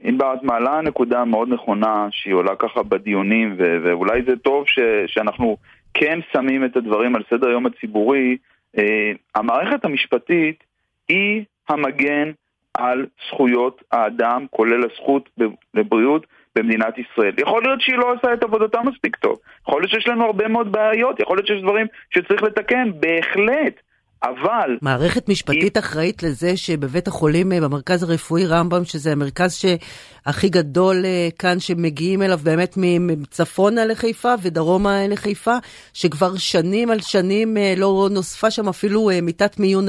ענבר, 0.03 0.33
את 0.33 0.43
מעלה 0.43 0.81
נקודה 0.81 1.25
מאוד 1.25 1.49
נכונה 1.49 2.07
שהיא 2.11 2.33
עולה 2.33 2.55
ככה 2.59 2.83
בדיונים, 2.83 3.57
ואולי 3.83 4.21
זה 4.27 4.35
טוב 4.35 4.63
שאנחנו 5.07 5.57
כן 5.95 6.19
שמים 6.31 6.65
את 6.65 6.77
הדברים 6.77 7.15
על 7.15 7.23
סדר 7.29 7.47
היום 7.47 7.65
הציבורי, 7.65 8.37
אה, 8.77 9.11
המערכת 9.35 9.85
המשפטית 9.85 10.63
היא 11.09 11.43
המגן 11.69 12.31
על 12.73 13.05
זכויות 13.27 13.81
האדם, 13.91 14.45
כולל 14.49 14.83
הזכות 14.83 15.29
לבריאות 15.73 16.27
במדינת 16.55 16.97
ישראל. 16.97 17.33
יכול 17.37 17.63
להיות 17.63 17.81
שהיא 17.81 17.97
לא 17.97 18.13
עושה 18.13 18.33
את 18.33 18.43
עבודתה 18.43 18.81
מספיק 18.81 19.15
טוב, 19.15 19.39
יכול 19.61 19.81
להיות 19.81 19.91
שיש 19.91 20.07
לנו 20.07 20.25
הרבה 20.25 20.47
מאוד 20.47 20.71
בעיות, 20.71 21.19
יכול 21.19 21.37
להיות 21.37 21.47
שיש 21.47 21.61
דברים 21.61 21.87
שצריך 22.09 22.43
לתקן, 22.43 22.91
בהחלט. 22.99 23.79
אבל... 24.23 24.77
מערכת 24.81 25.29
משפטית 25.29 25.77
היא... 25.77 25.83
אחראית 25.83 26.23
לזה 26.23 26.57
שבבית 26.57 27.07
החולים, 27.07 27.51
אה, 27.51 27.61
במרכז 27.61 28.03
הרפואי 28.03 28.45
רמב"ם, 28.45 28.83
שזה 28.83 29.11
המרכז 29.11 29.53
שהכי 29.55 30.49
גדול 30.49 30.95
אה, 31.05 31.27
כאן, 31.39 31.59
שמגיעים 31.59 32.21
אליו 32.21 32.37
באמת 32.37 32.73
מצפונה 32.99 33.85
לחיפה 33.85 34.33
ודרומה 34.43 35.07
לחיפה, 35.09 35.55
שכבר 35.93 36.35
שנים 36.37 36.91
על 36.91 36.99
שנים 36.99 37.57
אה, 37.57 37.73
לא 37.77 38.07
נוספה 38.11 38.51
שם 38.51 38.69
אפילו 38.69 39.09
מיטת 39.21 39.59
מיון 39.59 39.85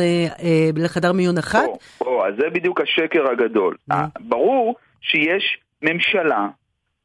לחדר 0.77 1.13
מיון 1.13 1.39
אחת? 1.39 1.69
או, 2.01 2.07
או, 2.07 2.27
אז 2.27 2.35
זה 2.39 2.51
בדיוק 2.51 2.81
השקר 2.81 3.31
הגדול. 3.33 3.77
ברור 4.21 4.75
שיש 5.01 5.59
ממשלה 5.83 6.49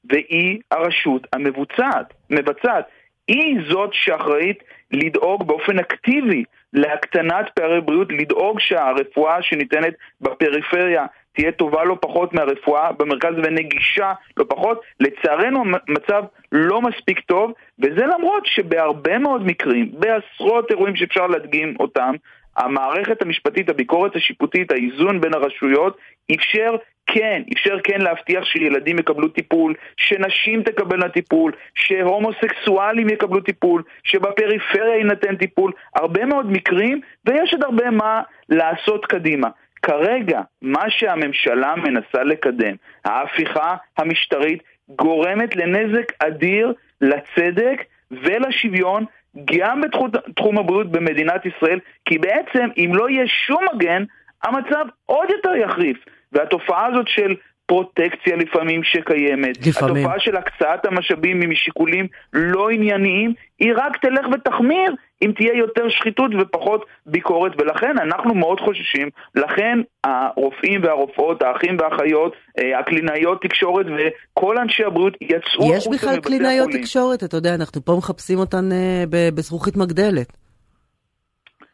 והיא 0.09 0.59
הרשות 0.71 1.27
המבוצעת, 1.33 2.13
מבצעת. 2.29 2.85
היא 3.27 3.57
זאת 3.69 3.89
שאחראית 3.93 4.63
לדאוג 4.91 5.47
באופן 5.47 5.79
אקטיבי 5.79 6.43
להקטנת 6.73 7.45
פערי 7.55 7.81
בריאות, 7.81 8.07
לדאוג 8.11 8.59
שהרפואה 8.59 9.41
שניתנת 9.41 9.93
בפריפריה 10.21 11.05
תהיה 11.33 11.51
טובה 11.51 11.83
לא 11.83 11.97
פחות 12.01 12.33
מהרפואה 12.33 12.91
במרכז 12.91 13.33
ונגישה 13.43 14.13
לא 14.37 14.45
פחות. 14.49 14.81
לצערנו 14.99 15.63
המצב 15.87 16.23
לא 16.51 16.81
מספיק 16.81 17.19
טוב, 17.19 17.51
וזה 17.79 18.05
למרות 18.05 18.45
שבהרבה 18.45 19.17
מאוד 19.17 19.45
מקרים, 19.45 19.91
בעשרות 19.93 20.71
אירועים 20.71 20.95
שאפשר 20.95 21.27
להדגים 21.27 21.75
אותם, 21.79 22.15
המערכת 22.57 23.21
המשפטית, 23.21 23.69
הביקורת 23.69 24.15
השיפוטית, 24.15 24.71
האיזון 24.71 25.21
בין 25.21 25.33
הרשויות, 25.33 25.97
אפשר 26.35 26.75
כן, 27.07 27.41
אפשר 27.53 27.77
כן 27.83 28.01
להבטיח 28.01 28.45
שילדים 28.45 28.99
יקבלו 28.99 29.27
טיפול, 29.27 29.73
שנשים 29.97 30.63
תקבלנה 30.63 31.09
טיפול, 31.09 31.51
שהומוסקסואלים 31.75 33.09
יקבלו 33.09 33.41
טיפול, 33.41 33.83
שבפריפריה 34.03 34.95
יינתן 34.95 35.35
טיפול, 35.35 35.71
הרבה 35.95 36.25
מאוד 36.25 36.51
מקרים, 36.51 37.01
ויש 37.25 37.53
עוד 37.53 37.63
הרבה 37.63 37.89
מה 37.89 38.21
לעשות 38.49 39.05
קדימה. 39.05 39.49
כרגע, 39.81 40.41
מה 40.61 40.89
שהממשלה 40.89 41.75
מנסה 41.75 42.23
לקדם, 42.23 42.75
ההפיכה 43.05 43.75
המשטרית, 43.97 44.63
גורמת 44.89 45.55
לנזק 45.55 46.11
אדיר 46.19 46.73
לצדק 47.01 47.83
ולשוויון 48.11 49.05
גם 49.45 49.81
בתחום 49.81 50.57
הבריאות 50.57 50.91
במדינת 50.91 51.45
ישראל, 51.45 51.79
כי 52.05 52.17
בעצם 52.17 52.67
אם 52.77 52.91
לא 52.95 53.09
יהיה 53.09 53.27
שום 53.27 53.65
מגן, 53.73 54.03
המצב 54.43 54.85
עוד 55.05 55.29
יותר 55.29 55.55
יחריף. 55.55 55.97
והתופעה 56.31 56.85
הזאת 56.85 57.07
של 57.07 57.35
פרוטקציה 57.65 58.35
לפעמים 58.35 58.83
שקיימת, 58.83 59.67
לפעמים. 59.67 59.95
התופעה 59.95 60.19
של 60.19 60.35
הקצאת 60.37 60.85
המשאבים 60.85 61.49
משיקולים 61.49 62.07
לא 62.33 62.69
ענייניים, 62.69 63.33
היא 63.59 63.73
רק 63.75 63.97
תלך 63.97 64.25
ותחמיר 64.33 64.95
אם 65.21 65.31
תהיה 65.35 65.53
יותר 65.53 65.89
שחיתות 65.89 66.31
ופחות 66.39 66.85
ביקורת, 67.05 67.51
ולכן 67.57 67.97
אנחנו 67.97 68.35
מאוד 68.35 68.59
חוששים, 68.59 69.09
לכן 69.35 69.79
הרופאים 70.03 70.83
והרופאות, 70.83 71.41
האחים 71.41 71.77
והאחיות, 71.79 72.33
אה, 72.59 72.79
הקלינאיות 72.79 73.41
תקשורת 73.41 73.85
וכל 73.85 74.57
אנשי 74.57 74.83
הבריאות 74.83 75.13
יצאו. 75.21 75.75
יש 75.75 75.87
בכלל 75.87 76.19
קלינאיות 76.19 76.69
תקשורת, 76.71 77.23
אתה 77.23 77.37
יודע, 77.37 77.55
אנחנו 77.55 77.85
פה 77.85 77.95
מחפשים 77.97 78.37
אותן 78.39 78.71
אה, 78.71 79.03
בזכוכית 79.35 79.77
מגדלת. 79.77 80.37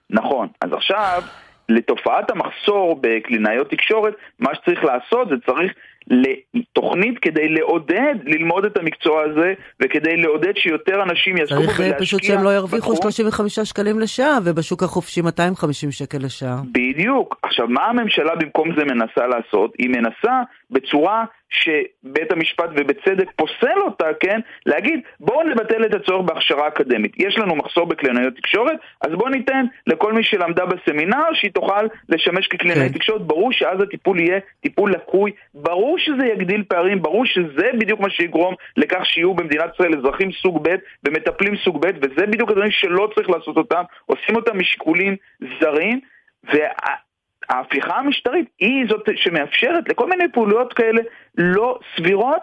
נכון, 0.09 0.47
אז 0.61 0.69
עכשיו... 0.73 1.21
לתופעת 1.69 2.31
המחסור 2.31 2.99
בקלינאיות 3.01 3.69
תקשורת, 3.69 4.13
מה 4.39 4.55
שצריך 4.55 4.83
לעשות 4.83 5.29
זה 5.29 5.35
צריך 5.45 5.71
לתוכנית 6.07 7.19
כדי 7.19 7.49
לעודד 7.49 8.15
ללמוד 8.23 8.65
את 8.65 8.77
המקצוע 8.77 9.21
הזה 9.21 9.53
וכדי 9.79 10.17
לעודד 10.17 10.57
שיותר 10.57 11.03
אנשים 11.03 11.37
יעסקו 11.37 11.55
בו 11.55 11.61
ולהשקיע. 11.61 11.85
צריך 11.85 11.99
פשוט 11.99 12.23
שהם 12.23 12.43
לא 12.43 12.55
ירוויחו 12.55 12.95
35 12.95 13.59
שקלים 13.59 13.99
לשעה 13.99 14.37
ובשוק 14.45 14.83
החופשי 14.83 15.21
250 15.21 15.91
שקל 15.91 16.17
לשעה. 16.21 16.57
בדיוק. 16.71 17.39
עכשיו, 17.43 17.67
מה 17.67 17.85
הממשלה 17.85 18.35
במקום 18.35 18.69
זה 18.77 18.85
מנסה 18.85 19.27
לעשות? 19.27 19.73
היא 19.77 19.89
מנסה 19.89 20.41
בצורה 20.71 21.25
שבית 21.49 22.31
המשפט 22.31 22.69
ובצדק 22.75 23.31
פוסל 23.35 23.79
אותה, 23.81 24.05
כן, 24.19 24.39
להגיד 24.65 24.99
בואו 25.19 25.43
נבטל 25.43 25.85
את 25.85 25.93
הצורך 25.93 26.25
בהכשרה 26.25 26.67
אקדמית. 26.67 27.11
יש 27.17 27.37
לנו 27.37 27.55
מחסור 27.55 27.85
בקלינאיות 27.85 28.35
תקשורת, 28.35 28.77
אז 29.01 29.11
בואו 29.11 29.29
ניתן 29.29 29.65
לכל 29.87 30.13
מי 30.13 30.23
שלמדה 30.23 30.65
בסמינר 30.65 31.33
שהיא 31.33 31.51
תוכל 31.51 31.85
לשמש 32.09 32.47
כקלינאית 32.47 32.91
כן. 32.91 32.97
תקשורת. 32.97 33.21
ברור 33.21 33.51
שאז 33.51 33.81
הטיפול 33.81 34.19
יהיה 34.19 34.39
טיפול 34.61 34.91
לקוי, 34.91 35.31
ברור 35.53 35.97
שזה 35.97 36.25
יגדיל 36.25 36.63
פערים, 36.67 37.01
ברור 37.01 37.25
שזה 37.25 37.69
בדיוק 37.79 37.99
מה 37.99 38.09
שיגרום 38.09 38.55
לכך 38.77 39.05
שיהיו 39.05 39.33
במדינת 39.33 39.73
ישראל 39.73 39.97
אזרחים 39.97 40.31
סוג 40.31 40.67
ב' 40.67 40.75
ומטפלים 41.07 41.55
סוג 41.57 41.85
ב', 41.85 41.91
וזה 42.01 42.25
בדיוק 42.27 42.49
הדברים 42.49 42.71
שלא 42.71 43.09
צריך 43.15 43.29
לעשות 43.29 43.57
אותם, 43.57 43.83
עושים 44.05 44.35
אותם 44.35 44.59
משיקולים 44.59 45.15
זרים. 45.61 45.99
וה... 46.43 47.06
ההפיכה 47.49 47.95
המשטרית 47.95 48.49
היא 48.59 48.85
זאת 48.89 49.09
שמאפשרת 49.15 49.89
לכל 49.89 50.09
מיני 50.09 50.31
פעולות 50.33 50.73
כאלה 50.73 51.01
לא 51.37 51.79
סבירות 51.95 52.41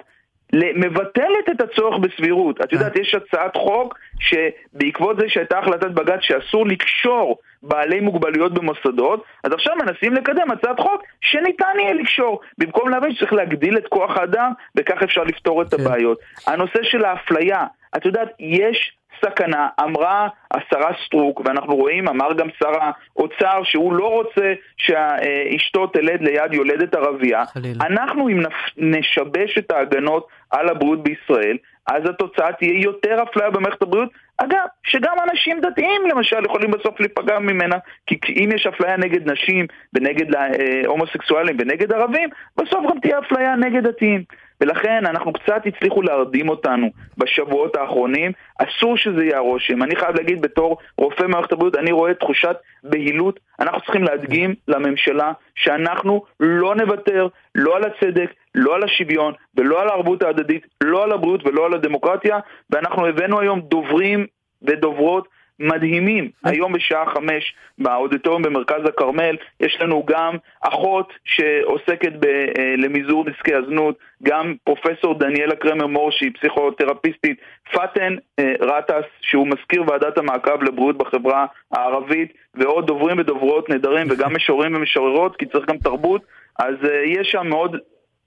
מבטלת 0.53 1.49
את 1.51 1.61
הצורך 1.61 1.99
בסבירות. 1.99 2.61
את 2.61 2.73
יודעת, 2.73 2.97
יש 2.97 3.15
הצעת 3.15 3.57
חוק 3.57 3.99
שבעקבות 4.21 5.17
זה 5.21 5.29
שהייתה 5.29 5.59
החלטת 5.59 5.91
בג"ץ 5.91 6.21
שאסור 6.21 6.67
לקשור 6.67 7.39
בעלי 7.63 8.01
מוגבלויות 8.01 8.55
במוסדות, 8.55 9.25
אז 9.45 9.53
עכשיו 9.53 9.75
מנסים 9.77 10.15
לקדם 10.15 10.51
הצעת 10.51 10.81
חוק 10.81 11.03
שניתן 11.21 11.75
יהיה 11.79 11.95
לקשור. 11.95 12.41
במקום 12.59 12.89
להבין 12.89 13.15
שצריך 13.15 13.33
להגדיל 13.33 13.79
את 13.79 13.89
כוח 13.89 14.17
האדם, 14.17 14.53
וכך 14.77 15.03
אפשר 15.03 15.25
לפתור 15.25 15.63
את 15.63 15.75
כן. 15.75 15.81
הבעיות. 15.81 16.19
הנושא 16.47 16.83
של 16.83 17.05
האפליה, 17.05 17.65
את 17.97 18.05
יודעת, 18.05 18.29
יש 18.39 18.97
סכנה, 19.25 19.69
אמרה 19.81 20.29
השרה 20.51 20.91
סטרוק, 21.07 21.41
ואנחנו 21.45 21.77
רואים, 21.77 22.09
אמר 22.09 22.33
גם 22.33 22.49
שר 22.59 22.73
האוצר 22.81 23.63
שהוא 23.65 23.93
לא 23.93 24.07
רוצה 24.13 24.53
שאשתו 24.77 25.87
תלד 25.87 26.21
ליד 26.23 26.53
יולדת 26.53 26.95
ערבייה. 26.95 27.43
אנחנו 27.81 28.29
אם 28.29 28.41
נשבש 28.77 29.59
את 29.59 29.71
ההגנות 29.71 30.27
על 30.51 30.69
הבריאות 30.69 31.03
בישראל, 31.03 31.57
אז 31.87 32.03
התוצאה 32.09 32.53
תהיה 32.53 32.81
יותר 32.81 33.23
אפליה 33.23 33.51
במערכת 33.51 33.83
הבריאות. 33.83 34.09
אגב, 34.39 34.67
שגם 34.85 35.17
אנשים 35.31 35.61
דתיים 35.61 36.03
למשל 36.07 36.45
יכולים 36.45 36.71
בסוף 36.71 37.01
להיפגע 37.01 37.39
ממנה, 37.39 37.77
כי 38.07 38.19
אם 38.37 38.49
יש 38.55 38.67
אפליה 38.67 38.97
נגד 38.97 39.31
נשים 39.31 39.67
ונגד 39.95 40.35
אה, 40.35 40.47
הומוסקסואלים 40.87 41.57
ונגד 41.61 41.93
ערבים, 41.93 42.29
בסוף 42.57 42.85
גם 42.91 43.01
תהיה 43.01 43.19
אפליה 43.19 43.57
נגד 43.57 43.87
דתיים. 43.87 44.25
ולכן 44.65 45.07
אנחנו 45.07 45.33
קצת 45.33 45.63
הצליחו 45.67 46.03
להרדים 46.03 46.49
אותנו 46.49 46.91
בשבועות 47.19 47.77
האחרונים, 47.77 48.33
אסור 48.59 48.97
שזה 48.97 49.25
יהיה 49.25 49.37
הרושם. 49.37 49.83
אני 49.83 49.97
חייב 49.97 50.17
להגיד 50.17 50.43
בתור 50.43 50.77
רופא 50.99 51.25
מערכת 51.25 51.53
הבריאות, 51.53 51.77
אני 51.77 51.93
רואה 51.93 52.15
תחושת 52.15 52.57
בהילות. 52.85 53.41
אנחנו 53.61 53.81
צריכים 53.81 54.05
להדגים 54.05 54.55
לממשלה 54.69 55.33
שאנחנו 55.55 56.23
לא 56.41 56.75
נוותר 56.75 57.29
לא 57.55 57.77
על 57.77 57.85
הצדק, 57.85 58.31
לא 58.55 58.75
על 58.75 58.83
השוויון 58.85 59.33
ולא 59.57 59.83
על 59.83 59.89
הערבות 59.89 60.23
ההדדית, 60.23 60.67
לא 60.81 61.05
על 61.05 61.13
הבריאות 61.13 61.47
ולא 61.47 61.67
על 61.67 61.75
הדמוקרטיה, 61.75 62.39
ואנחנו 62.71 63.07
הבאנו 63.07 63.41
היום 63.41 63.61
דוברים 63.61 64.27
ודוברות 64.63 65.29
מדהימים. 65.59 66.31
היום 66.45 66.73
בשעה 66.73 67.07
חמש 67.15 67.55
באודיטוריום 67.79 68.43
במרכז 68.43 68.89
הכרמל 68.89 69.37
יש 69.61 69.79
לנו 69.81 70.05
גם 70.07 70.37
אחות 70.61 71.13
שעוסקת 71.25 72.13
ב, 72.21 72.27
אה, 72.27 72.75
למזעור 72.77 73.25
נזקי 73.29 73.55
הזנות, 73.55 73.99
גם 74.23 74.55
פרופסור 74.65 75.19
דניאלה 75.19 75.57
קרמר 75.57 75.87
מור 75.87 76.11
שהיא 76.11 76.31
פסיכותרפיסטית, 76.35 77.39
פאטן 77.73 78.17
אה, 78.39 78.55
רטס 78.61 79.05
שהוא 79.21 79.47
מזכיר 79.47 79.85
ועדת 79.89 80.19
המעקב 80.19 80.63
לבריאות 80.63 80.99
בחברה 80.99 81.47
הערבית, 81.73 82.33
ועוד 82.55 82.87
דוברים 82.87 83.19
ודוברות 83.19 83.69
נהדרים 83.69 84.07
וגם 84.11 84.33
משוררים 84.37 84.75
ומשוררות, 84.75 85.37
כי 85.37 85.47
צריך 85.47 85.67
גם 85.69 85.79
תרבות, 85.79 86.23
אז 86.59 86.75
אה, 86.85 87.03
יש 87.07 87.29
שם 87.31 87.47
מאוד 87.47 87.77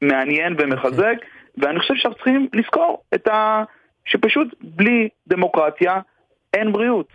מעניין 0.02 0.56
ומחזק, 0.58 1.00
okay. 1.00 1.12
אוקיי. 1.12 1.30
ואני 1.58 1.80
חושב 1.80 1.96
שאנחנו 1.96 2.16
צריכים 2.16 2.48
לזכור 2.54 3.04
את 3.14 3.28
ה... 3.28 3.64
שפשוט 4.06 4.48
בלי 4.62 5.10
דמוקרטיה 5.28 6.00
אין 6.60 6.72
בריאות. 6.72 7.08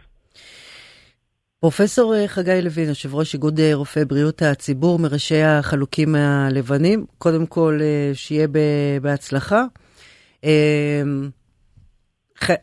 פרופסור 1.61 2.15
אה, 2.15 2.29
חגי 2.29 2.63
לוין, 2.63 2.89
יושב 2.89 3.15
ראש 3.15 3.35
איגוד 3.35 3.61
אה, 3.61 3.75
רופאי 3.75 4.05
בריאות 4.05 4.43
הציבור, 4.43 4.99
מראשי 4.99 5.43
החלוקים 5.43 6.15
הלבנים, 6.15 7.07
קודם 7.19 7.47
כל 7.47 7.79
אה, 7.83 8.15
שיהיה 8.15 8.47
בהצלחה. 9.03 9.65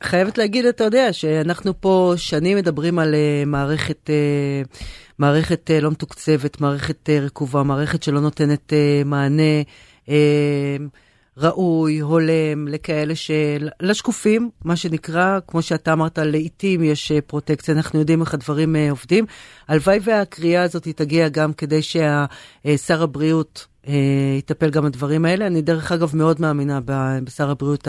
חייבת 0.03 0.37
להגיד, 0.37 0.65
אתה 0.65 0.83
יודע, 0.83 1.13
שאנחנו 1.13 1.81
פה 1.81 2.13
שנים 2.17 2.57
מדברים 2.57 2.99
על 2.99 3.15
מערכת, 3.45 4.09
מערכת 5.19 5.71
לא 5.81 5.91
מתוקצבת, 5.91 6.61
מערכת 6.61 7.09
רקובה, 7.09 7.63
מערכת 7.63 8.03
שלא 8.03 8.19
נותנת 8.19 8.73
מענה. 9.05 9.61
ראוי, 11.39 11.99
הולם, 11.99 12.67
לכאלה 12.67 13.15
של... 13.15 13.69
לשקופים, 13.81 14.49
מה 14.63 14.75
שנקרא, 14.75 15.39
כמו 15.47 15.61
שאתה 15.61 15.93
אמרת, 15.93 16.17
לעיתים 16.17 16.83
יש 16.83 17.11
אה, 17.11 17.21
פרוטקציה, 17.21 17.73
אנחנו 17.73 17.99
יודעים 17.99 18.21
איך 18.21 18.33
הדברים 18.33 18.75
אה, 18.75 18.89
עובדים. 18.89 19.25
הלוואי 19.67 19.99
והקריאה 20.03 20.63
הזאת 20.63 20.87
תגיע 20.87 21.29
גם 21.29 21.53
כדי 21.53 21.81
ששר 21.81 23.03
הבריאות 23.03 23.67
אה, 23.87 23.93
יטפל 24.37 24.69
גם 24.69 24.85
בדברים 24.85 25.25
האלה. 25.25 25.47
אני 25.47 25.61
דרך 25.61 25.91
אגב 25.91 26.15
מאוד 26.15 26.41
מאמינה 26.41 26.79
בשר 26.85 27.49
הבריאות 27.49 27.87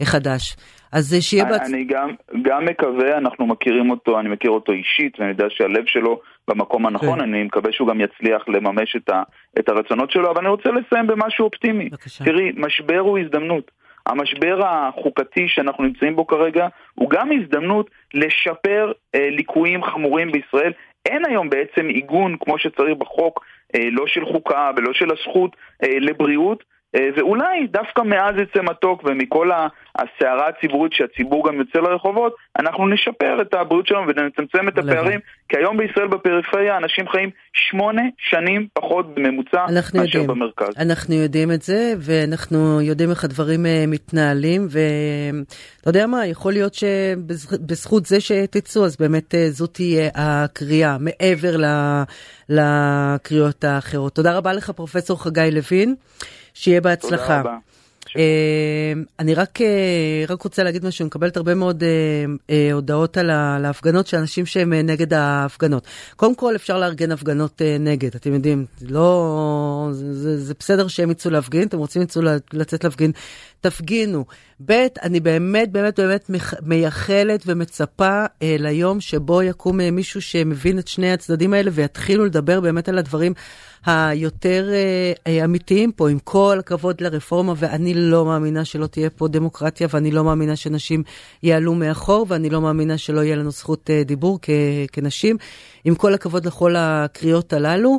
החדש. 0.00 0.56
אז 0.92 1.16
שיהיה 1.20 1.44
בהצלחה. 1.44 1.66
אני 1.66 1.84
גם, 1.84 2.10
גם 2.42 2.64
מקווה, 2.64 3.18
אנחנו 3.18 3.46
מכירים 3.46 3.90
אותו, 3.90 4.20
אני 4.20 4.28
מכיר 4.28 4.50
אותו 4.50 4.72
אישית, 4.72 5.20
ואני 5.20 5.30
יודע 5.30 5.46
שהלב 5.48 5.86
שלו 5.86 6.20
במקום 6.48 6.86
הנכון, 6.86 7.18
כן. 7.18 7.20
אני 7.20 7.42
מקווה 7.42 7.72
שהוא 7.72 7.88
גם 7.88 8.00
יצליח 8.00 8.48
לממש 8.48 8.96
את, 8.96 9.08
ה, 9.08 9.22
את 9.58 9.68
הרצונות 9.68 10.10
שלו, 10.10 10.30
אבל 10.30 10.38
אני 10.38 10.48
רוצה 10.48 10.68
לסיים 10.70 11.06
במשהו 11.06 11.44
אופטימי. 11.44 11.88
בבקשה. 11.88 12.24
תראי, 12.24 12.52
משבר 12.56 12.98
הוא 12.98 13.18
הזדמנות. 13.18 13.70
המשבר 14.06 14.66
החוקתי 14.66 15.48
שאנחנו 15.48 15.84
נמצאים 15.84 16.16
בו 16.16 16.26
כרגע 16.26 16.68
הוא 16.94 17.10
גם 17.10 17.30
הזדמנות 17.32 17.90
לשפר 18.14 18.92
אה, 19.14 19.30
ליקויים 19.30 19.84
חמורים 19.84 20.32
בישראל. 20.32 20.72
אין 21.06 21.22
היום 21.26 21.50
בעצם 21.50 21.88
עיגון 21.88 22.36
כמו 22.40 22.58
שצריך 22.58 22.98
בחוק, 22.98 23.44
אה, 23.74 23.90
לא 23.90 24.06
של 24.06 24.24
חוקה 24.24 24.70
ולא 24.76 24.92
של 24.92 25.08
הזכות 25.12 25.56
אה, 25.82 25.98
לבריאות. 26.00 26.64
אה, 26.96 27.08
ואולי 27.16 27.66
דווקא 27.66 28.02
מאז 28.02 28.34
יצא 28.42 28.62
מתוק 28.62 29.02
ומכל 29.04 29.50
הסערה 29.98 30.48
הציבורית 30.48 30.92
שהציבור 30.92 31.48
גם 31.48 31.58
יוצא 31.58 31.78
לרחובות, 31.78 32.34
אנחנו 32.58 32.88
נשפר 32.88 33.42
את 33.42 33.54
הבריאות 33.54 33.86
שלנו 33.86 34.06
ונצמצם 34.08 34.68
את 34.68 34.78
הפערים, 34.78 35.20
כי 35.48 35.56
היום 35.56 35.76
בישראל 35.76 36.06
בפריפריה 36.06 36.76
אנשים 36.76 37.08
חיים 37.08 37.30
שמונה 37.52 38.02
שנים 38.18 38.66
פחות 38.72 39.14
בממוצע 39.14 39.66
מאשר 39.72 39.98
יודעים. 39.98 40.26
במרכז. 40.26 40.68
אנחנו 40.78 41.14
יודעים 41.14 41.52
את 41.52 41.62
זה, 41.62 41.94
ואנחנו 41.98 42.80
יודעים 42.80 43.10
איך 43.10 43.24
הדברים 43.24 43.66
אה, 43.66 43.84
מתנהלים, 43.88 44.66
ואתה 44.70 45.90
יודע 45.90 46.06
מה, 46.06 46.26
יכול 46.26 46.52
להיות 46.52 46.74
שבזכות 46.74 48.06
זה 48.06 48.20
שתצאו, 48.20 48.84
אז 48.84 48.96
באמת 48.96 49.34
אה, 49.34 49.50
זאת 49.50 49.74
תהיה 49.74 50.10
הקריאה, 50.14 50.96
מעבר 51.00 51.56
לקריאות 52.48 53.64
האחרות. 53.64 54.14
תודה 54.14 54.36
רבה 54.36 54.52
לך, 54.52 54.70
פרופסור 54.70 55.22
חגי 55.22 55.50
לוין. 55.52 55.94
שיהיה 56.56 56.80
בהצלחה. 56.80 57.26
תודה 57.26 57.40
רבה. 57.40 57.58
Uh, 58.06 58.18
אני 59.18 59.34
רק, 59.34 59.58
uh, 59.60 60.30
רק 60.30 60.42
רוצה 60.42 60.62
להגיד 60.62 60.84
משהו, 60.84 61.02
אני 61.02 61.06
מקבלת 61.06 61.36
הרבה 61.36 61.54
מאוד 61.54 61.82
uh, 61.82 61.86
uh, 62.50 62.52
הודעות 62.72 63.16
על 63.16 63.30
ההפגנות 63.64 64.06
של 64.06 64.16
אנשים 64.16 64.46
שהם 64.46 64.72
uh, 64.72 64.76
נגד 64.76 65.14
ההפגנות. 65.14 65.86
קודם 66.16 66.34
כל 66.34 66.56
אפשר 66.56 66.78
לארגן 66.78 67.12
הפגנות 67.12 67.60
uh, 67.60 67.82
נגד, 67.82 68.14
אתם 68.14 68.34
יודעים, 68.34 68.64
לא, 68.82 69.88
זה, 69.92 70.14
זה, 70.14 70.40
זה 70.40 70.54
בסדר 70.58 70.88
שהם 70.88 71.10
יצאו 71.10 71.30
להפגין, 71.30 71.68
אתם 71.68 71.78
רוצים 71.78 72.02
יצאו 72.02 72.22
לצאת 72.52 72.84
להפגין, 72.84 73.12
תפגינו. 73.60 74.24
ב', 74.66 74.86
אני 75.02 75.20
באמת 75.20 75.72
באמת 75.72 76.00
באמת 76.00 76.30
מייחלת 76.62 77.42
ומצפה 77.46 78.24
uh, 78.24 78.44
ליום 78.58 79.00
שבו 79.00 79.42
יקום 79.42 79.80
uh, 79.80 79.82
מישהו 79.92 80.22
שמבין 80.22 80.78
את 80.78 80.88
שני 80.88 81.12
הצדדים 81.12 81.52
האלה 81.52 81.70
ויתחילו 81.74 82.24
לדבר 82.24 82.60
באמת 82.60 82.88
על 82.88 82.98
הדברים. 82.98 83.34
היותר 83.86 84.70
אה, 85.26 85.44
אמיתיים 85.44 85.92
פה, 85.92 86.10
עם 86.10 86.18
כל 86.18 86.56
הכבוד 86.60 87.00
לרפורמה, 87.00 87.54
ואני 87.56 87.94
לא 87.94 88.24
מאמינה 88.24 88.64
שלא 88.64 88.86
תהיה 88.86 89.10
פה 89.10 89.28
דמוקרטיה, 89.28 89.88
ואני 89.90 90.10
לא 90.10 90.24
מאמינה 90.24 90.56
שנשים 90.56 91.02
יעלו 91.42 91.74
מאחור, 91.74 92.26
ואני 92.28 92.50
לא 92.50 92.60
מאמינה 92.60 92.98
שלא 92.98 93.20
יהיה 93.20 93.36
לנו 93.36 93.50
זכות 93.50 93.90
אה, 93.90 94.02
דיבור 94.04 94.38
כ- 94.42 94.50
כנשים. 94.92 95.36
עם 95.84 95.94
כל 95.94 96.14
הכבוד 96.14 96.46
לכל 96.46 96.74
הקריאות 96.78 97.52
הללו. 97.52 97.98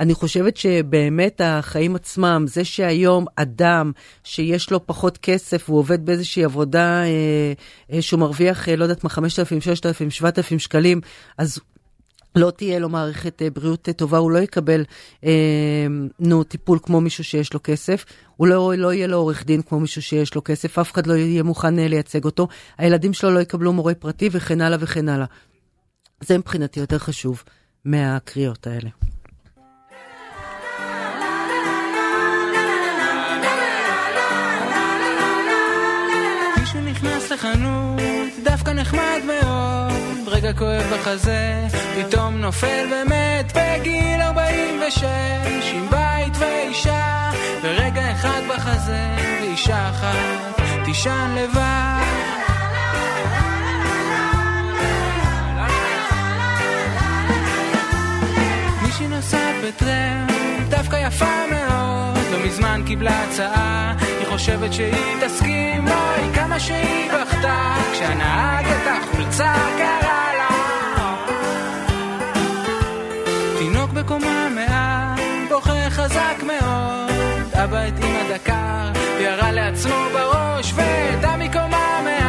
אני 0.00 0.14
חושבת 0.14 0.56
שבאמת 0.56 1.40
החיים 1.44 1.96
עצמם, 1.96 2.44
זה 2.48 2.64
שהיום 2.64 3.26
אדם 3.36 3.92
שיש 4.24 4.70
לו 4.70 4.86
פחות 4.86 5.18
כסף, 5.18 5.68
הוא 5.68 5.78
עובד 5.78 6.06
באיזושהי 6.06 6.44
עבודה 6.44 7.02
אה, 7.02 7.52
אה, 7.92 8.02
שהוא 8.02 8.20
מרוויח, 8.20 8.68
אה, 8.68 8.76
לא 8.76 8.84
יודעת 8.84 9.04
מה, 9.04 9.10
5,000, 9.10 9.60
6,000, 9.60 10.10
7,000 10.10 10.58
שקלים, 10.58 11.00
אז 11.38 11.58
לא 12.36 12.50
תהיה 12.50 12.78
לו 12.78 12.88
מערכת 12.88 13.42
אה, 13.42 13.50
בריאות 13.50 13.88
אה, 13.88 13.92
טובה, 13.92 14.18
הוא 14.18 14.30
לא 14.30 14.38
יקבל 14.38 14.84
אה, 15.24 15.86
נו, 16.18 16.44
טיפול 16.44 16.78
כמו 16.82 17.00
מישהו 17.00 17.24
שיש 17.24 17.54
לו 17.54 17.60
כסף, 17.64 18.04
הוא 18.36 18.46
לא, 18.46 18.72
לא 18.76 18.92
יהיה 18.92 19.06
לו 19.06 19.16
עורך 19.16 19.44
דין 19.44 19.62
כמו 19.62 19.80
מישהו 19.80 20.02
שיש 20.02 20.34
לו 20.34 20.44
כסף, 20.44 20.78
אף 20.78 20.92
אחד 20.92 21.06
לא 21.06 21.14
יהיה 21.14 21.42
מוכן 21.42 21.78
אה, 21.78 21.88
לייצג 21.88 22.24
אותו, 22.24 22.48
הילדים 22.78 23.12
שלו 23.12 23.30
לא 23.30 23.40
יקבלו 23.40 23.72
מורה 23.72 23.94
פרטי 23.94 24.28
וכן 24.32 24.60
הלאה 24.60 24.78
וכן 24.80 25.08
הלאה. 25.08 25.26
זה 26.20 26.38
מבחינתי 26.38 26.80
יותר 26.80 26.98
חשוב 26.98 27.42
מהקריאות 27.84 28.66
האלה. 28.66 28.90
מישהו 36.60 36.80
נכנס 36.80 37.32
לחנות, 37.32 38.00
דווקא 38.44 38.70
נחמד 38.70 39.20
מאוד 39.26 40.03
רגע 40.44 40.58
כואב 40.58 40.82
בחזה, 40.94 41.66
פתאום 41.96 42.36
נופל 42.36 42.86
ומת 42.92 43.52
בגיל 43.56 44.20
46, 44.20 45.04
עם 45.74 45.90
בית 45.90 46.36
ואישה, 46.38 47.30
ורגע 47.62 48.12
אחד 48.12 48.40
בחזה, 48.48 49.16
ואישה 49.40 49.90
אחת 49.90 50.60
תישן 50.84 51.34
לבד. 51.36 52.04
מישהי 58.82 59.08
נוסעת 59.08 59.54
בטרם, 59.64 60.26
דווקא 60.68 60.96
יפה 60.96 61.46
מאוד, 61.50 61.83
מזמן 62.54 62.82
קיבלה 62.86 63.22
הצעה, 63.22 63.94
היא 64.18 64.26
חושבת 64.26 64.72
שהיא 64.72 65.16
תסכים, 65.20 65.88
אוי 65.88 66.34
כמה 66.34 66.60
שהיא 66.60 67.10
בכתה, 67.12 67.74
כשהנהג 67.92 68.66
את 68.66 68.86
החולצה 68.86 69.54
קרה 69.78 70.24
בקומה 73.94 74.48
מעל, 74.54 75.48
בוכה 75.48 75.90
חזק 75.90 76.42
מאוד. 76.42 77.54
אבא 77.64 77.88
את 77.88 78.04
אמא 78.04 78.34
דקר, 78.34 79.00
וירה 79.18 79.52
לעצמו 79.52 80.04
בראש, 80.12 80.72
ואת 80.76 81.24
המקומה 81.24 82.00
מעל, 82.04 82.23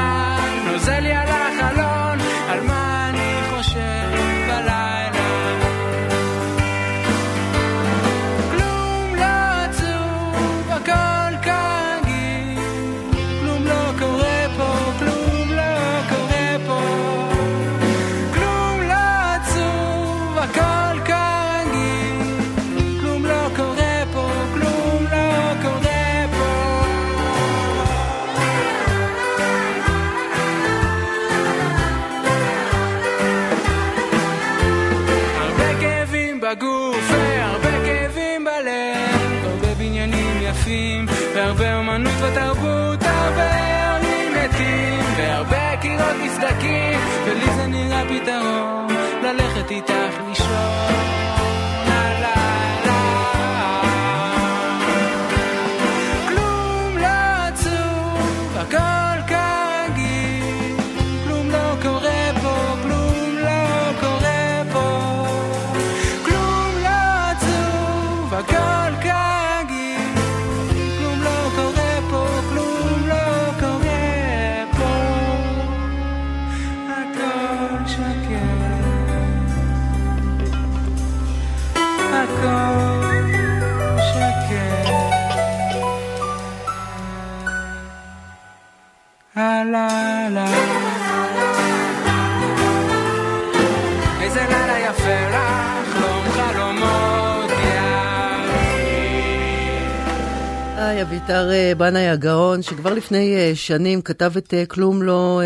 בנאי 101.77 102.07
הגאון, 102.07 102.61
שכבר 102.61 102.93
לפני 102.93 103.35
אה, 103.35 103.51
שנים 103.55 104.01
כתב 104.01 104.31
את 104.37 104.53
אה, 104.53 104.65
כלום 104.65 105.03
לא 105.03 105.41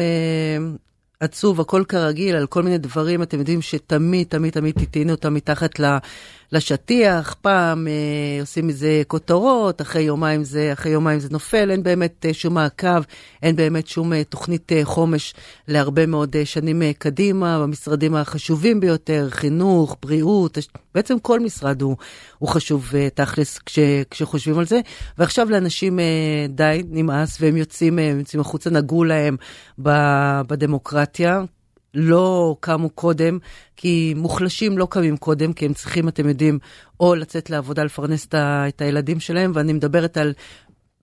עצוב, 1.20 1.62
הכל 1.62 1.84
כרגיל, 1.88 2.36
על 2.36 2.48
כל 2.48 2.64
מיני 2.64 2.78
דברים, 2.78 3.24
אתם 3.24 3.40
יודעים 3.40 3.62
שתמיד, 3.62 4.28
תמיד, 4.28 4.54
תמיד 4.54 4.76
תטעינו 4.80 5.12
אותם 5.12 5.34
מתחת 5.34 5.80
ל... 5.80 5.98
לשטיח, 6.52 7.36
פעם 7.42 7.88
אה, 7.88 8.42
עושים 8.42 8.68
מזה 8.68 9.02
כותרות, 9.08 9.82
אחרי 9.82 10.02
יומיים, 10.02 10.44
זה, 10.44 10.74
אחרי 10.74 10.92
יומיים 10.92 11.20
זה 11.20 11.30
נופל, 11.32 11.72
אין 11.72 11.84
באמת 11.84 12.26
אה, 12.26 12.34
שום 12.34 12.54
מעקב, 12.54 13.02
אין 13.44 13.56
באמת 13.56 13.88
שום 13.88 14.14
אה, 14.14 14.24
תוכנית 14.24 14.72
אה, 14.72 14.82
חומש 14.84 15.34
להרבה 15.68 16.06
מאוד 16.06 16.36
אה, 16.36 16.46
שנים 16.46 16.82
אה, 16.82 16.92
קדימה, 16.98 17.60
במשרדים 17.60 18.16
החשובים 18.16 18.80
ביותר, 18.80 19.28
חינוך, 19.30 19.98
בריאות, 20.02 20.58
בעצם 20.96 21.20
כל 21.20 21.40
משרד 21.40 21.82
הוא, 21.82 21.96
הוא 22.40 22.50
חשוב 22.50 22.92
אה, 22.96 23.08
תכלס 23.14 23.58
כש, 23.58 23.80
כשחושבים 24.12 24.60
על 24.60 24.66
זה. 24.66 24.80
ועכשיו 25.18 25.50
לאנשים 25.50 26.00
אה, 26.00 26.46
די, 26.50 26.84
נמאס, 26.90 27.38
והם 27.42 27.58
יוצאים, 27.58 28.00
אה, 28.00 28.04
יוצאים 28.20 28.42
החוצה, 28.42 28.70
נגעו 28.70 29.04
להם 29.04 29.38
בדמוקרטיה. 30.48 31.42
לא 31.94 32.56
קמו 32.60 32.90
קודם, 32.90 33.38
כי 33.76 34.14
מוחלשים 34.18 34.78
לא 34.78 34.88
קמים 34.90 35.18
קודם, 35.18 35.54
כי 35.54 35.66
הם 35.66 35.74
צריכים, 35.74 36.08
אתם 36.08 36.30
יודעים, 36.30 36.60
או 37.00 37.16
לצאת 37.16 37.50
לעבודה 37.50 37.84
לפרנס 37.84 38.28
את 38.34 38.82
הילדים 38.82 39.20
שלהם, 39.20 39.52
ואני 39.56 39.74
מדברת 39.74 40.18
על 40.18 40.34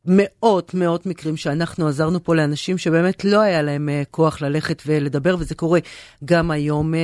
מאות 0.06 0.74
מאות 0.74 1.06
מקרים 1.06 1.36
שאנחנו 1.36 1.88
עזרנו 1.88 2.24
פה 2.24 2.34
לאנשים 2.34 2.78
שבאמת 2.78 3.24
לא 3.24 3.40
היה 3.40 3.62
להם 3.62 3.88
uh, 3.88 4.06
כוח 4.10 4.42
ללכת 4.42 4.82
ולדבר, 4.86 5.36
וזה 5.38 5.54
קורה 5.54 5.80
גם 6.24 6.50
היום 6.50 6.94
uh, 6.94 6.96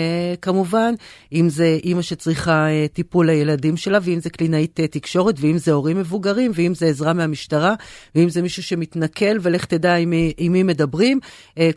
כמובן, 0.43 0.95
אם 1.33 1.49
זה 1.49 1.79
אימא 1.85 2.03
שצריכה 2.03 2.67
uh, 2.67 2.95
טיפול 2.95 3.27
לילדים 3.27 3.77
שלה, 3.77 3.99
ואם 4.03 4.21
זה 4.21 4.31
קלינאית 4.31 4.81
תקשורת, 4.81 5.35
ואם 5.41 5.59
זה 5.59 5.73
הורים 5.73 5.99
מבוגרים, 5.99 6.51
ואם 6.55 6.75
זה 6.75 6.87
עזרה 6.87 7.13
מהמשטרה, 7.13 7.75
ואם 8.15 8.29
זה 8.29 8.43
מישהו 8.43 8.63
שמתנכל, 8.63 9.37
ולך 9.41 9.65
תדע 9.65 9.95
עם, 9.95 10.11
מי 10.51 10.63
מדברים, 10.63 11.21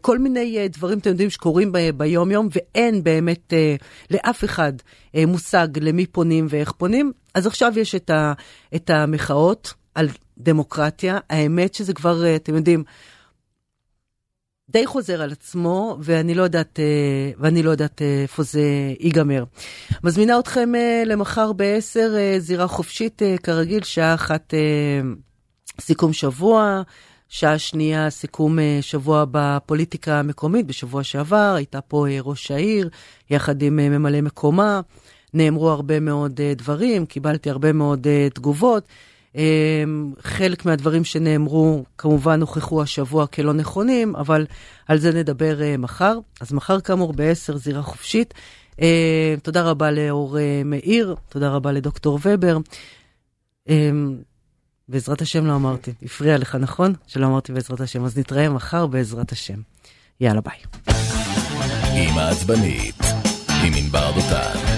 כל 0.02 0.20
מיני 0.20 0.68
דברים, 0.68 1.00
אתם 1.00 1.10
יודעים, 1.10 1.30
שקורים 1.30 1.72
ביום-יום, 1.98 2.50
ואין 2.52 3.04
באמת 3.04 3.54
לאף 4.12 4.44
אחד 4.44 4.74
מושג 5.28 5.68
למי 5.82 6.06
פונים 6.06 6.48
ואיך 6.50 6.72
פונים. 6.72 7.12
אז 7.34 7.48
עכשיו 7.48 7.74
יש 7.80 7.96
את 8.76 8.90
המחאות. 8.90 9.74
על 9.96 10.08
דמוקרטיה. 10.38 11.18
האמת 11.30 11.74
שזה 11.74 11.94
כבר, 11.94 12.26
אה, 12.26 12.36
אתם 12.36 12.56
יודעים, 12.56 12.84
די 14.70 14.86
חוזר 14.86 15.22
על 15.22 15.32
עצמו, 15.32 15.98
ואני 16.00 16.36
לא 16.36 16.44
יודעת, 16.44 16.80
אה, 16.80 17.32
ואני 17.38 17.64
לא 17.64 17.72
יודעת 17.72 18.02
אה, 18.02 18.22
איפה 18.22 18.44
זה 18.44 18.62
ייגמר. 19.00 19.44
מזמינה 20.04 20.40
אתכם 20.40 20.72
למחר 21.06 21.54
ב-10, 21.54 22.00
זירה 22.40 22.68
חופשית, 22.68 23.22
כרגיל, 23.44 23.84
שעה 23.84 24.14
אחת 24.14 24.54
סיכום 25.82 26.14
שבוע. 26.14 26.82
שעה 27.30 27.60
שנייה, 27.60 28.10
סיכום 28.10 28.58
שבוע 28.82 29.26
בפוליטיקה 29.32 30.20
המקומית. 30.20 30.68
בשבוע 30.68 31.04
שעבר 31.04 31.54
הייתה 31.58 31.82
פה 31.82 32.06
ראש 32.22 32.52
העיר, 32.52 32.90
יחד 33.30 33.62
עם 33.62 33.76
ממלא 33.76 34.22
מקומה. 34.22 34.82
נאמרו 35.34 35.70
הרבה 35.70 36.00
מאוד 36.00 36.42
דברים, 36.56 37.06
קיבלתי 37.06 37.50
הרבה 37.50 37.74
מאוד 37.74 38.08
תגובות. 38.34 38.88
אמ, 39.36 40.14
חלק 40.22 40.66
מהדברים 40.66 41.04
שנאמרו 41.04 41.84
כמובן 41.98 42.42
הוכחו 42.42 42.82
השבוע 42.82 43.28
כלא 43.28 43.54
נכונים, 43.54 44.16
אבל 44.16 44.46
על 44.88 44.98
זה 44.98 45.12
נדבר 45.12 45.62
אה, 45.62 45.78
מחר. 45.78 46.18
אז 46.42 46.54
מחר 46.54 46.80
כאמור 46.80 47.14
ב-10 47.16 47.56
זירה 47.56 47.82
חופשית. 47.82 48.34
אמ, 48.80 48.86
תודה 49.44 49.64
רבה 49.64 49.92
לאור 49.92 50.40
אה, 50.40 50.62
מאיר, 50.66 51.16
תודה 51.30 51.50
רבה 51.50 51.72
לדוקטור 51.72 52.20
ובר. 52.26 52.58
אמ, 53.70 54.18
בעזרת 54.90 55.22
השם 55.22 55.46
לא 55.46 55.56
אמרתי, 55.56 55.94
הפריע 56.04 56.38
לך, 56.38 56.56
נכון? 56.56 56.94
שלא 57.08 57.26
אמרתי 57.26 57.54
בעזרת 57.54 57.82
השם, 57.82 58.06
אז 58.06 58.18
נתראה 58.18 58.50
מחר 58.50 58.88
בעזרת 58.88 59.32
השם. 59.32 59.60
יאללה 60.22 60.42
ביי. 60.42 60.58
עם 61.96 62.18
העצבנית, 62.18 62.96
עם 63.64 63.74
ענבר 63.76 64.12
דותן. 64.12 64.76